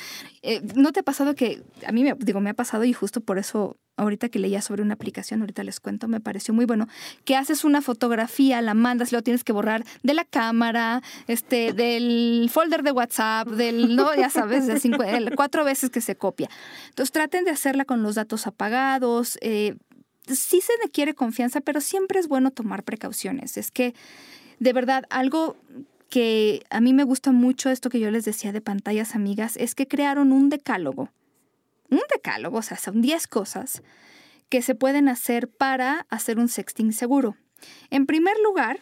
Eh, 0.43 0.61
¿No 0.75 0.93
te 0.93 1.01
ha 1.01 1.03
pasado 1.05 1.35
que, 1.35 1.62
a 1.87 1.93
mí 1.93 2.05
me, 2.05 2.14
digo, 2.18 2.41
me 2.41 2.51
ha 2.51 2.55
pasado 2.55 2.85
y 2.85 2.93
justo 2.93 3.21
por 3.21 3.39
eso 3.39 3.77
ahorita 4.01 4.28
que 4.28 4.38
leía 4.38 4.62
sobre 4.62 4.82
una 4.82 4.94
aplicación, 4.94 5.40
ahorita 5.40 5.62
les 5.64 5.80
cuento, 5.80 6.09
me 6.09 6.20
pareció 6.20 6.55
muy 6.55 6.64
bueno, 6.64 6.88
que 7.24 7.36
haces 7.36 7.64
una 7.64 7.82
fotografía, 7.82 8.61
la 8.62 8.74
mandas, 8.74 9.12
luego 9.12 9.22
tienes 9.22 9.44
que 9.44 9.53
borrar 9.53 9.84
de 10.03 10.14
la 10.14 10.24
cámara, 10.24 11.03
este, 11.26 11.72
del 11.72 12.51
folder 12.53 12.82
de 12.82 12.92
WhatsApp, 12.92 13.48
del, 13.48 13.96
no, 13.96 14.14
ya 14.14 14.30
sabes, 14.30 14.66
de 14.66 15.32
cuatro 15.36 15.64
veces 15.64 15.90
que 15.90 16.01
se 16.01 16.16
copia. 16.16 16.48
Entonces 16.88 17.12
traten 17.12 17.44
de 17.44 17.51
hacerla 17.51 17.84
con 17.84 18.03
los 18.03 18.14
datos 18.14 18.46
apagados. 18.46 19.38
Eh, 19.40 19.76
sí 20.26 20.61
se 20.61 20.72
quiere 20.90 21.14
confianza, 21.14 21.61
pero 21.61 21.80
siempre 21.80 22.20
es 22.20 22.28
bueno 22.28 22.51
tomar 22.51 22.82
precauciones. 22.82 23.57
Es 23.57 23.70
que, 23.70 23.94
de 24.59 24.72
verdad, 24.72 25.05
algo 25.11 25.57
que 26.09 26.64
a 26.70 26.80
mí 26.80 26.92
me 26.92 27.05
gusta 27.05 27.32
mucho, 27.32 27.70
esto 27.70 27.88
que 27.88 28.01
yo 28.01 28.11
les 28.11 28.24
decía 28.24 28.53
de 28.53 28.61
pantallas 28.61 29.14
amigas, 29.14 29.57
es 29.57 29.74
que 29.74 29.86
crearon 29.86 30.32
un 30.32 30.48
decálogo. 30.48 31.11
Un 31.91 32.01
decálogo, 32.12 32.59
o 32.59 32.62
sea, 32.62 32.76
son 32.76 33.01
10 33.01 33.26
cosas 33.26 33.82
que 34.49 34.62
se 34.62 34.74
pueden 34.74 35.09
hacer 35.09 35.49
para 35.49 36.07
hacer 36.11 36.38
un 36.38 36.49
sexting 36.49 36.93
seguro. 36.93 37.36
En 37.91 38.07
primer 38.07 38.36
lugar, 38.43 38.80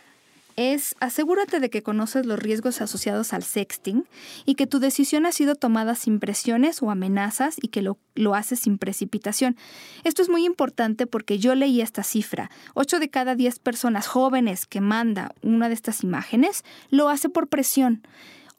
es 0.58 0.96
asegúrate 0.98 1.60
de 1.60 1.70
que 1.70 1.84
conoces 1.84 2.26
los 2.26 2.36
riesgos 2.36 2.80
asociados 2.80 3.32
al 3.32 3.44
sexting 3.44 4.08
y 4.44 4.56
que 4.56 4.66
tu 4.66 4.80
decisión 4.80 5.24
ha 5.24 5.30
sido 5.30 5.54
tomada 5.54 5.94
sin 5.94 6.18
presiones 6.18 6.82
o 6.82 6.90
amenazas 6.90 7.58
y 7.62 7.68
que 7.68 7.80
lo, 7.80 7.96
lo 8.16 8.34
haces 8.34 8.58
sin 8.58 8.76
precipitación. 8.76 9.56
Esto 10.02 10.20
es 10.20 10.28
muy 10.28 10.44
importante 10.44 11.06
porque 11.06 11.38
yo 11.38 11.54
leí 11.54 11.80
esta 11.80 12.02
cifra. 12.02 12.50
8 12.74 12.98
de 12.98 13.08
cada 13.08 13.36
10 13.36 13.60
personas 13.60 14.08
jóvenes 14.08 14.66
que 14.66 14.80
manda 14.80 15.32
una 15.42 15.68
de 15.68 15.74
estas 15.74 16.02
imágenes 16.02 16.64
lo 16.90 17.08
hace 17.08 17.28
por 17.28 17.46
presión. 17.46 18.02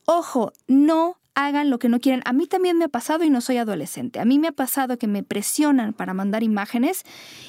Ojo, 0.06 0.54
no 0.68 1.19
hagan 1.36 1.70
lo 1.70 1.80
que 1.80 1.90
no 1.90 2.00
quieren. 2.00 2.22
A 2.26 2.34
mí 2.34 2.48
también 2.48 2.78
me 2.78 2.86
ha 2.86 2.90
pasado 2.90 3.24
y 3.24 3.30
no 3.30 3.42
soy 3.42 3.58
adolescente. 3.58 4.20
A 4.20 4.26
mí 4.26 4.40
me 4.40 4.50
ha 4.50 4.52
pasado 4.52 4.98
que 4.98 5.08
me 5.08 5.24
presionan 5.24 5.94
para 5.94 6.14
mandar 6.14 6.44
imágenes 6.44 7.04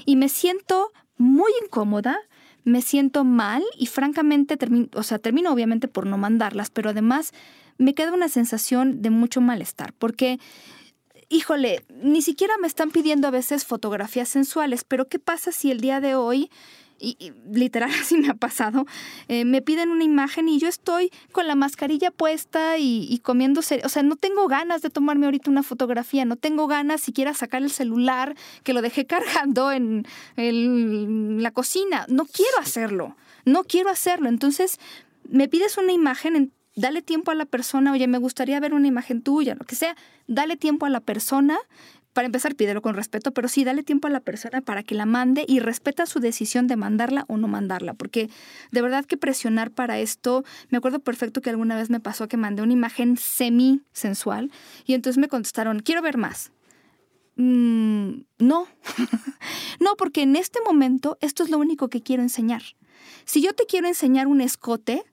y 0.06 0.16
me 0.16 0.28
siento 0.28 0.92
muy 1.16 1.52
incómoda, 1.62 2.18
me 2.64 2.82
siento 2.82 3.24
mal 3.24 3.62
y 3.76 3.86
francamente 3.86 4.56
termino, 4.56 4.88
o 4.94 5.02
sea, 5.02 5.18
termino 5.18 5.52
obviamente 5.52 5.88
por 5.88 6.06
no 6.06 6.18
mandarlas, 6.18 6.70
pero 6.70 6.90
además 6.90 7.32
me 7.78 7.94
queda 7.94 8.12
una 8.12 8.28
sensación 8.28 9.02
de 9.02 9.10
mucho 9.10 9.40
malestar, 9.40 9.94
porque, 9.98 10.38
híjole, 11.28 11.84
ni 12.02 12.20
siquiera 12.22 12.54
me 12.60 12.66
están 12.66 12.90
pidiendo 12.90 13.28
a 13.28 13.30
veces 13.30 13.64
fotografías 13.64 14.28
sensuales, 14.28 14.84
pero 14.84 15.08
¿qué 15.08 15.18
pasa 15.18 15.52
si 15.52 15.70
el 15.70 15.80
día 15.80 16.00
de 16.00 16.14
hoy 16.14 16.50
y, 17.00 17.32
literal 17.50 17.90
así 18.00 18.16
me 18.16 18.28
ha 18.28 18.34
pasado, 18.34 18.86
eh, 19.28 19.44
me 19.44 19.62
piden 19.62 19.90
una 19.90 20.04
imagen 20.04 20.48
y 20.48 20.58
yo 20.58 20.68
estoy 20.68 21.10
con 21.32 21.46
la 21.46 21.54
mascarilla 21.54 22.10
puesta 22.10 22.78
y, 22.78 23.06
y 23.10 23.18
comiéndose, 23.18 23.80
o 23.84 23.88
sea, 23.88 24.02
no 24.02 24.16
tengo 24.16 24.46
ganas 24.48 24.82
de 24.82 24.90
tomarme 24.90 25.26
ahorita 25.26 25.50
una 25.50 25.62
fotografía, 25.62 26.24
no 26.24 26.36
tengo 26.36 26.66
ganas 26.66 27.00
siquiera 27.00 27.34
sacar 27.34 27.62
el 27.62 27.70
celular 27.70 28.36
que 28.62 28.72
lo 28.72 28.82
dejé 28.82 29.06
cargando 29.06 29.72
en, 29.72 30.06
la 30.36 31.50
cocina, 31.50 32.06
no 32.08 32.24
quiero 32.24 32.58
hacerlo, 32.58 33.16
no 33.44 33.64
quiero 33.64 33.90
hacerlo, 33.90 34.28
entonces 34.28 34.78
me 35.28 35.48
pides 35.48 35.76
una 35.78 35.92
imagen, 35.92 36.52
dale 36.76 37.02
tiempo 37.02 37.30
a 37.30 37.34
la 37.34 37.46
persona, 37.46 37.92
oye, 37.92 38.06
me 38.06 38.18
gustaría 38.18 38.60
ver 38.60 38.74
una 38.74 38.88
imagen 38.88 39.22
tuya, 39.22 39.54
lo 39.54 39.64
que 39.64 39.74
sea, 39.74 39.96
dale 40.26 40.56
tiempo 40.56 40.86
a 40.86 40.90
la 40.90 41.00
persona, 41.00 41.58
para 42.12 42.26
empezar, 42.26 42.56
pídelo 42.56 42.82
con 42.82 42.94
respeto, 42.94 43.32
pero 43.32 43.48
sí, 43.48 43.64
dale 43.64 43.82
tiempo 43.82 44.08
a 44.08 44.10
la 44.10 44.20
persona 44.20 44.60
para 44.60 44.82
que 44.82 44.94
la 44.94 45.06
mande 45.06 45.44
y 45.46 45.60
respeta 45.60 46.06
su 46.06 46.18
decisión 46.18 46.66
de 46.66 46.76
mandarla 46.76 47.24
o 47.28 47.36
no 47.36 47.46
mandarla, 47.46 47.94
porque 47.94 48.30
de 48.72 48.82
verdad 48.82 49.04
que 49.04 49.16
presionar 49.16 49.70
para 49.70 49.98
esto, 49.98 50.44
me 50.70 50.78
acuerdo 50.78 51.00
perfecto 51.00 51.40
que 51.40 51.50
alguna 51.50 51.76
vez 51.76 51.90
me 51.90 52.00
pasó 52.00 52.28
que 52.28 52.36
mandé 52.36 52.62
una 52.62 52.72
imagen 52.72 53.16
semi 53.16 53.82
sensual 53.92 54.50
y 54.86 54.94
entonces 54.94 55.18
me 55.18 55.28
contestaron, 55.28 55.80
quiero 55.80 56.02
ver 56.02 56.16
más. 56.16 56.52
Mm, 57.36 58.22
no, 58.38 58.66
no, 59.80 59.96
porque 59.96 60.22
en 60.22 60.36
este 60.36 60.60
momento 60.64 61.16
esto 61.20 61.42
es 61.44 61.50
lo 61.50 61.58
único 61.58 61.88
que 61.88 62.02
quiero 62.02 62.22
enseñar. 62.22 62.62
Si 63.24 63.40
yo 63.40 63.54
te 63.54 63.66
quiero 63.66 63.86
enseñar 63.86 64.26
un 64.26 64.40
escote 64.40 65.04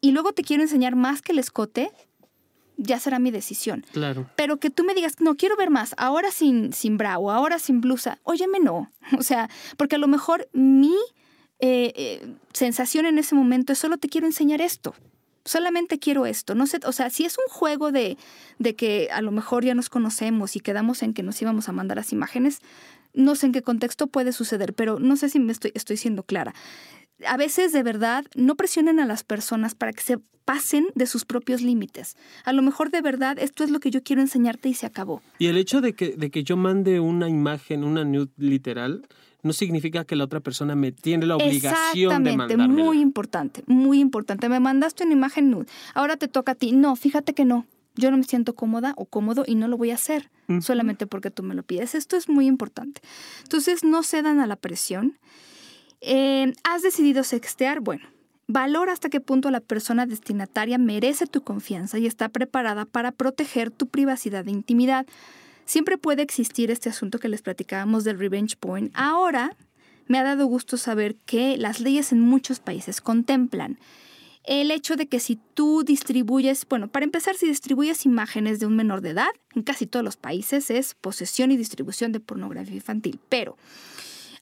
y 0.00 0.12
luego 0.12 0.32
te 0.32 0.42
quiero 0.42 0.62
enseñar 0.62 0.94
más 0.94 1.22
que 1.22 1.32
el 1.32 1.38
escote, 1.38 1.90
ya 2.78 2.98
será 2.98 3.18
mi 3.18 3.30
decisión. 3.30 3.84
Claro. 3.92 4.30
Pero 4.36 4.56
que 4.56 4.70
tú 4.70 4.84
me 4.84 4.94
digas, 4.94 5.20
no, 5.20 5.34
quiero 5.34 5.56
ver 5.56 5.68
más, 5.68 5.94
ahora 5.98 6.30
sin, 6.30 6.72
sin 6.72 6.96
bra 6.96 7.18
o 7.18 7.30
ahora 7.30 7.58
sin 7.58 7.80
blusa, 7.80 8.18
óyeme, 8.22 8.60
no. 8.60 8.90
O 9.18 9.22
sea, 9.22 9.50
porque 9.76 9.96
a 9.96 9.98
lo 9.98 10.06
mejor 10.06 10.48
mi 10.52 10.94
eh, 11.58 11.92
eh, 11.96 12.34
sensación 12.52 13.04
en 13.04 13.18
ese 13.18 13.34
momento 13.34 13.72
es 13.72 13.78
solo 13.78 13.98
te 13.98 14.08
quiero 14.08 14.26
enseñar 14.26 14.60
esto. 14.60 14.94
Solamente 15.44 15.98
quiero 15.98 16.26
esto. 16.26 16.54
No 16.54 16.66
sé, 16.66 16.78
o 16.84 16.92
sea, 16.92 17.10
si 17.10 17.24
es 17.24 17.36
un 17.38 17.52
juego 17.52 17.90
de, 17.90 18.16
de 18.58 18.76
que 18.76 19.08
a 19.10 19.22
lo 19.22 19.32
mejor 19.32 19.64
ya 19.64 19.74
nos 19.74 19.88
conocemos 19.88 20.56
y 20.56 20.60
quedamos 20.60 21.02
en 21.02 21.14
que 21.14 21.22
nos 21.22 21.40
íbamos 21.42 21.68
a 21.68 21.72
mandar 21.72 21.96
las 21.96 22.12
imágenes, 22.12 22.60
no 23.14 23.34
sé 23.34 23.46
en 23.46 23.52
qué 23.52 23.62
contexto 23.62 24.06
puede 24.06 24.32
suceder, 24.32 24.74
pero 24.74 25.00
no 25.00 25.16
sé 25.16 25.30
si 25.30 25.40
me 25.40 25.52
estoy, 25.52 25.72
estoy 25.74 25.96
siendo 25.96 26.22
clara 26.22 26.54
a 27.26 27.36
veces 27.36 27.72
de 27.72 27.82
verdad 27.82 28.24
no 28.34 28.54
presionen 28.54 29.00
a 29.00 29.06
las 29.06 29.24
personas 29.24 29.74
para 29.74 29.92
que 29.92 30.02
se 30.02 30.18
pasen 30.44 30.86
de 30.94 31.06
sus 31.06 31.24
propios 31.24 31.60
límites. 31.60 32.16
A 32.44 32.52
lo 32.52 32.62
mejor 32.62 32.90
de 32.90 33.02
verdad 33.02 33.38
esto 33.38 33.64
es 33.64 33.70
lo 33.70 33.80
que 33.80 33.90
yo 33.90 34.02
quiero 34.02 34.22
enseñarte 34.22 34.68
y 34.68 34.74
se 34.74 34.86
acabó. 34.86 35.20
Y 35.38 35.46
el 35.46 35.58
hecho 35.58 35.80
de 35.80 35.92
que, 35.92 36.16
de 36.16 36.30
que 36.30 36.42
yo 36.42 36.56
mande 36.56 37.00
una 37.00 37.28
imagen, 37.28 37.84
una 37.84 38.04
nude 38.04 38.30
literal, 38.38 39.06
no 39.42 39.52
significa 39.52 40.04
que 40.04 40.16
la 40.16 40.24
otra 40.24 40.40
persona 40.40 40.74
me 40.74 40.90
tiene 40.90 41.26
la 41.26 41.36
obligación 41.36 42.24
de 42.24 42.36
mandarme. 42.36 42.68
Muy 42.68 43.00
importante, 43.00 43.62
muy 43.66 44.00
importante. 44.00 44.48
Me 44.48 44.58
mandaste 44.58 45.04
una 45.04 45.12
imagen 45.12 45.50
nude, 45.50 45.66
ahora 45.94 46.16
te 46.16 46.28
toca 46.28 46.52
a 46.52 46.54
ti. 46.54 46.72
No, 46.72 46.96
fíjate 46.96 47.34
que 47.34 47.44
no. 47.44 47.66
Yo 47.94 48.12
no 48.12 48.16
me 48.16 48.24
siento 48.24 48.54
cómoda 48.54 48.94
o 48.96 49.06
cómodo 49.06 49.44
y 49.44 49.56
no 49.56 49.66
lo 49.66 49.76
voy 49.76 49.90
a 49.90 49.94
hacer 49.94 50.30
solamente 50.60 51.08
porque 51.08 51.32
tú 51.32 51.42
me 51.42 51.56
lo 51.56 51.64
pides. 51.64 51.96
Esto 51.96 52.16
es 52.16 52.28
muy 52.28 52.46
importante. 52.46 53.00
Entonces 53.42 53.82
no 53.82 54.04
cedan 54.04 54.38
a 54.38 54.46
la 54.46 54.54
presión. 54.54 55.18
Eh, 56.00 56.52
¿Has 56.64 56.82
decidido 56.82 57.24
sextear? 57.24 57.80
Bueno, 57.80 58.08
Valora 58.50 58.92
hasta 58.92 59.10
qué 59.10 59.20
punto 59.20 59.50
la 59.50 59.60
persona 59.60 60.06
destinataria 60.06 60.78
merece 60.78 61.26
tu 61.26 61.42
confianza 61.42 61.98
y 61.98 62.06
está 62.06 62.30
preparada 62.30 62.86
para 62.86 63.12
proteger 63.12 63.70
tu 63.70 63.88
privacidad 63.88 64.48
e 64.48 64.50
intimidad. 64.50 65.06
Siempre 65.66 65.98
puede 65.98 66.22
existir 66.22 66.70
este 66.70 66.88
asunto 66.88 67.18
que 67.18 67.28
les 67.28 67.42
platicábamos 67.42 68.04
del 68.04 68.18
revenge 68.18 68.56
porn. 68.58 68.90
Ahora 68.94 69.54
me 70.06 70.18
ha 70.18 70.22
dado 70.22 70.46
gusto 70.46 70.78
saber 70.78 71.14
que 71.26 71.58
las 71.58 71.80
leyes 71.80 72.10
en 72.10 72.20
muchos 72.20 72.58
países 72.58 73.02
contemplan 73.02 73.78
el 74.44 74.70
hecho 74.70 74.96
de 74.96 75.08
que 75.08 75.20
si 75.20 75.38
tú 75.52 75.84
distribuyes, 75.84 76.66
bueno, 76.70 76.88
para 76.88 77.04
empezar, 77.04 77.34
si 77.34 77.46
distribuyes 77.46 78.06
imágenes 78.06 78.60
de 78.60 78.64
un 78.64 78.76
menor 78.76 79.02
de 79.02 79.10
edad, 79.10 79.28
en 79.54 79.62
casi 79.62 79.86
todos 79.86 80.02
los 80.02 80.16
países 80.16 80.70
es 80.70 80.94
posesión 80.94 81.50
y 81.50 81.58
distribución 81.58 82.12
de 82.12 82.20
pornografía 82.20 82.76
infantil, 82.76 83.20
pero 83.28 83.58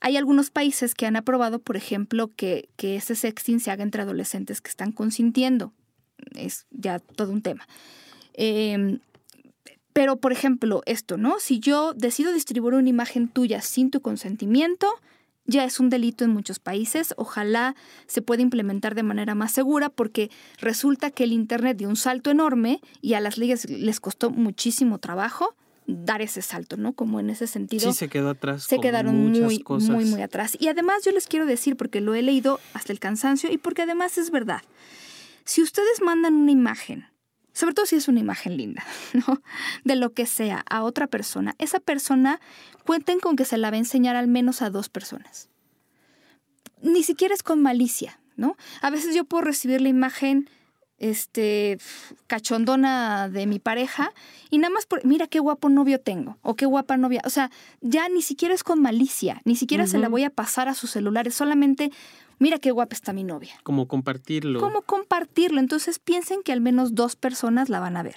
hay 0.00 0.16
algunos 0.16 0.50
países 0.50 0.94
que 0.94 1.06
han 1.06 1.16
aprobado, 1.16 1.58
por 1.58 1.76
ejemplo, 1.76 2.30
que, 2.34 2.68
ese 2.78 3.14
sexting 3.14 3.60
se 3.60 3.70
haga 3.70 3.82
entre 3.82 4.02
adolescentes 4.02 4.60
que 4.60 4.70
están 4.70 4.92
consintiendo. 4.92 5.72
Es 6.34 6.66
ya 6.70 6.98
todo 6.98 7.32
un 7.32 7.42
tema. 7.42 7.66
Em, 8.34 9.00
pero, 9.92 10.16
por 10.16 10.32
ejemplo, 10.32 10.82
esto, 10.86 11.16
¿no? 11.16 11.38
Si 11.38 11.58
yo 11.58 11.94
decido 11.94 12.32
distribuir 12.32 12.74
una 12.74 12.88
imagen 12.88 13.28
tuya 13.28 13.62
sin 13.62 13.90
tu 13.90 14.00
consentimiento, 14.00 14.86
ya 15.46 15.64
es 15.64 15.80
un 15.80 15.88
delito 15.88 16.24
en 16.24 16.30
muchos 16.30 16.58
países. 16.58 17.14
Ojalá 17.16 17.74
se 18.06 18.20
pueda 18.20 18.42
implementar 18.42 18.94
de 18.94 19.02
manera 19.02 19.34
más 19.34 19.52
segura 19.52 19.88
porque 19.88 20.30
resulta 20.58 21.10
que 21.10 21.24
el 21.24 21.32
Internet 21.32 21.78
dio 21.78 21.88
un 21.88 21.96
salto 21.96 22.30
enorme 22.30 22.80
y 23.00 23.14
a 23.14 23.20
las 23.20 23.38
leyes 23.38 23.68
les 23.70 24.00
costó 24.00 24.30
muchísimo 24.30 24.98
trabajo 24.98 25.54
dar 25.86 26.22
ese 26.22 26.42
salto, 26.42 26.76
¿no? 26.76 26.92
Como 26.92 27.20
en 27.20 27.30
ese 27.30 27.46
sentido. 27.46 27.92
Sí, 27.92 27.96
se 27.96 28.08
quedó 28.08 28.30
atrás. 28.30 28.64
Se 28.64 28.78
quedaron 28.78 29.16
muy, 29.16 29.62
muy, 29.68 30.04
muy 30.04 30.22
atrás. 30.22 30.56
Y 30.58 30.68
además 30.68 31.04
yo 31.04 31.12
les 31.12 31.26
quiero 31.26 31.46
decir, 31.46 31.76
porque 31.76 32.00
lo 32.00 32.14
he 32.14 32.22
leído 32.22 32.60
hasta 32.74 32.92
el 32.92 32.98
cansancio 32.98 33.50
y 33.50 33.58
porque 33.58 33.82
además 33.82 34.18
es 34.18 34.30
verdad. 34.30 34.62
Si 35.44 35.62
ustedes 35.62 36.02
mandan 36.02 36.34
una 36.34 36.50
imagen, 36.50 37.06
sobre 37.52 37.74
todo 37.74 37.86
si 37.86 37.96
es 37.96 38.08
una 38.08 38.20
imagen 38.20 38.56
linda, 38.56 38.84
¿no? 39.12 39.42
De 39.84 39.96
lo 39.96 40.12
que 40.12 40.26
sea 40.26 40.64
a 40.68 40.82
otra 40.82 41.06
persona, 41.06 41.54
esa 41.58 41.80
persona 41.80 42.40
cuenten 42.84 43.20
con 43.20 43.36
que 43.36 43.44
se 43.44 43.56
la 43.56 43.70
va 43.70 43.76
a 43.76 43.78
enseñar 43.78 44.16
al 44.16 44.26
menos 44.28 44.62
a 44.62 44.70
dos 44.70 44.88
personas. 44.88 45.48
Ni 46.82 47.02
siquiera 47.02 47.34
es 47.34 47.42
con 47.42 47.62
malicia, 47.62 48.20
¿no? 48.36 48.56
A 48.82 48.90
veces 48.90 49.14
yo 49.14 49.24
puedo 49.24 49.42
recibir 49.42 49.80
la 49.80 49.88
imagen 49.88 50.50
este 50.98 51.78
cachondona 52.26 53.28
de 53.28 53.46
mi 53.46 53.58
pareja 53.58 54.12
y 54.50 54.58
nada 54.58 54.72
más 54.72 54.86
por 54.86 55.04
mira 55.04 55.26
qué 55.26 55.40
guapo 55.40 55.68
novio 55.68 56.00
tengo 56.00 56.38
o 56.42 56.54
qué 56.54 56.66
guapa 56.66 56.96
novia, 56.96 57.20
o 57.24 57.30
sea, 57.30 57.50
ya 57.80 58.08
ni 58.08 58.22
siquiera 58.22 58.54
es 58.54 58.64
con 58.64 58.80
malicia, 58.80 59.42
ni 59.44 59.56
siquiera 59.56 59.86
se 59.86 59.98
la 59.98 60.08
voy 60.08 60.24
a 60.24 60.30
pasar 60.30 60.68
a 60.68 60.74
sus 60.74 60.90
celulares, 60.90 61.34
solamente 61.34 61.92
mira 62.38 62.58
qué 62.58 62.70
guapa 62.70 62.94
está 62.94 63.12
mi 63.12 63.24
novia. 63.24 63.54
Como 63.62 63.86
compartirlo. 63.88 64.60
Como 64.60 64.82
compartirlo, 64.82 65.60
entonces 65.60 65.98
piensen 65.98 66.42
que 66.42 66.52
al 66.52 66.60
menos 66.60 66.94
dos 66.94 67.16
personas 67.16 67.68
la 67.68 67.80
van 67.80 67.96
a 67.96 68.02
ver. 68.02 68.16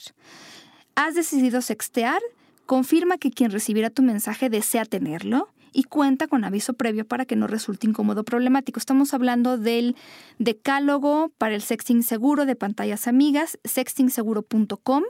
Has 0.95 1.15
decidido 1.15 1.61
sextear, 1.61 2.21
confirma 2.65 3.17
que 3.17 3.31
quien 3.31 3.51
recibirá 3.51 3.89
tu 3.89 4.03
mensaje 4.03 4.49
desea 4.49 4.85
tenerlo 4.85 5.49
y 5.79 5.83
cuenta 5.83 6.27
con 6.27 6.43
aviso 6.43 6.73
previo 6.73 7.05
para 7.05 7.23
que 7.23 7.37
no 7.37 7.47
resulte 7.47 7.87
incómodo 7.87 8.19
o 8.21 8.25
problemático. 8.25 8.79
Estamos 8.79 9.13
hablando 9.13 9.57
del 9.57 9.95
decálogo 10.37 11.31
para 11.37 11.55
el 11.55 11.61
sexting 11.61 12.03
seguro 12.03 12.45
de 12.45 12.57
pantallas 12.57 13.07
amigas, 13.07 13.57
sextingseguro.com 13.63 15.03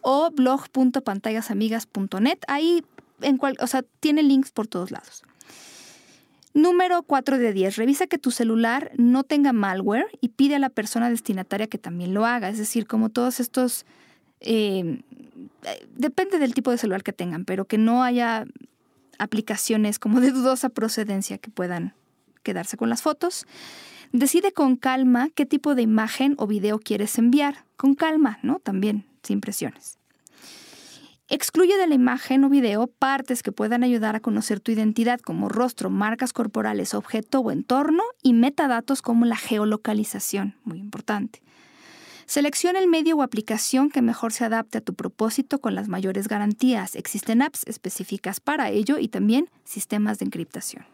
o 0.00 0.30
blog.pantallasamigas.net. 0.30 2.38
Ahí 2.48 2.82
en 3.20 3.36
cual, 3.36 3.58
o 3.60 3.66
sea, 3.66 3.84
tiene 4.00 4.22
links 4.22 4.50
por 4.50 4.66
todos 4.66 4.90
lados. 4.90 5.24
Número 6.54 7.02
4 7.02 7.36
de 7.36 7.52
10. 7.52 7.76
Revisa 7.76 8.06
que 8.06 8.16
tu 8.16 8.30
celular 8.30 8.92
no 8.96 9.24
tenga 9.24 9.52
malware 9.52 10.06
y 10.22 10.30
pide 10.30 10.54
a 10.54 10.58
la 10.58 10.70
persona 10.70 11.10
destinataria 11.10 11.66
que 11.66 11.76
también 11.76 12.14
lo 12.14 12.24
haga. 12.24 12.48
Es 12.48 12.56
decir, 12.56 12.86
como 12.86 13.10
todos 13.10 13.40
estos... 13.40 13.84
Eh, 14.40 15.02
depende 15.94 16.38
del 16.38 16.54
tipo 16.54 16.70
de 16.70 16.78
celular 16.78 17.02
que 17.02 17.12
tengan, 17.12 17.44
pero 17.44 17.66
que 17.66 17.76
no 17.76 18.02
haya 18.02 18.46
aplicaciones 19.18 19.98
como 19.98 20.20
de 20.20 20.30
dudosa 20.30 20.68
procedencia 20.68 21.38
que 21.38 21.50
puedan 21.50 21.94
quedarse 22.42 22.76
con 22.76 22.88
las 22.88 23.02
fotos. 23.02 23.46
Decide 24.12 24.52
con 24.52 24.76
calma 24.76 25.28
qué 25.34 25.46
tipo 25.46 25.74
de 25.74 25.82
imagen 25.82 26.34
o 26.38 26.46
video 26.46 26.78
quieres 26.78 27.18
enviar. 27.18 27.64
Con 27.76 27.94
calma, 27.94 28.38
¿no? 28.42 28.60
También, 28.60 29.06
sin 29.22 29.40
presiones. 29.40 29.98
Excluye 31.28 31.76
de 31.78 31.86
la 31.86 31.94
imagen 31.94 32.44
o 32.44 32.50
video 32.50 32.86
partes 32.86 33.42
que 33.42 33.50
puedan 33.50 33.82
ayudar 33.82 34.14
a 34.14 34.20
conocer 34.20 34.60
tu 34.60 34.70
identidad 34.70 35.18
como 35.20 35.48
rostro, 35.48 35.88
marcas 35.88 36.34
corporales, 36.34 36.92
objeto 36.92 37.40
o 37.40 37.50
entorno 37.50 38.02
y 38.22 38.34
metadatos 38.34 39.00
como 39.00 39.24
la 39.24 39.36
geolocalización, 39.36 40.54
muy 40.64 40.78
importante. 40.78 41.42
Selecciona 42.26 42.78
el 42.78 42.88
medio 42.88 43.16
o 43.16 43.22
aplicación 43.22 43.90
que 43.90 44.02
mejor 44.02 44.32
se 44.32 44.44
adapte 44.44 44.78
a 44.78 44.80
tu 44.80 44.94
propósito 44.94 45.60
con 45.60 45.74
las 45.74 45.88
mayores 45.88 46.28
garantías. 46.28 46.94
Existen 46.94 47.42
apps 47.42 47.66
específicas 47.66 48.40
para 48.40 48.70
ello 48.70 48.98
y 48.98 49.08
también 49.08 49.50
sistemas 49.64 50.18
de 50.18 50.26
encriptación. 50.26 50.86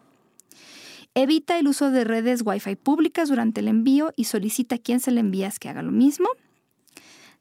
Evita 1.14 1.58
el 1.58 1.66
uso 1.66 1.90
de 1.90 2.04
redes 2.04 2.42
Wi-Fi 2.44 2.76
públicas 2.76 3.28
durante 3.28 3.60
el 3.60 3.68
envío 3.68 4.12
y 4.16 4.24
solicita 4.24 4.76
a 4.76 4.78
quien 4.78 5.00
se 5.00 5.10
le 5.10 5.20
envías 5.20 5.58
que 5.58 5.68
haga 5.68 5.82
lo 5.82 5.90
mismo. 5.90 6.28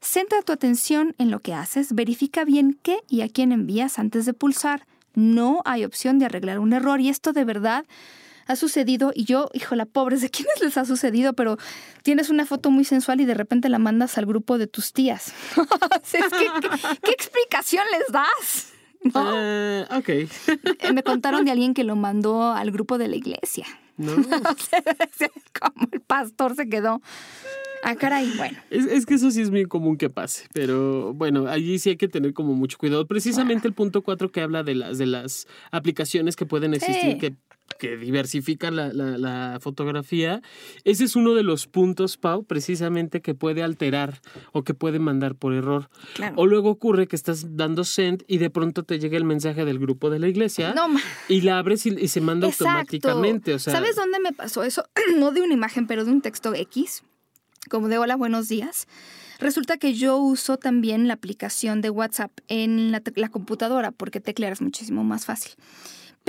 Centra 0.00 0.42
tu 0.42 0.52
atención 0.52 1.14
en 1.18 1.30
lo 1.30 1.40
que 1.40 1.54
haces, 1.54 1.94
verifica 1.94 2.44
bien 2.44 2.78
qué 2.82 3.00
y 3.08 3.20
a 3.20 3.28
quién 3.28 3.52
envías 3.52 3.98
antes 3.98 4.24
de 4.24 4.32
pulsar. 4.32 4.86
No 5.14 5.62
hay 5.64 5.84
opción 5.84 6.18
de 6.18 6.26
arreglar 6.26 6.58
un 6.58 6.72
error 6.72 7.00
y 7.00 7.08
esto 7.08 7.32
de 7.32 7.44
verdad 7.44 7.84
ha 8.50 8.56
sucedido 8.56 9.12
y 9.14 9.24
yo, 9.24 9.48
hijo, 9.54 9.74
la 9.74 9.86
pobre, 9.86 10.16
¿de 10.16 10.28
quiénes 10.28 10.60
les 10.60 10.76
ha 10.76 10.84
sucedido? 10.84 11.34
Pero 11.34 11.56
tienes 12.02 12.30
una 12.30 12.44
foto 12.44 12.70
muy 12.70 12.84
sensual 12.84 13.20
y 13.20 13.24
de 13.24 13.34
repente 13.34 13.68
la 13.68 13.78
mandas 13.78 14.18
al 14.18 14.26
grupo 14.26 14.58
de 14.58 14.66
tus 14.66 14.92
tías. 14.92 15.32
¿qué, 17.02 17.12
explicación 17.12 17.84
les 17.92 18.12
das? 18.12 18.72
Eh, 19.02 19.86
ok. 19.90 20.08
Eh, 20.08 20.92
me 20.92 21.02
contaron 21.02 21.44
de 21.44 21.52
alguien 21.52 21.74
que 21.74 21.84
lo 21.84 21.96
mandó 21.96 22.52
al 22.52 22.70
grupo 22.70 22.98
de 22.98 23.08
la 23.08 23.16
iglesia. 23.16 23.66
No. 23.96 24.14
Como 25.60 25.88
el 25.92 26.00
pastor 26.00 26.56
se 26.56 26.68
quedó. 26.68 27.00
Ah, 27.82 27.94
caray, 27.94 28.30
bueno. 28.36 28.58
Es, 28.68 29.06
que 29.06 29.14
eso 29.14 29.30
sí 29.30 29.40
es 29.40 29.50
muy 29.50 29.64
común 29.64 29.96
que 29.96 30.10
pase, 30.10 30.46
pero 30.52 31.14
bueno, 31.14 31.46
allí 31.46 31.78
sí 31.78 31.90
hay 31.90 31.96
que 31.96 32.08
tener 32.08 32.34
como 32.34 32.52
mucho 32.52 32.76
cuidado. 32.76 33.06
Precisamente 33.06 33.66
el 33.66 33.72
punto 33.72 34.02
cuatro 34.02 34.30
que 34.30 34.42
habla 34.42 34.62
de 34.62 34.74
las, 34.74 34.98
de 34.98 35.06
las 35.06 35.46
aplicaciones 35.70 36.36
que 36.36 36.44
pueden 36.44 36.74
existir, 36.74 37.16
que 37.16 37.36
que 37.78 37.96
diversifica 37.96 38.70
la, 38.70 39.58
fotografía, 39.60 40.42
ese 40.84 41.04
es 41.04 41.16
uno 41.16 41.34
de 41.34 41.42
los 41.42 41.66
puntos, 41.66 42.16
Pau, 42.16 42.44
precisamente 42.44 43.20
que 43.20 43.34
puede 43.34 43.62
alterar 43.62 44.20
o 44.52 44.64
que 44.64 44.74
puede 44.74 44.98
mandar 44.98 45.34
por 45.34 45.54
error. 45.54 45.90
O 46.36 46.46
luego 46.46 46.70
ocurre 46.70 47.06
que 47.06 47.16
estás 47.16 47.56
dando 47.56 47.84
send 47.84 48.24
y 48.26 48.38
de 48.38 48.50
pronto 48.50 48.82
te 48.82 48.98
llega 48.98 49.16
el 49.16 49.24
mensaje 49.24 49.64
del 49.64 49.78
grupo 49.78 50.10
de 50.10 50.18
la 50.18 50.28
iglesia 50.28 50.74
y 51.28 51.40
la 51.42 51.58
abres 51.58 51.86
y, 51.86 52.08
se 52.08 52.20
manda 52.20 52.46
automáticamente. 52.46 53.54
O 53.54 53.58
sea, 53.58 53.72
¿Sabes 53.72 53.96
dónde 53.96 54.20
me 54.20 54.32
pasó 54.32 54.62
eso? 54.62 54.84
no 55.16 55.30
de 55.32 55.42
una 55.42 55.54
imagen, 55.54 55.86
pero 55.86 56.04
de 56.04 56.10
un 56.10 56.20
texto 56.20 56.54
X, 56.54 57.02
como 57.68 57.88
de 57.88 57.98
hola, 57.98 58.16
buenos 58.16 58.48
días. 58.48 58.86
Resulta 59.38 59.78
que 59.78 59.94
yo 59.94 60.18
uso 60.18 60.58
también 60.58 61.08
la 61.08 61.14
aplicación 61.14 61.80
de 61.80 61.88
WhatsApp 61.88 62.30
en 62.48 62.92
la, 62.92 63.02
la 63.14 63.30
computadora 63.30 63.90
porque 63.90 64.20
teclear 64.20 64.60
muchísimo 64.60 65.02
más 65.02 65.24
fácil. 65.24 65.52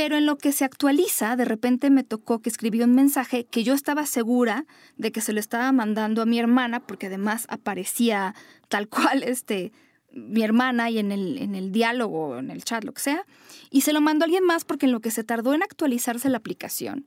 Pero 0.02 0.18
en 0.18 0.26
lo 0.26 0.36
que 0.36 0.52
se 0.52 0.66
actualiza, 0.66 1.36
de 1.36 1.45
repente 1.45 1.91
me 1.91 2.04
tocó 2.04 2.39
que 2.39 2.49
escribí 2.49 2.82
un 2.82 2.95
mensaje 2.95 3.43
que 3.43 3.64
yo 3.64 3.76
estaba 3.76 4.08
segura 4.08 4.66
de 4.97 5.12
que 5.12 5.22
se 5.22 5.32
lo 5.32 5.39
estaba 5.39 5.72
mandando 5.72 6.24
a 6.24 6.26
mi 6.26 6.39
hermana, 6.39 6.80
porque 6.80 7.06
además 7.06 7.45
aparecía 7.49 8.34
tal 8.68 8.88
cual 8.88 9.22
este, 9.28 9.72
mi 10.12 10.41
hermana 10.41 10.89
y 10.89 10.97
en 10.97 11.12
el, 11.12 11.38
en 11.38 11.54
el 11.54 11.72
diálogo, 11.72 12.39
en 12.39 12.49
el 12.49 12.64
chat, 12.64 12.84
lo 12.84 12.93
que 12.93 13.02
sea, 13.02 13.28
y 13.70 13.82
se 13.82 13.93
lo 13.93 14.02
mandó 14.02 14.24
a 14.24 14.26
alguien 14.26 14.43
más 14.43 14.66
porque 14.66 14.88
en 14.88 14.91
lo 14.91 15.02
que 15.02 15.12
se 15.12 15.24
tardó 15.24 15.54
en 15.54 15.62
actualizarse 15.62 16.30
la 16.30 16.39
aplicación, 16.39 17.06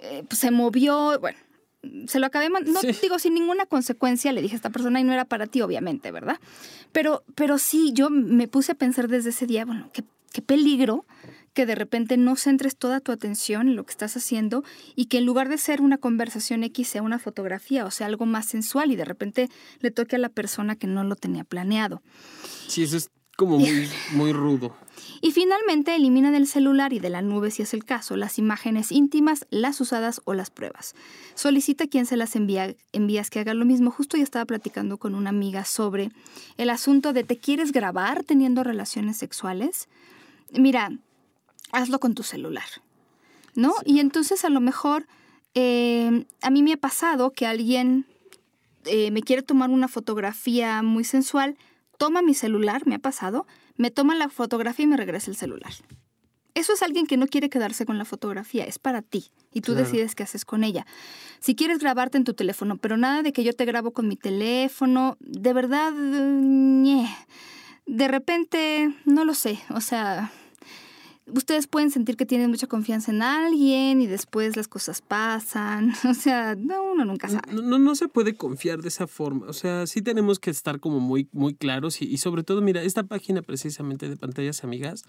eh, 0.00 0.24
pues 0.28 0.40
se 0.40 0.50
movió, 0.50 1.20
bueno, 1.20 1.38
se 2.08 2.18
lo 2.18 2.26
acabé 2.26 2.48
no 2.50 2.80
digo 3.00 3.20
sin 3.20 3.34
ninguna 3.34 3.64
consecuencia, 3.64 4.32
le 4.32 4.42
dije 4.42 4.56
a 4.56 4.56
esta 4.56 4.70
persona 4.70 4.98
y 4.98 5.04
no 5.04 5.12
era 5.12 5.24
para 5.24 5.46
ti, 5.46 5.60
obviamente, 5.60 6.10
¿verdad? 6.10 6.40
Pero, 6.90 7.22
pero 7.36 7.58
sí, 7.58 7.92
yo 7.92 8.10
me 8.10 8.48
puse 8.48 8.72
a 8.72 8.74
pensar 8.74 9.06
desde 9.06 9.30
ese 9.30 9.46
día, 9.46 9.64
bueno, 9.64 9.90
qué, 9.92 10.02
qué 10.32 10.42
peligro 10.42 11.04
que 11.58 11.66
de 11.66 11.74
repente 11.74 12.16
no 12.16 12.36
centres 12.36 12.76
toda 12.76 13.00
tu 13.00 13.10
atención 13.10 13.66
en 13.66 13.74
lo 13.74 13.82
que 13.82 13.90
estás 13.90 14.16
haciendo 14.16 14.62
y 14.94 15.06
que 15.06 15.18
en 15.18 15.26
lugar 15.26 15.48
de 15.48 15.58
ser 15.58 15.80
una 15.80 15.98
conversación 15.98 16.62
X 16.62 16.86
sea 16.86 17.02
una 17.02 17.18
fotografía 17.18 17.84
o 17.84 17.90
sea 17.90 18.06
algo 18.06 18.26
más 18.26 18.46
sensual 18.46 18.92
y 18.92 18.94
de 18.94 19.04
repente 19.04 19.48
le 19.80 19.90
toque 19.90 20.14
a 20.14 20.20
la 20.20 20.28
persona 20.28 20.76
que 20.76 20.86
no 20.86 21.02
lo 21.02 21.16
tenía 21.16 21.42
planeado. 21.42 22.00
Sí, 22.68 22.84
eso 22.84 22.96
es 22.96 23.10
como 23.34 23.58
muy, 23.58 23.88
muy 24.12 24.32
rudo. 24.32 24.76
Y 25.20 25.32
finalmente 25.32 25.96
elimina 25.96 26.30
del 26.30 26.46
celular 26.46 26.92
y 26.92 27.00
de 27.00 27.10
la 27.10 27.22
nube, 27.22 27.50
si 27.50 27.62
es 27.62 27.74
el 27.74 27.84
caso, 27.84 28.16
las 28.16 28.38
imágenes 28.38 28.92
íntimas, 28.92 29.44
las 29.50 29.80
usadas 29.80 30.20
o 30.26 30.34
las 30.34 30.50
pruebas. 30.50 30.94
Solicita 31.34 31.84
a 31.84 31.88
quien 31.88 32.06
se 32.06 32.16
las 32.16 32.36
envía, 32.36 32.76
envías 32.92 33.30
que 33.30 33.40
haga 33.40 33.52
lo 33.54 33.64
mismo. 33.64 33.90
Justo 33.90 34.16
ya 34.16 34.22
estaba 34.22 34.44
platicando 34.44 34.98
con 34.98 35.16
una 35.16 35.30
amiga 35.30 35.64
sobre 35.64 36.12
el 36.56 36.70
asunto 36.70 37.12
de 37.12 37.24
¿te 37.24 37.36
quieres 37.36 37.72
grabar 37.72 38.22
teniendo 38.22 38.62
relaciones 38.62 39.16
sexuales? 39.16 39.88
Mira, 40.52 40.92
hazlo 41.72 41.98
con 42.00 42.14
tu 42.14 42.22
celular, 42.22 42.64
¿no? 43.54 43.74
Y 43.84 44.00
entonces 44.00 44.44
a 44.44 44.50
lo 44.50 44.60
mejor 44.60 45.06
eh, 45.54 46.26
a 46.42 46.50
mí 46.50 46.62
me 46.62 46.72
ha 46.74 46.76
pasado 46.76 47.30
que 47.32 47.46
alguien 47.46 48.06
eh, 48.84 49.10
me 49.10 49.22
quiere 49.22 49.42
tomar 49.42 49.70
una 49.70 49.88
fotografía 49.88 50.82
muy 50.82 51.04
sensual, 51.04 51.56
toma 51.98 52.22
mi 52.22 52.34
celular, 52.34 52.86
me 52.86 52.94
ha 52.94 52.98
pasado, 53.00 53.46
me 53.76 53.90
toma 53.90 54.14
la 54.14 54.28
fotografía 54.28 54.84
y 54.84 54.88
me 54.88 54.96
regresa 54.96 55.30
el 55.30 55.36
celular. 55.36 55.72
Eso 56.54 56.72
es 56.72 56.82
alguien 56.82 57.06
que 57.06 57.16
no 57.16 57.26
quiere 57.28 57.50
quedarse 57.50 57.86
con 57.86 57.98
la 57.98 58.04
fotografía, 58.04 58.64
es 58.64 58.78
para 58.80 59.02
ti 59.02 59.26
y 59.52 59.60
tú 59.60 59.72
Claro. 59.72 59.84
decides 59.86 60.14
qué 60.16 60.24
haces 60.24 60.44
con 60.44 60.64
ella. 60.64 60.86
Si 61.38 61.54
quieres 61.54 61.78
grabarte 61.78 62.18
en 62.18 62.24
tu 62.24 62.34
teléfono, 62.34 62.78
pero 62.78 62.96
nada 62.96 63.22
de 63.22 63.32
que 63.32 63.44
yo 63.44 63.52
te 63.52 63.64
grabo 63.64 63.92
con 63.92 64.08
mi 64.08 64.16
teléfono, 64.16 65.16
de 65.20 65.52
verdad, 65.52 65.92
ñe. 65.92 67.08
de 67.86 68.08
repente, 68.08 68.92
no 69.04 69.24
lo 69.24 69.34
sé, 69.34 69.60
o 69.70 69.80
sea, 69.80 70.32
ustedes 71.34 71.66
pueden 71.66 71.90
sentir 71.90 72.16
que 72.16 72.26
tienen 72.26 72.50
mucha 72.50 72.66
confianza 72.66 73.10
en 73.10 73.22
alguien 73.22 74.00
y 74.00 74.06
después 74.06 74.56
las 74.56 74.68
cosas 74.68 75.00
pasan, 75.00 75.92
o 76.08 76.14
sea, 76.14 76.54
no, 76.56 76.92
uno 76.92 77.04
nunca 77.04 77.28
sabe. 77.28 77.52
No, 77.52 77.62
no, 77.62 77.78
no 77.78 77.94
se 77.94 78.08
puede 78.08 78.34
confiar 78.34 78.80
de 78.82 78.88
esa 78.88 79.06
forma. 79.06 79.46
O 79.46 79.52
sea, 79.52 79.86
sí 79.86 80.02
tenemos 80.02 80.38
que 80.38 80.50
estar 80.50 80.80
como 80.80 81.00
muy, 81.00 81.28
muy 81.32 81.54
claros 81.54 82.02
y, 82.02 82.06
y 82.06 82.18
sobre 82.18 82.42
todo, 82.42 82.60
mira, 82.60 82.82
esta 82.82 83.04
página 83.04 83.42
precisamente 83.42 84.08
de 84.08 84.16
pantallas 84.16 84.64
amigas 84.64 85.04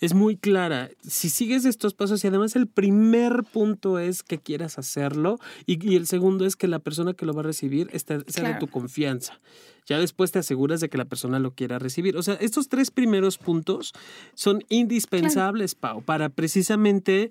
es 0.00 0.14
muy 0.14 0.36
clara. 0.36 0.90
Si 1.06 1.30
sigues 1.30 1.64
estos 1.64 1.94
pasos 1.94 2.22
y 2.22 2.28
además 2.28 2.56
el 2.56 2.66
primer 2.66 3.44
punto 3.44 3.98
es 3.98 4.22
que 4.22 4.38
quieras 4.38 4.78
hacerlo 4.78 5.38
y, 5.64 5.84
y 5.88 5.96
el 5.96 6.06
segundo 6.06 6.46
es 6.46 6.56
que 6.56 6.68
la 6.68 6.78
persona 6.78 7.14
que 7.14 7.26
lo 7.26 7.32
va 7.32 7.40
a 7.40 7.44
recibir 7.44 7.88
esté, 7.92 8.20
sea 8.28 8.52
de 8.52 8.58
tu 8.58 8.68
confianza. 8.68 9.40
Ya 9.86 9.98
después 9.98 10.32
te 10.32 10.40
aseguras 10.40 10.80
de 10.80 10.88
que 10.88 10.98
la 10.98 11.04
persona 11.04 11.38
lo 11.38 11.52
quiera 11.52 11.78
recibir. 11.78 12.16
O 12.16 12.22
sea, 12.22 12.34
estos 12.34 12.68
tres 12.68 12.90
primeros 12.90 13.38
puntos 13.38 13.92
son 14.34 14.64
indispensables, 14.68 15.74
Pau, 15.74 16.02
para 16.02 16.28
precisamente 16.28 17.30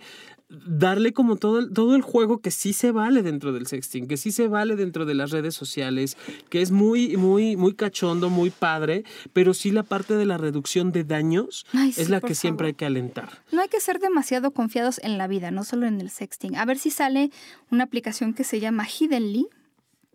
darle 0.50 1.12
como 1.12 1.38
todo 1.38 1.60
el, 1.60 1.74
todo 1.74 1.96
el 1.96 2.02
juego 2.02 2.40
que 2.40 2.52
sí 2.52 2.72
se 2.74 2.92
vale 2.92 3.24
dentro 3.24 3.52
del 3.52 3.66
sexting, 3.68 4.08
que 4.08 4.16
sí 4.16 4.32
se 4.32 4.48
vale 4.48 4.76
dentro 4.76 5.06
de 5.06 5.16
las 5.16 5.32
redes 5.32 5.56
sociales, 5.56 6.18
que 6.50 6.62
es 6.62 6.72
muy, 6.72 7.18
muy, 7.18 7.56
muy 7.58 7.74
cachondo, 7.74 8.30
muy 8.30 8.52
padre, 8.52 9.04
pero 9.34 9.54
sí 9.54 9.72
la 9.72 9.84
parte 9.84 10.16
de 10.16 10.26
la 10.26 10.38
reducción 10.38 10.92
de 10.92 11.04
daños 11.04 11.66
Ay, 11.74 11.90
es 11.90 11.96
sí, 11.96 12.06
la 12.06 12.22
que 12.22 12.36
siempre 12.36 12.66
favor. 12.66 12.68
hay 12.68 12.74
que 12.76 12.86
alentar. 12.86 13.44
No 13.52 13.62
hay 13.62 13.70
que 13.70 13.80
ser 13.80 14.00
demasiado 14.00 14.52
confiados 14.52 15.00
en 15.04 15.18
la 15.18 15.28
vida, 15.28 15.52
no 15.52 15.64
solo 15.64 15.88
en 15.88 16.00
el 16.00 16.10
sexting. 16.10 16.56
A 16.56 16.66
ver 16.66 16.78
si 16.78 16.92
sale 16.92 17.32
una 17.72 17.84
aplicación 17.84 18.34
que 18.34 18.44
se 18.44 18.60
llama 18.60 18.86
Hiddenly, 18.88 19.48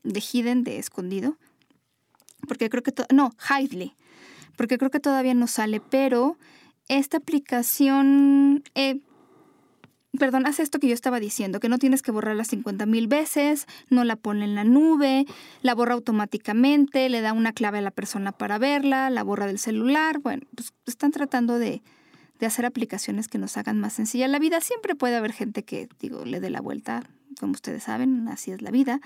de 0.04 0.20
Hidden, 0.20 0.64
de 0.64 0.78
escondido. 0.78 1.36
Porque 2.50 2.68
creo 2.68 2.82
que... 2.82 2.92
No, 3.14 3.30
Hidely. 3.48 3.94
Porque 4.56 4.76
creo 4.76 4.90
que 4.90 4.98
todavía 4.98 5.34
no 5.34 5.46
sale, 5.46 5.80
pero 5.80 6.36
esta 6.88 7.18
aplicación... 7.18 8.64
eh, 8.74 8.98
Perdón, 10.18 10.46
hace 10.46 10.64
esto 10.64 10.80
que 10.80 10.88
yo 10.88 10.94
estaba 10.94 11.20
diciendo, 11.20 11.60
que 11.60 11.68
no 11.68 11.78
tienes 11.78 12.02
que 12.02 12.10
borrarla 12.10 12.42
50 12.42 12.84
mil 12.86 13.06
veces, 13.06 13.68
no 13.88 14.02
la 14.02 14.16
pone 14.16 14.44
en 14.44 14.56
la 14.56 14.64
nube, 14.64 15.24
la 15.62 15.76
borra 15.76 15.94
automáticamente, 15.94 17.08
le 17.08 17.20
da 17.20 17.32
una 17.32 17.52
clave 17.52 17.78
a 17.78 17.82
la 17.82 17.92
persona 17.92 18.32
para 18.32 18.58
verla, 18.58 19.08
la 19.10 19.22
borra 19.22 19.46
del 19.46 19.60
celular. 19.60 20.18
Bueno, 20.18 20.42
pues 20.56 20.74
están 20.86 21.12
tratando 21.12 21.60
de, 21.60 21.80
de 22.40 22.46
hacer 22.46 22.66
aplicaciones 22.66 23.28
que 23.28 23.38
nos 23.38 23.56
hagan 23.56 23.78
más 23.78 23.92
sencilla 23.92 24.26
la 24.26 24.40
vida. 24.40 24.60
Siempre 24.60 24.96
puede 24.96 25.14
haber 25.14 25.32
gente 25.32 25.62
que, 25.62 25.88
digo, 26.00 26.24
le 26.24 26.40
dé 26.40 26.50
la 26.50 26.60
vuelta, 26.60 27.04
como 27.38 27.52
ustedes 27.52 27.84
saben, 27.84 28.26
así 28.26 28.50
es 28.50 28.62
la 28.62 28.72
vida. 28.72 29.00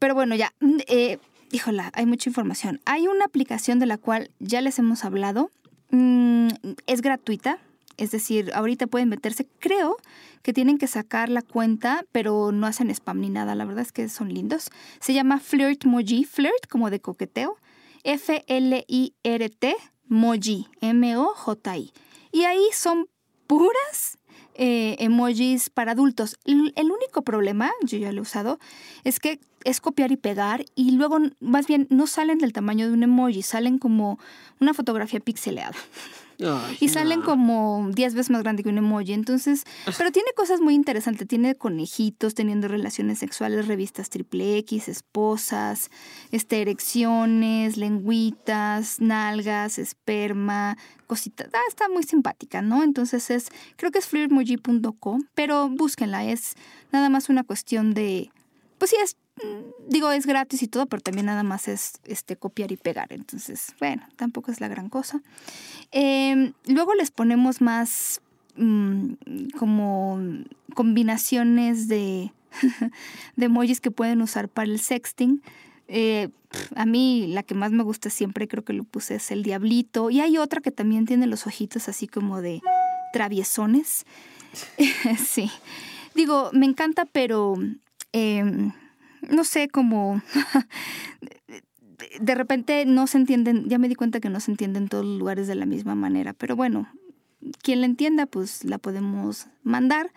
Pero 0.00 0.16
bueno, 0.16 0.34
ya, 0.34 0.52
eh, 0.88 1.18
híjola, 1.50 1.90
hay 1.94 2.06
mucha 2.06 2.28
información. 2.28 2.80
Hay 2.84 3.06
una 3.06 3.24
aplicación 3.24 3.78
de 3.78 3.86
la 3.86 3.98
cual 3.98 4.30
ya 4.38 4.60
les 4.60 4.78
hemos 4.78 5.04
hablado, 5.04 5.50
mm, 5.90 6.48
es 6.86 7.02
gratuita, 7.02 7.58
es 7.96 8.10
decir, 8.12 8.52
ahorita 8.54 8.86
pueden 8.86 9.08
meterse, 9.08 9.46
creo 9.58 9.96
que 10.42 10.52
tienen 10.52 10.78
que 10.78 10.86
sacar 10.86 11.28
la 11.28 11.42
cuenta, 11.42 12.04
pero 12.12 12.52
no 12.52 12.66
hacen 12.66 12.90
spam 12.90 13.20
ni 13.20 13.28
nada, 13.28 13.54
la 13.54 13.64
verdad 13.64 13.82
es 13.82 13.92
que 13.92 14.08
son 14.08 14.32
lindos. 14.32 14.70
Se 15.00 15.12
llama 15.12 15.40
Flirtmoji, 15.40 16.24
flirt 16.24 16.68
como 16.68 16.90
de 16.90 17.00
coqueteo, 17.00 17.56
F-L-I-R-T, 18.04 19.76
Moji, 20.06 20.68
M-O-J-I. 20.80 21.92
Y 22.32 22.44
ahí 22.44 22.66
son 22.72 23.08
puras 23.46 24.17
eh, 24.54 24.96
emojis 24.98 25.70
para 25.70 25.92
adultos. 25.92 26.36
L- 26.44 26.72
El 26.76 26.90
único 26.90 27.22
problema, 27.22 27.70
yo 27.82 27.98
ya 27.98 28.12
lo 28.12 28.18
he 28.18 28.22
usado, 28.22 28.58
es 29.04 29.20
que 29.20 29.38
es 29.64 29.80
copiar 29.80 30.12
y 30.12 30.16
pegar 30.16 30.64
y 30.74 30.92
luego, 30.92 31.18
más 31.40 31.66
bien, 31.66 31.86
no 31.90 32.06
salen 32.06 32.38
del 32.38 32.52
tamaño 32.52 32.86
de 32.86 32.92
un 32.92 33.02
emoji, 33.02 33.42
salen 33.42 33.78
como 33.78 34.18
una 34.60 34.74
fotografía 34.74 35.20
pixeleada. 35.20 35.76
Ay, 36.40 36.76
Y 36.80 36.88
salen 36.88 37.20
no. 37.20 37.24
como 37.24 37.90
10 37.92 38.14
veces 38.14 38.30
más 38.30 38.42
grande 38.42 38.62
que 38.62 38.68
un 38.68 38.78
emoji. 38.78 39.12
Entonces, 39.12 39.64
pero 39.96 40.12
tiene 40.12 40.30
cosas 40.36 40.60
muy 40.60 40.74
interesantes. 40.74 41.26
Tiene 41.26 41.54
conejitos 41.54 42.34
teniendo 42.34 42.68
relaciones 42.68 43.18
sexuales, 43.18 43.66
revistas 43.66 44.08
triple 44.10 44.58
X, 44.58 44.88
esposas, 44.88 45.90
este, 46.30 46.60
erecciones, 46.60 47.76
lengüitas, 47.76 49.00
nalgas, 49.00 49.78
esperma, 49.78 50.76
cositas. 51.06 51.48
Ah, 51.52 51.58
está 51.68 51.88
muy 51.88 52.02
simpática, 52.04 52.62
¿no? 52.62 52.82
Entonces 52.84 53.30
es, 53.30 53.48
creo 53.76 53.90
que 53.90 53.98
es 53.98 54.06
flirtmoji.com, 54.06 55.22
pero 55.34 55.68
búsquenla. 55.68 56.24
Es 56.24 56.54
nada 56.92 57.08
más 57.08 57.28
una 57.28 57.44
cuestión 57.44 57.94
de, 57.94 58.30
pues 58.78 58.90
sí, 58.90 58.96
es, 59.02 59.16
digo, 59.86 60.10
es 60.10 60.26
gratis 60.26 60.62
y 60.62 60.68
todo, 60.68 60.86
pero 60.86 61.02
también 61.02 61.26
nada 61.26 61.42
más 61.42 61.68
es 61.68 62.00
este, 62.04 62.36
copiar 62.36 62.72
y 62.72 62.76
pegar. 62.76 63.12
Entonces, 63.12 63.74
bueno, 63.80 64.06
tampoco 64.16 64.50
es 64.50 64.60
la 64.60 64.68
gran 64.68 64.88
cosa. 64.88 65.20
Eh, 65.92 66.52
luego 66.66 66.94
les 66.94 67.10
ponemos 67.10 67.60
más 67.60 68.20
mm, 68.56 69.12
como 69.58 70.20
combinaciones 70.74 71.88
de, 71.88 72.32
de 73.36 73.46
emojis 73.46 73.80
que 73.80 73.90
pueden 73.90 74.22
usar 74.22 74.48
para 74.48 74.70
el 74.70 74.78
sexting. 74.78 75.42
Eh, 75.88 76.28
a 76.76 76.86
mí 76.86 77.26
la 77.28 77.42
que 77.42 77.54
más 77.54 77.72
me 77.72 77.82
gusta 77.82 78.10
siempre, 78.10 78.46
creo 78.48 78.64
que 78.64 78.72
lo 78.72 78.84
puse, 78.84 79.16
es 79.16 79.30
el 79.30 79.42
diablito. 79.42 80.10
Y 80.10 80.20
hay 80.20 80.38
otra 80.38 80.60
que 80.60 80.70
también 80.70 81.06
tiene 81.06 81.26
los 81.26 81.46
ojitos 81.46 81.88
así 81.88 82.06
como 82.06 82.40
de 82.40 82.60
traviesones. 83.12 84.06
sí. 85.26 85.50
Digo, 86.14 86.50
me 86.52 86.66
encanta, 86.66 87.04
pero 87.06 87.56
em, 88.12 88.72
no 89.28 89.44
sé, 89.44 89.68
como 89.68 90.22
de 92.20 92.34
repente 92.34 92.84
no 92.86 93.06
se 93.06 93.18
entienden, 93.18 93.68
ya 93.68 93.78
me 93.78 93.88
di 93.88 93.94
cuenta 93.94 94.20
que 94.20 94.28
no 94.28 94.40
se 94.40 94.50
entienden 94.50 94.84
en 94.84 94.88
todos 94.88 95.04
los 95.04 95.18
lugares 95.18 95.46
de 95.46 95.54
la 95.54 95.66
misma 95.66 95.94
manera, 95.94 96.32
pero 96.32 96.56
bueno, 96.56 96.88
quien 97.62 97.80
la 97.80 97.86
entienda, 97.86 98.26
pues 98.26 98.64
la 98.64 98.78
podemos 98.78 99.46
mandar. 99.62 100.12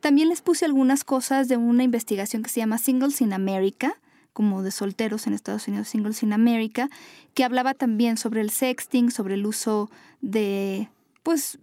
También 0.00 0.28
les 0.28 0.40
puse 0.40 0.64
algunas 0.64 1.04
cosas 1.04 1.48
de 1.48 1.56
una 1.56 1.82
investigación 1.82 2.42
que 2.42 2.50
se 2.50 2.60
llama 2.60 2.78
Singles 2.78 3.20
in 3.20 3.32
America, 3.32 3.94
como 4.32 4.62
de 4.62 4.70
solteros 4.70 5.26
en 5.26 5.34
Estados 5.34 5.66
Unidos, 5.68 5.88
Singles 5.88 6.22
in 6.22 6.32
America, 6.32 6.88
que 7.34 7.44
hablaba 7.44 7.74
también 7.74 8.16
sobre 8.16 8.40
el 8.40 8.50
sexting, 8.50 9.10
sobre 9.10 9.34
el 9.34 9.44
uso 9.44 9.90
de, 10.20 10.88
pues, 11.22 11.58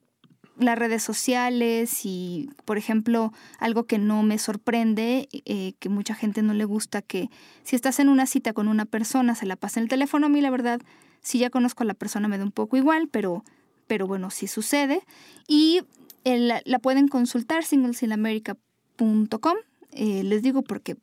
las 0.59 0.77
redes 0.77 1.03
sociales 1.03 2.01
y, 2.03 2.49
por 2.65 2.77
ejemplo, 2.77 3.33
algo 3.59 3.85
que 3.85 3.97
no 3.97 4.23
me 4.23 4.37
sorprende, 4.37 5.29
eh, 5.45 5.73
que 5.79 5.89
mucha 5.89 6.15
gente 6.15 6.41
no 6.41 6.53
le 6.53 6.65
gusta, 6.65 7.01
que 7.01 7.29
si 7.63 7.75
estás 7.75 7.99
en 7.99 8.09
una 8.09 8.25
cita 8.25 8.53
con 8.53 8.67
una 8.67 8.85
persona, 8.85 9.35
se 9.35 9.45
la 9.45 9.55
pasa 9.55 9.79
en 9.79 9.83
el 9.83 9.89
teléfono, 9.89 10.25
a 10.25 10.29
mí 10.29 10.41
la 10.41 10.49
verdad, 10.49 10.81
si 11.21 11.39
ya 11.39 11.49
conozco 11.49 11.83
a 11.83 11.85
la 11.85 11.93
persona 11.93 12.27
me 12.27 12.37
da 12.37 12.43
un 12.43 12.51
poco 12.51 12.77
igual, 12.77 13.07
pero, 13.09 13.43
pero 13.87 14.07
bueno, 14.07 14.29
sí 14.29 14.47
sucede. 14.47 15.01
Y 15.47 15.81
la, 16.23 16.61
la 16.65 16.79
pueden 16.79 17.07
consultar, 17.07 17.63
singlesinamerica.com, 17.63 19.55
eh, 19.91 20.23
les 20.23 20.41
digo 20.41 20.61
porque 20.61 20.97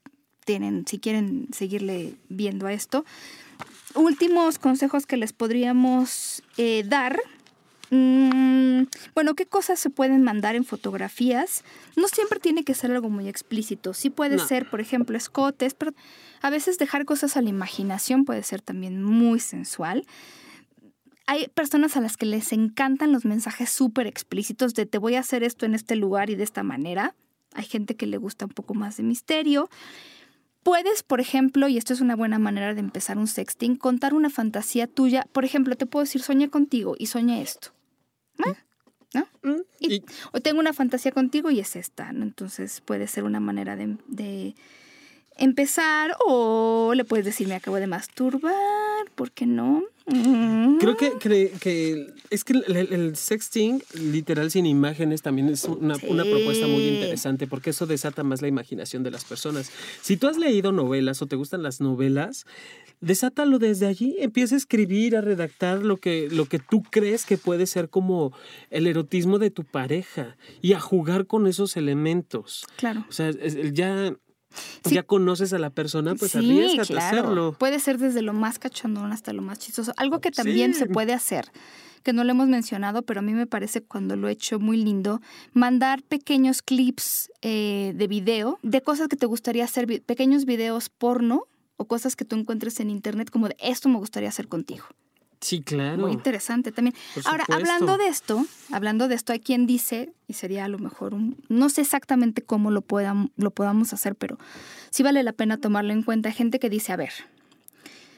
tienen, 0.45 0.87
si 0.87 0.99
quieren 0.99 1.49
seguirle 1.53 2.17
viendo 2.29 2.67
a 2.67 2.73
esto. 2.73 3.05
Últimos 3.95 4.59
consejos 4.59 5.07
que 5.07 5.17
les 5.17 5.33
podríamos 5.33 6.43
eh, 6.57 6.85
dar. 6.87 7.19
Mm, 7.91 8.85
bueno, 9.15 9.35
¿qué 9.35 9.47
cosas 9.47 9.79
se 9.79 9.91
pueden 9.91 10.23
mandar 10.23 10.57
en 10.57 10.65
fotografías? 10.65 11.65
No 11.97 12.09
siempre 12.09 12.41
tiene 12.41 12.65
que 12.65 12.75
ser 12.75 12.91
algo 12.91 13.11
muy 13.11 13.29
explícito. 13.29 13.95
Sí 13.95 14.11
puede 14.11 14.37
No. 14.37 14.47
ser, 14.47 14.69
por 14.71 14.81
ejemplo, 14.81 15.17
escotes, 15.17 15.75
pero 15.75 15.93
a 16.43 16.51
veces 16.51 16.79
dejar 16.79 17.05
cosas 17.05 17.37
a 17.37 17.43
la 17.43 17.51
imaginación 17.51 18.25
puede 18.25 18.43
ser 18.43 18.61
también 18.63 19.03
muy 19.03 19.41
sensual. 19.41 20.07
Hay 21.27 21.49
personas 21.49 21.97
a 21.97 22.01
las 22.01 22.17
que 22.17 22.27
les 22.27 22.53
encantan 22.53 23.13
los 23.13 23.25
mensajes 23.25 23.71
súper 23.71 24.07
explícitos 24.07 24.75
de 24.75 24.85
te 24.85 24.99
voy 24.99 25.15
a 25.15 25.21
hacer 25.21 25.43
esto 25.43 25.65
en 25.65 25.75
este 25.75 25.97
lugar 25.97 26.29
y 26.29 26.35
de 26.35 26.45
esta 26.45 26.63
manera. 26.63 27.15
Hay 27.55 27.65
gente 27.65 27.95
que 27.95 28.07
le 28.07 28.19
gusta 28.19 28.45
un 28.45 28.51
poco 28.51 28.75
más 28.75 28.97
de 28.99 29.05
misterio. 29.05 29.71
Puedes, 30.65 31.03
por 31.05 31.21
ejemplo, 31.21 31.69
y 31.69 31.77
esto 31.79 31.93
es 31.93 32.01
una 32.01 32.17
buena 32.17 32.39
manera 32.41 32.75
de 32.75 32.81
empezar 32.81 33.19
un 33.19 33.29
sexting, 33.29 33.77
contar 33.77 34.15
una 34.15 34.31
fantasía 34.31 34.87
tuya. 34.89 35.27
Por 35.31 35.45
ejemplo, 35.45 35.77
te 35.77 35.87
puedo 35.87 36.03
decir, 36.05 36.23
soñé 36.23 36.49
contigo 36.51 36.97
y 36.99 37.07
soñé 37.07 37.41
esto. 37.43 37.69
¿No? 38.39 38.57
¿No? 39.15 39.29
Mm, 39.43 39.61
Y- 39.79 39.95
y- 39.97 40.05
o 40.33 40.41
tengo 40.41 40.59
una 40.59 40.73
fantasía 40.73 41.13
contigo 41.13 41.51
y 41.51 41.61
es 41.61 41.77
esta, 41.77 42.13
¿no? 42.13 42.25
Entonces 42.25 42.81
puede 42.81 43.07
ser 43.07 43.23
una 43.25 43.39
manera 43.39 43.77
de, 43.77 43.97
de 44.09 44.55
empezar 45.37 46.17
o 46.27 46.93
le 46.97 47.05
puedes 47.05 47.25
decir, 47.25 47.47
me 47.47 47.55
acabo 47.55 47.77
de 47.77 47.87
masturbar, 47.87 49.11
¿por 49.15 49.31
qué 49.31 49.47
no? 49.47 49.85
Creo 50.07 50.97
que, 50.99 51.13
que, 51.19 52.13
es 52.29 52.45
que 52.45 52.53
el, 52.53 53.17
sexting, 53.17 53.83
literal 53.95 54.51
sin 54.51 54.67
imágenes, 54.67 55.23
también 55.23 55.49
es 55.49 55.65
una, 55.65 55.97
una, 56.07 56.25
propuesta 56.25 56.67
muy 56.67 56.85
interesante 56.85 57.47
porque 57.47 57.71
eso 57.71 57.87
desata 57.87 58.23
más 58.23 58.43
la 58.43 58.49
imaginación 58.49 59.03
de 59.03 59.11
las 59.11 59.25
personas. 59.25 59.71
Si 60.03 60.19
tú 60.19 60.27
has 60.29 60.37
leído 60.37 60.73
novelas 60.73 61.23
o 61.23 61.27
te 61.27 61.37
gustan 61.37 61.63
las 61.63 61.81
novelas, 61.81 62.45
desátalo 63.01 63.59
desde 63.59 63.87
allí, 63.87 64.17
empieza 64.19 64.57
a 64.57 64.59
escribir, 64.59 65.17
a 65.17 65.23
redactar 65.23 65.83
lo 65.83 65.97
que, 65.97 66.29
lo 66.31 66.47
que 66.47 66.59
tú 66.59 66.83
crees 66.83 67.25
que 67.25 67.39
puede 67.39 67.67
ser 67.67 67.89
como 67.89 68.37
el 68.71 68.87
erotismo 68.87 69.39
de 69.39 69.51
tu 69.51 69.65
pareja 69.65 70.37
y 70.61 70.75
a 70.75 70.81
jugar 70.81 71.27
con 71.27 71.47
esos 71.47 71.79
elementos. 71.79 72.67
Claro. 72.77 73.07
O 73.09 73.13
sea, 73.13 73.31
ya 73.31 74.15
ya 74.85 75.03
conoces 75.03 75.53
a 75.53 75.59
la 75.59 75.71
persona, 75.71 76.15
pues 76.15 76.33
sí, 76.33 76.79
a 76.79 76.83
hacerlo. 76.83 77.57
Puede 77.59 77.81
ser 77.81 77.99
desde 77.99 78.23
lo 78.23 78.33
más 78.33 78.59
cachondón 78.59 79.13
hasta 79.13 79.33
lo 79.33 79.43
más 79.43 79.59
chistoso. 79.59 79.93
Algo 79.97 80.21
que 80.21 80.31
también 80.31 80.75
se 80.75 80.87
puede 80.87 81.13
hacer, 81.13 81.51
que 82.03 82.13
no 82.13 82.25
lo 82.25 82.31
hemos 82.31 82.49
mencionado, 82.49 83.03
pero 83.03 83.21
a 83.21 83.23
mí 83.23 83.33
me 83.33 83.47
parece 83.47 83.83
cuando 83.83 84.17
lo 84.17 84.29
he 84.29 84.33
hecho 84.33 84.59
muy 84.59 84.77
lindo, 84.77 85.21
mandar 85.53 86.03
pequeños 86.03 86.63
clips 86.63 87.31
eh, 87.43 87.93
de 87.97 88.07
video 88.07 88.59
de 88.63 88.83
cosas 88.83 89.09
que 89.09 89.17
te 89.17 89.27
gustaría 89.27 89.65
hacer, 89.65 90.03
pequeños 90.03 90.45
videos 90.45 90.89
porno 90.89 91.45
o 91.77 91.87
cosas 91.87 92.17
que 92.17 92.25
tú 92.25 92.37
encuentres 92.37 92.81
en 92.81 92.91
internet 92.91 93.31
como 93.31 93.49
de 93.49 93.57
esto 93.59 93.89
me 93.89 93.99
gustaría 93.99 94.29
hacer 94.29 94.49
contigo. 94.49 94.85
Sí, 95.45 95.61
claro. 95.61 95.99
Muy 95.99 96.13
interesante 96.13 96.73
también. 96.73 96.95
Ahora, 97.27 97.45
hablando 97.53 97.99
de 97.99 98.09
esto, 98.09 98.47
hablando 98.73 99.09
de 99.09 99.15
esto, 99.15 99.35
hay 99.35 99.41
quien 99.41 99.67
dice, 99.67 100.11
y 100.27 100.33
sería 100.33 100.65
a 100.65 100.69
lo 100.69 100.79
mejor 100.79 101.13
un, 101.13 101.37
no 101.51 101.69
sé 101.69 101.83
exactamente 101.83 102.41
cómo 102.41 102.71
lo, 102.71 102.83
lo 103.37 103.51
podamos 103.51 103.93
hacer, 103.93 104.17
pero 104.17 104.39
sí 104.89 105.03
vale 105.03 105.23
la 105.23 105.35
pena 105.35 105.59
tomarlo 105.59 105.93
en 105.93 106.03
cuenta. 106.03 106.31
Hay 106.31 106.35
gente 106.35 106.59
que 106.59 106.71
dice, 106.71 106.95
a 106.95 106.97
ver, 106.97 107.13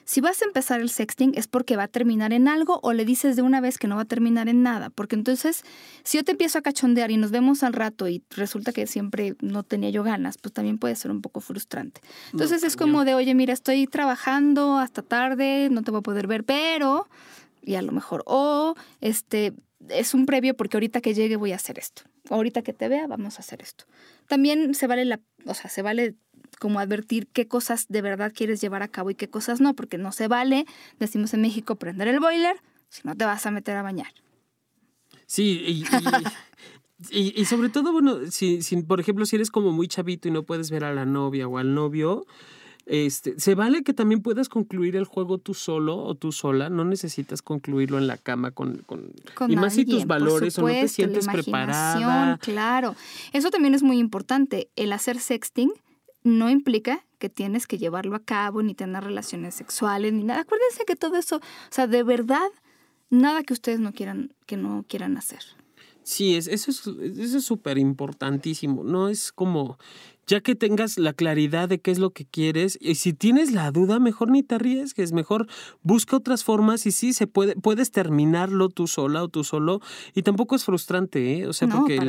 si 0.07 0.21
vas 0.21 0.41
a 0.41 0.45
empezar 0.45 0.81
el 0.81 0.89
sexting 0.89 1.33
es 1.35 1.49
porque 1.49 1.77
va 1.77 1.83
a 1.83 1.89
terminar 1.89 2.33
en 2.33 2.47
algo 2.47 2.79
o 2.85 2.93
le 2.93 3.05
dices 3.05 3.35
de 3.35 3.43
una 3.43 3.61
vez 3.61 3.77
que 3.77 3.89
no 3.89 3.97
va 3.97 4.03
a 4.03 4.07
terminar 4.07 4.49
en 4.49 4.63
nada. 4.63 4.89
Porque 4.89 5.17
entonces, 5.17 5.65
si 6.05 6.17
yo 6.17 6.25
te 6.25 6.31
empiezo 6.31 6.59
a 6.59 6.63
cachondear 6.63 7.11
y 7.11 7.17
nos 7.17 7.33
vemos 7.33 7.65
al 7.65 7.73
rato 7.73 8.09
y 8.09 8.23
resulta 8.31 8.73
que 8.73 8.87
siempre 8.87 9.35
no 9.41 9.65
tenía 9.65 9.91
yo 9.91 10.05
ganas, 10.05 10.39
pues 10.39 10.55
también 10.55 10.79
puede 10.79 10.95
ser 10.95 11.11
un 11.11 11.23
poco 11.23 11.41
frustrante. 11.41 12.01
Entonces 12.31 12.63
es 12.63 12.77
como 12.77 13.05
de, 13.05 13.15
oye, 13.15 13.35
mira, 13.35 13.53
estoy 13.53 13.89
trabajando 13.89 14.79
hasta 14.79 15.03
tarde, 15.03 15.69
no 15.73 15.83
te 15.83 15.91
voy 15.91 15.99
a 15.99 16.03
poder 16.03 16.29
ver, 16.29 16.45
pero, 16.45 17.09
y 17.63 17.75
a 17.75 17.83
lo 17.83 17.91
mejor, 17.91 18.23
o 18.27 18.77
este, 19.01 19.55
es 19.89 20.15
un 20.15 20.25
previo 20.25 20.57
porque 20.57 20.77
ahorita 20.77 21.01
que 21.01 21.15
llegue 21.15 21.35
voy 21.35 21.51
a 21.51 21.57
hacer 21.57 21.81
esto. 21.81 22.03
Ahorita 22.31 22.63
que 22.63 22.73
te 22.73 22.89
vea, 22.89 23.09
vamos 23.09 23.39
a 23.39 23.41
hacer 23.41 23.61
esto. 23.61 23.87
También 24.29 24.75
se 24.75 24.87
vale 24.87 25.05
la, 25.05 25.21
o 25.45 25.55
sea, 25.55 25.69
se 25.69 25.83
vale 25.83 26.15
como 26.59 26.81
advertir 26.81 27.27
qué 27.29 27.47
cosas 27.47 27.87
de 27.89 28.03
verdad 28.03 28.33
quieres 28.35 28.61
llevar 28.61 28.83
a 28.83 28.89
cabo 28.89 29.11
y 29.11 29.15
qué 29.15 29.29
cosas 29.29 29.61
no, 29.61 29.75
porque 29.75 29.99
no 29.99 30.13
se 30.13 30.29
vale, 30.29 30.67
decimos 30.99 31.35
en 31.35 31.43
México, 31.43 31.77
prender 31.77 32.09
el 32.09 32.21
boiler 32.21 32.57
si 32.89 33.03
no 33.05 33.17
te 33.17 33.25
vas 33.25 33.47
a 33.47 33.51
meter 33.51 33.77
a 33.77 33.83
bañar. 33.83 34.13
Sí, 35.27 35.85
y, 37.11 37.41
y, 37.41 37.45
sobre 37.45 37.69
todo, 37.69 37.93
bueno, 37.93 38.19
si, 38.31 38.63
si, 38.63 38.77
por 38.83 39.01
ejemplo, 39.01 39.27
si 39.27 39.37
eres 39.37 39.51
como 39.51 39.73
muy 39.73 39.89
chavito 39.89 40.29
y 40.29 40.31
no 40.31 40.45
puedes 40.45 40.71
ver 40.71 40.85
a 40.85 40.95
la 40.95 41.05
novia 41.05 41.49
o 41.49 41.59
al 41.59 41.75
novio, 41.75 42.27
este, 42.87 43.39
se 43.41 43.57
vale 43.57 43.83
que 43.83 43.93
también 43.93 44.23
puedas 44.23 44.49
concluir 44.49 44.95
el 44.95 45.05
juego 45.05 45.39
tú 45.39 45.55
solo 45.55 45.97
o 45.97 46.15
tú 46.15 46.31
sola, 46.31 46.71
no 46.71 46.85
necesitas 46.85 47.43
concluirlo 47.43 47.99
en 47.99 48.07
la 48.07 48.17
cama 48.17 48.53
con, 48.53 48.77
con, 48.87 49.13
y 49.49 49.57
más 49.57 49.75
si 49.75 49.85
tus 49.85 50.07
valores 50.07 50.57
o 50.59 50.63
no 50.63 50.69
te 50.69 50.87
sientes 50.87 51.27
preparada. 51.27 52.39
Claro, 52.39 52.95
eso 53.33 53.51
también 53.51 53.75
es 53.75 53.83
muy 53.83 53.99
importante. 53.99 54.71
El 54.77 54.93
hacer 54.93 55.19
sexting 55.19 55.73
no 56.27 56.51
implica 56.51 57.07
que 57.19 57.31
tienes 57.31 57.67
que 57.67 57.79
llevarlo 57.79 58.17
a 58.17 58.25
cabo, 58.25 58.63
ni 58.63 58.75
tener 58.75 59.05
relaciones 59.05 59.55
sexuales, 59.55 60.13
ni 60.13 60.25
nada. 60.25 60.41
Acuérdense 60.41 60.85
que 60.85 60.97
todo 60.97 61.17
eso, 61.17 61.37
o 61.37 61.41
sea, 61.71 61.87
de 61.87 62.03
verdad, 62.03 62.49
nada 63.11 63.43
que 63.43 63.53
ustedes 63.53 63.81
no 63.81 63.93
quieran, 63.93 64.35
que 64.47 64.57
no 64.57 64.85
quieran 64.89 65.17
hacer. 65.17 65.41
Sí, 66.03 66.37
es, 66.37 66.47
eso 66.47 66.71
es 66.71 66.87
eso 66.87 67.39
es 67.39 67.45
súper 67.45 67.79
importantísimo. 67.79 68.85
No 68.85 69.09
es 69.09 69.33
como 69.33 69.79
ya 70.27 70.41
que 70.41 70.55
tengas 70.55 70.99
la 70.99 71.13
claridad 71.13 71.69
de 71.69 71.81
qué 71.81 71.91
es 71.91 71.99
lo 71.99 72.11
que 72.11 72.25
quieres, 72.25 72.79
y 72.81 72.97
si 72.97 73.13
tienes 73.13 73.53
la 73.53 73.71
duda, 73.71 73.99
mejor 73.99 74.31
ni 74.31 74.43
te 74.43 74.57
arriesgues, 74.57 75.13
mejor 75.13 75.47
busca 75.83 76.17
otras 76.17 76.43
formas 76.43 76.87
y 76.87 76.93
sí, 76.93 77.13
se 77.13 77.27
puede, 77.27 77.55
puedes 77.57 77.93
terminarlo 77.93 78.69
tú 78.69 78.87
sola 78.87 79.23
o 79.23 79.29
tú 79.29 79.45
solo, 79.45 79.81
y 80.15 80.23
tampoco 80.23 80.57
es 80.57 80.65
frustrante, 80.65 81.39
¿eh? 81.39 81.47
O 81.47 81.53
sea, 81.53 81.69
porque 81.69 82.01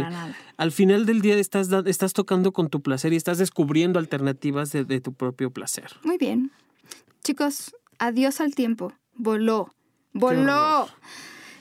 al 0.57 0.71
final 0.71 1.05
del 1.05 1.21
día 1.21 1.35
estás, 1.35 1.69
estás 1.85 2.13
tocando 2.13 2.51
con 2.51 2.69
tu 2.69 2.81
placer 2.81 3.13
y 3.13 3.15
estás 3.15 3.37
descubriendo 3.37 3.99
alternativas 3.99 4.71
de, 4.71 4.97
tu 5.01 5.13
propio 5.13 5.51
placer. 5.51 5.91
Muy 6.03 6.17
bien. 6.17 6.51
Chicos, 7.23 7.75
adiós 7.99 8.41
al 8.41 8.55
tiempo. 8.55 8.93
Voló. 9.15 9.69
Voló. 10.13 10.87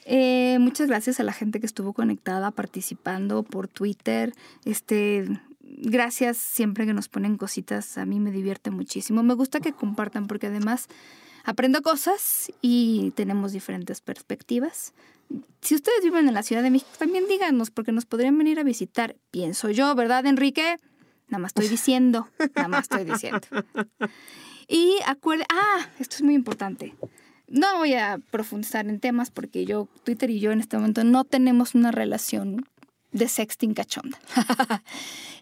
Eh, 0.07 0.59
muchas 0.61 0.89
gracias 0.89 1.21
a 1.21 1.25
la 1.25 1.33
gente 1.33 1.61
que 1.61 1.67
estuvo 1.67 1.93
conectada, 1.93 2.51
participando 2.51 3.43
por 3.43 3.69
Twitter. 3.69 4.33
Este, 4.65 5.27
gracias 5.77 6.37
siempre 6.37 6.87
que 6.87 6.95
nos 6.95 7.09
ponen 7.09 7.37
cositas, 7.37 7.99
a 7.99 8.07
mí 8.07 8.20
me 8.20 8.31
divierte 8.31 8.70
muchísimo. 8.70 9.22
Me 9.22 9.35
gusta 9.35 9.61
que 9.61 9.72
compartan 9.72 10.27
porque 10.27 10.49
además 10.49 10.89
aprendo 11.45 11.83
cosas 11.83 12.51
y 12.61 13.12
tenemos 13.14 13.53
diferentes 13.53 14.01
perspectivas. 14.01 14.95
Si 15.61 15.74
ustedes 15.74 16.03
viven 16.03 16.29
en 16.29 16.35
la 16.35 16.43
Ciudad 16.43 16.62
de 16.62 16.70
México, 16.70 16.91
también 16.99 17.27
díganos 17.29 17.70
porque 17.70 17.93
nos 17.93 18.07
podrían 18.07 18.39
venir 18.39 18.59
a 18.59 18.62
visitar, 18.62 19.16
pienso 19.31 19.70
yo, 19.70 19.95
¿verdad, 19.95 20.27
Enrique? 20.27 20.77
Nada 21.29 21.43
más 21.43 21.51
estoy 21.51 21.68
diciendo, 21.68 22.29
nada 22.55 22.68
más 22.68 22.83
estoy 22.83 23.05
diciendo. 23.05 23.47
Y 24.68 24.99
acuérdense, 25.07 25.47
ah, 25.55 25.89
esto 26.01 26.16
es 26.16 26.22
muy 26.22 26.35
importante. 26.35 26.95
No 27.49 27.79
voy 27.79 27.95
a 27.95 28.18
profundizar 28.33 28.89
en 28.89 28.99
temas 28.99 29.31
porque 29.31 29.64
yo, 29.64 29.89
Twitter 30.05 30.31
y 30.31 30.41
yo 30.41 30.51
en 30.51 30.59
este 30.61 30.77
momento 30.77 31.05
no 31.05 31.22
tenemos 31.24 31.77
una 31.77 31.93
relación 31.93 32.66
de 33.13 33.29
sexting 33.29 33.75
cachonda. 33.75 34.19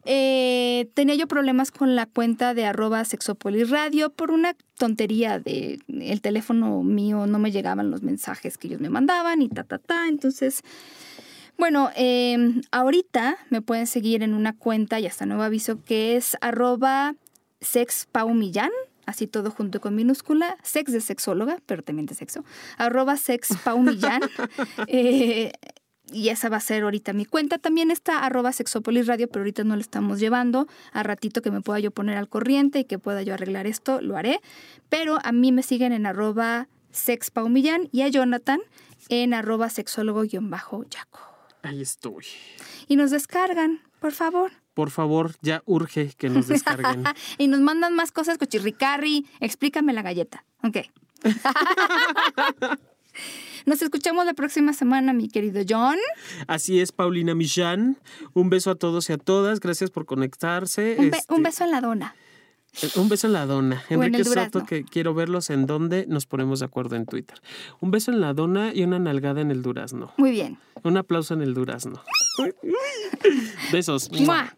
Eh, 0.07 0.91
tenía 0.93 1.15
yo 1.15 1.27
problemas 1.27 1.71
con 1.71 1.97
la 1.97 2.05
cuenta 2.05 2.53
de 2.53 2.67
arroba 2.67 3.03
sexopolisradio 3.07 4.11
por 4.11 4.33
una 4.33 4.55
tontería 4.77 5.39
de 5.39 5.79
el 5.89 6.21
teléfono 6.21 6.83
mío 6.83 7.27
no 7.27 7.39
me 7.39 7.51
llegaban 7.51 7.91
los 7.91 8.03
mensajes 8.03 8.59
que 8.59 8.67
ellos 8.67 8.83
me 8.83 8.91
mandaban 8.91 9.41
y 9.41 9.49
ta, 9.49 9.65
ta, 9.65 9.79
ta. 9.79 10.07
Entonces, 10.09 10.61
bueno, 11.57 11.89
em, 11.97 12.61
ahorita 12.71 13.39
me 13.49 13.63
pueden 13.63 13.87
seguir 13.87 14.23
en 14.23 14.35
una 14.35 14.55
cuenta 14.55 15.01
y 15.01 15.07
hasta 15.07 15.25
nuevo 15.25 15.43
aviso 15.43 15.83
que 15.83 16.17
es 16.17 16.37
arroba 16.43 17.15
sexpaumillán 17.63 18.73
así 19.07 19.27
todo 19.27 19.51
junto 19.51 19.81
con 19.81 19.95
minúscula, 19.95 20.57
sex 20.63 20.93
de 20.93 21.01
sexóloga, 21.01 21.59
pero 21.67 21.83
también 21.83 22.07
de 22.07 22.15
sexo, 22.15 22.45
arroba 22.77 23.17
sexpaumillán. 23.17 24.23
eh, 24.87 25.53
y 26.13 26.29
esa 26.29 26.49
va 26.49 26.59
a 26.59 26.61
ser 26.61 26.83
ahorita 26.83 27.13
mi 27.13 27.25
cuenta. 27.25 27.59
También 27.59 27.91
está 27.91 28.25
arroba 28.25 28.53
sexopolis 28.53 29.07
radio, 29.07 29.29
pero 29.29 29.43
ahorita 29.43 29.65
no 29.65 29.75
lo 29.75 29.81
estamos 29.81 30.21
llevando. 30.21 30.67
A 30.93 31.03
ratito 31.03 31.43
que 31.43 31.51
me 31.51 31.61
pueda 31.61 31.79
yo 31.79 31.91
poner 31.91 32.17
al 32.17 32.29
corriente 32.29 32.81
y 32.81 32.85
que 32.85 32.99
pueda 32.99 33.23
yo 33.23 33.35
arreglar 33.35 33.67
esto, 33.67 34.01
lo 34.01 34.17
haré. 34.17 34.41
Pero 34.89 35.19
a 35.23 35.33
mí 35.33 35.53
me 35.53 35.63
siguen 35.63 35.93
en 35.93 36.07
arroba 36.07 36.69
sexpaumillán 36.93 37.89
y 37.91 38.03
a 38.03 38.09
Jonathan 38.09 38.61
en 39.09 39.35
arroba 39.35 39.69
sexólogo-yaco. 39.69 41.21
Ahí 41.63 41.81
estoy. 41.81 42.27
Y 42.89 42.97
nos 42.97 43.11
descargan, 43.11 43.81
por 44.01 44.13
favor. 44.13 44.53
Por 44.75 44.91
favor, 44.91 45.35
ya 45.41 45.63
urge 45.67 46.13
que 46.19 46.29
nos 46.29 46.49
descarguen. 46.49 47.05
y 47.39 47.47
nos 47.49 47.61
mandan 47.61 47.95
más 47.95 48.13
cosas, 48.13 48.39
cochirricarri. 48.39 49.27
Explícame 49.41 49.93
la 49.93 50.03
galleta. 50.03 50.45
Ok. 50.63 50.79
Nos 53.67 53.81
escuchamos 53.81 54.27
la 54.27 54.35
próxima 54.35 54.73
semana, 54.73 55.13
mi 55.13 55.29
querido 55.29 55.63
John. 55.67 55.97
Así 56.47 56.81
es, 56.81 56.93
Paulina 56.93 57.35
Millán. 57.35 57.99
Un 58.35 58.51
beso 58.51 58.71
a 58.71 58.75
todos 58.75 59.09
y 59.09 59.15
a 59.15 59.19
todas. 59.19 59.61
Gracias 59.61 59.91
por 59.91 60.05
conectarse. 60.05 60.97
Un, 60.99 61.07
este, 61.15 61.41
beso 61.41 61.65
en 61.65 61.71
la 61.71 61.81
dona. 61.81 62.15
Eh, 62.83 62.91
un 62.97 63.09
beso 63.09 63.27
en 63.27 63.33
la 63.33 63.47
dona. 63.47 63.83
Enrique 63.89 64.25
Soto, 64.25 64.65
que 64.67 64.85
quiero 64.85 65.15
verlos 65.15 65.49
en 65.51 65.67
donde 65.67 66.07
nos 66.07 66.27
ponemos 66.27 66.61
de 66.61 66.67
acuerdo 66.67 66.97
en 66.97 67.07
Twitter. 67.07 67.41
Un 67.81 67.91
beso 67.91 68.11
en 68.11 68.21
la 68.21 68.35
dona 68.35 68.73
y 68.75 68.83
una 68.83 68.99
nalgada 68.99 69.41
en 69.41 69.51
el 69.51 69.63
durazno. 69.63 70.13
Muy 70.19 70.31
bien. 70.31 70.59
Un 70.83 70.97
aplauso 70.97 71.35
en 71.35 71.43
el 71.43 71.55
durazno. 71.55 72.03
Besos. 73.73 74.11
I'm 74.13 74.51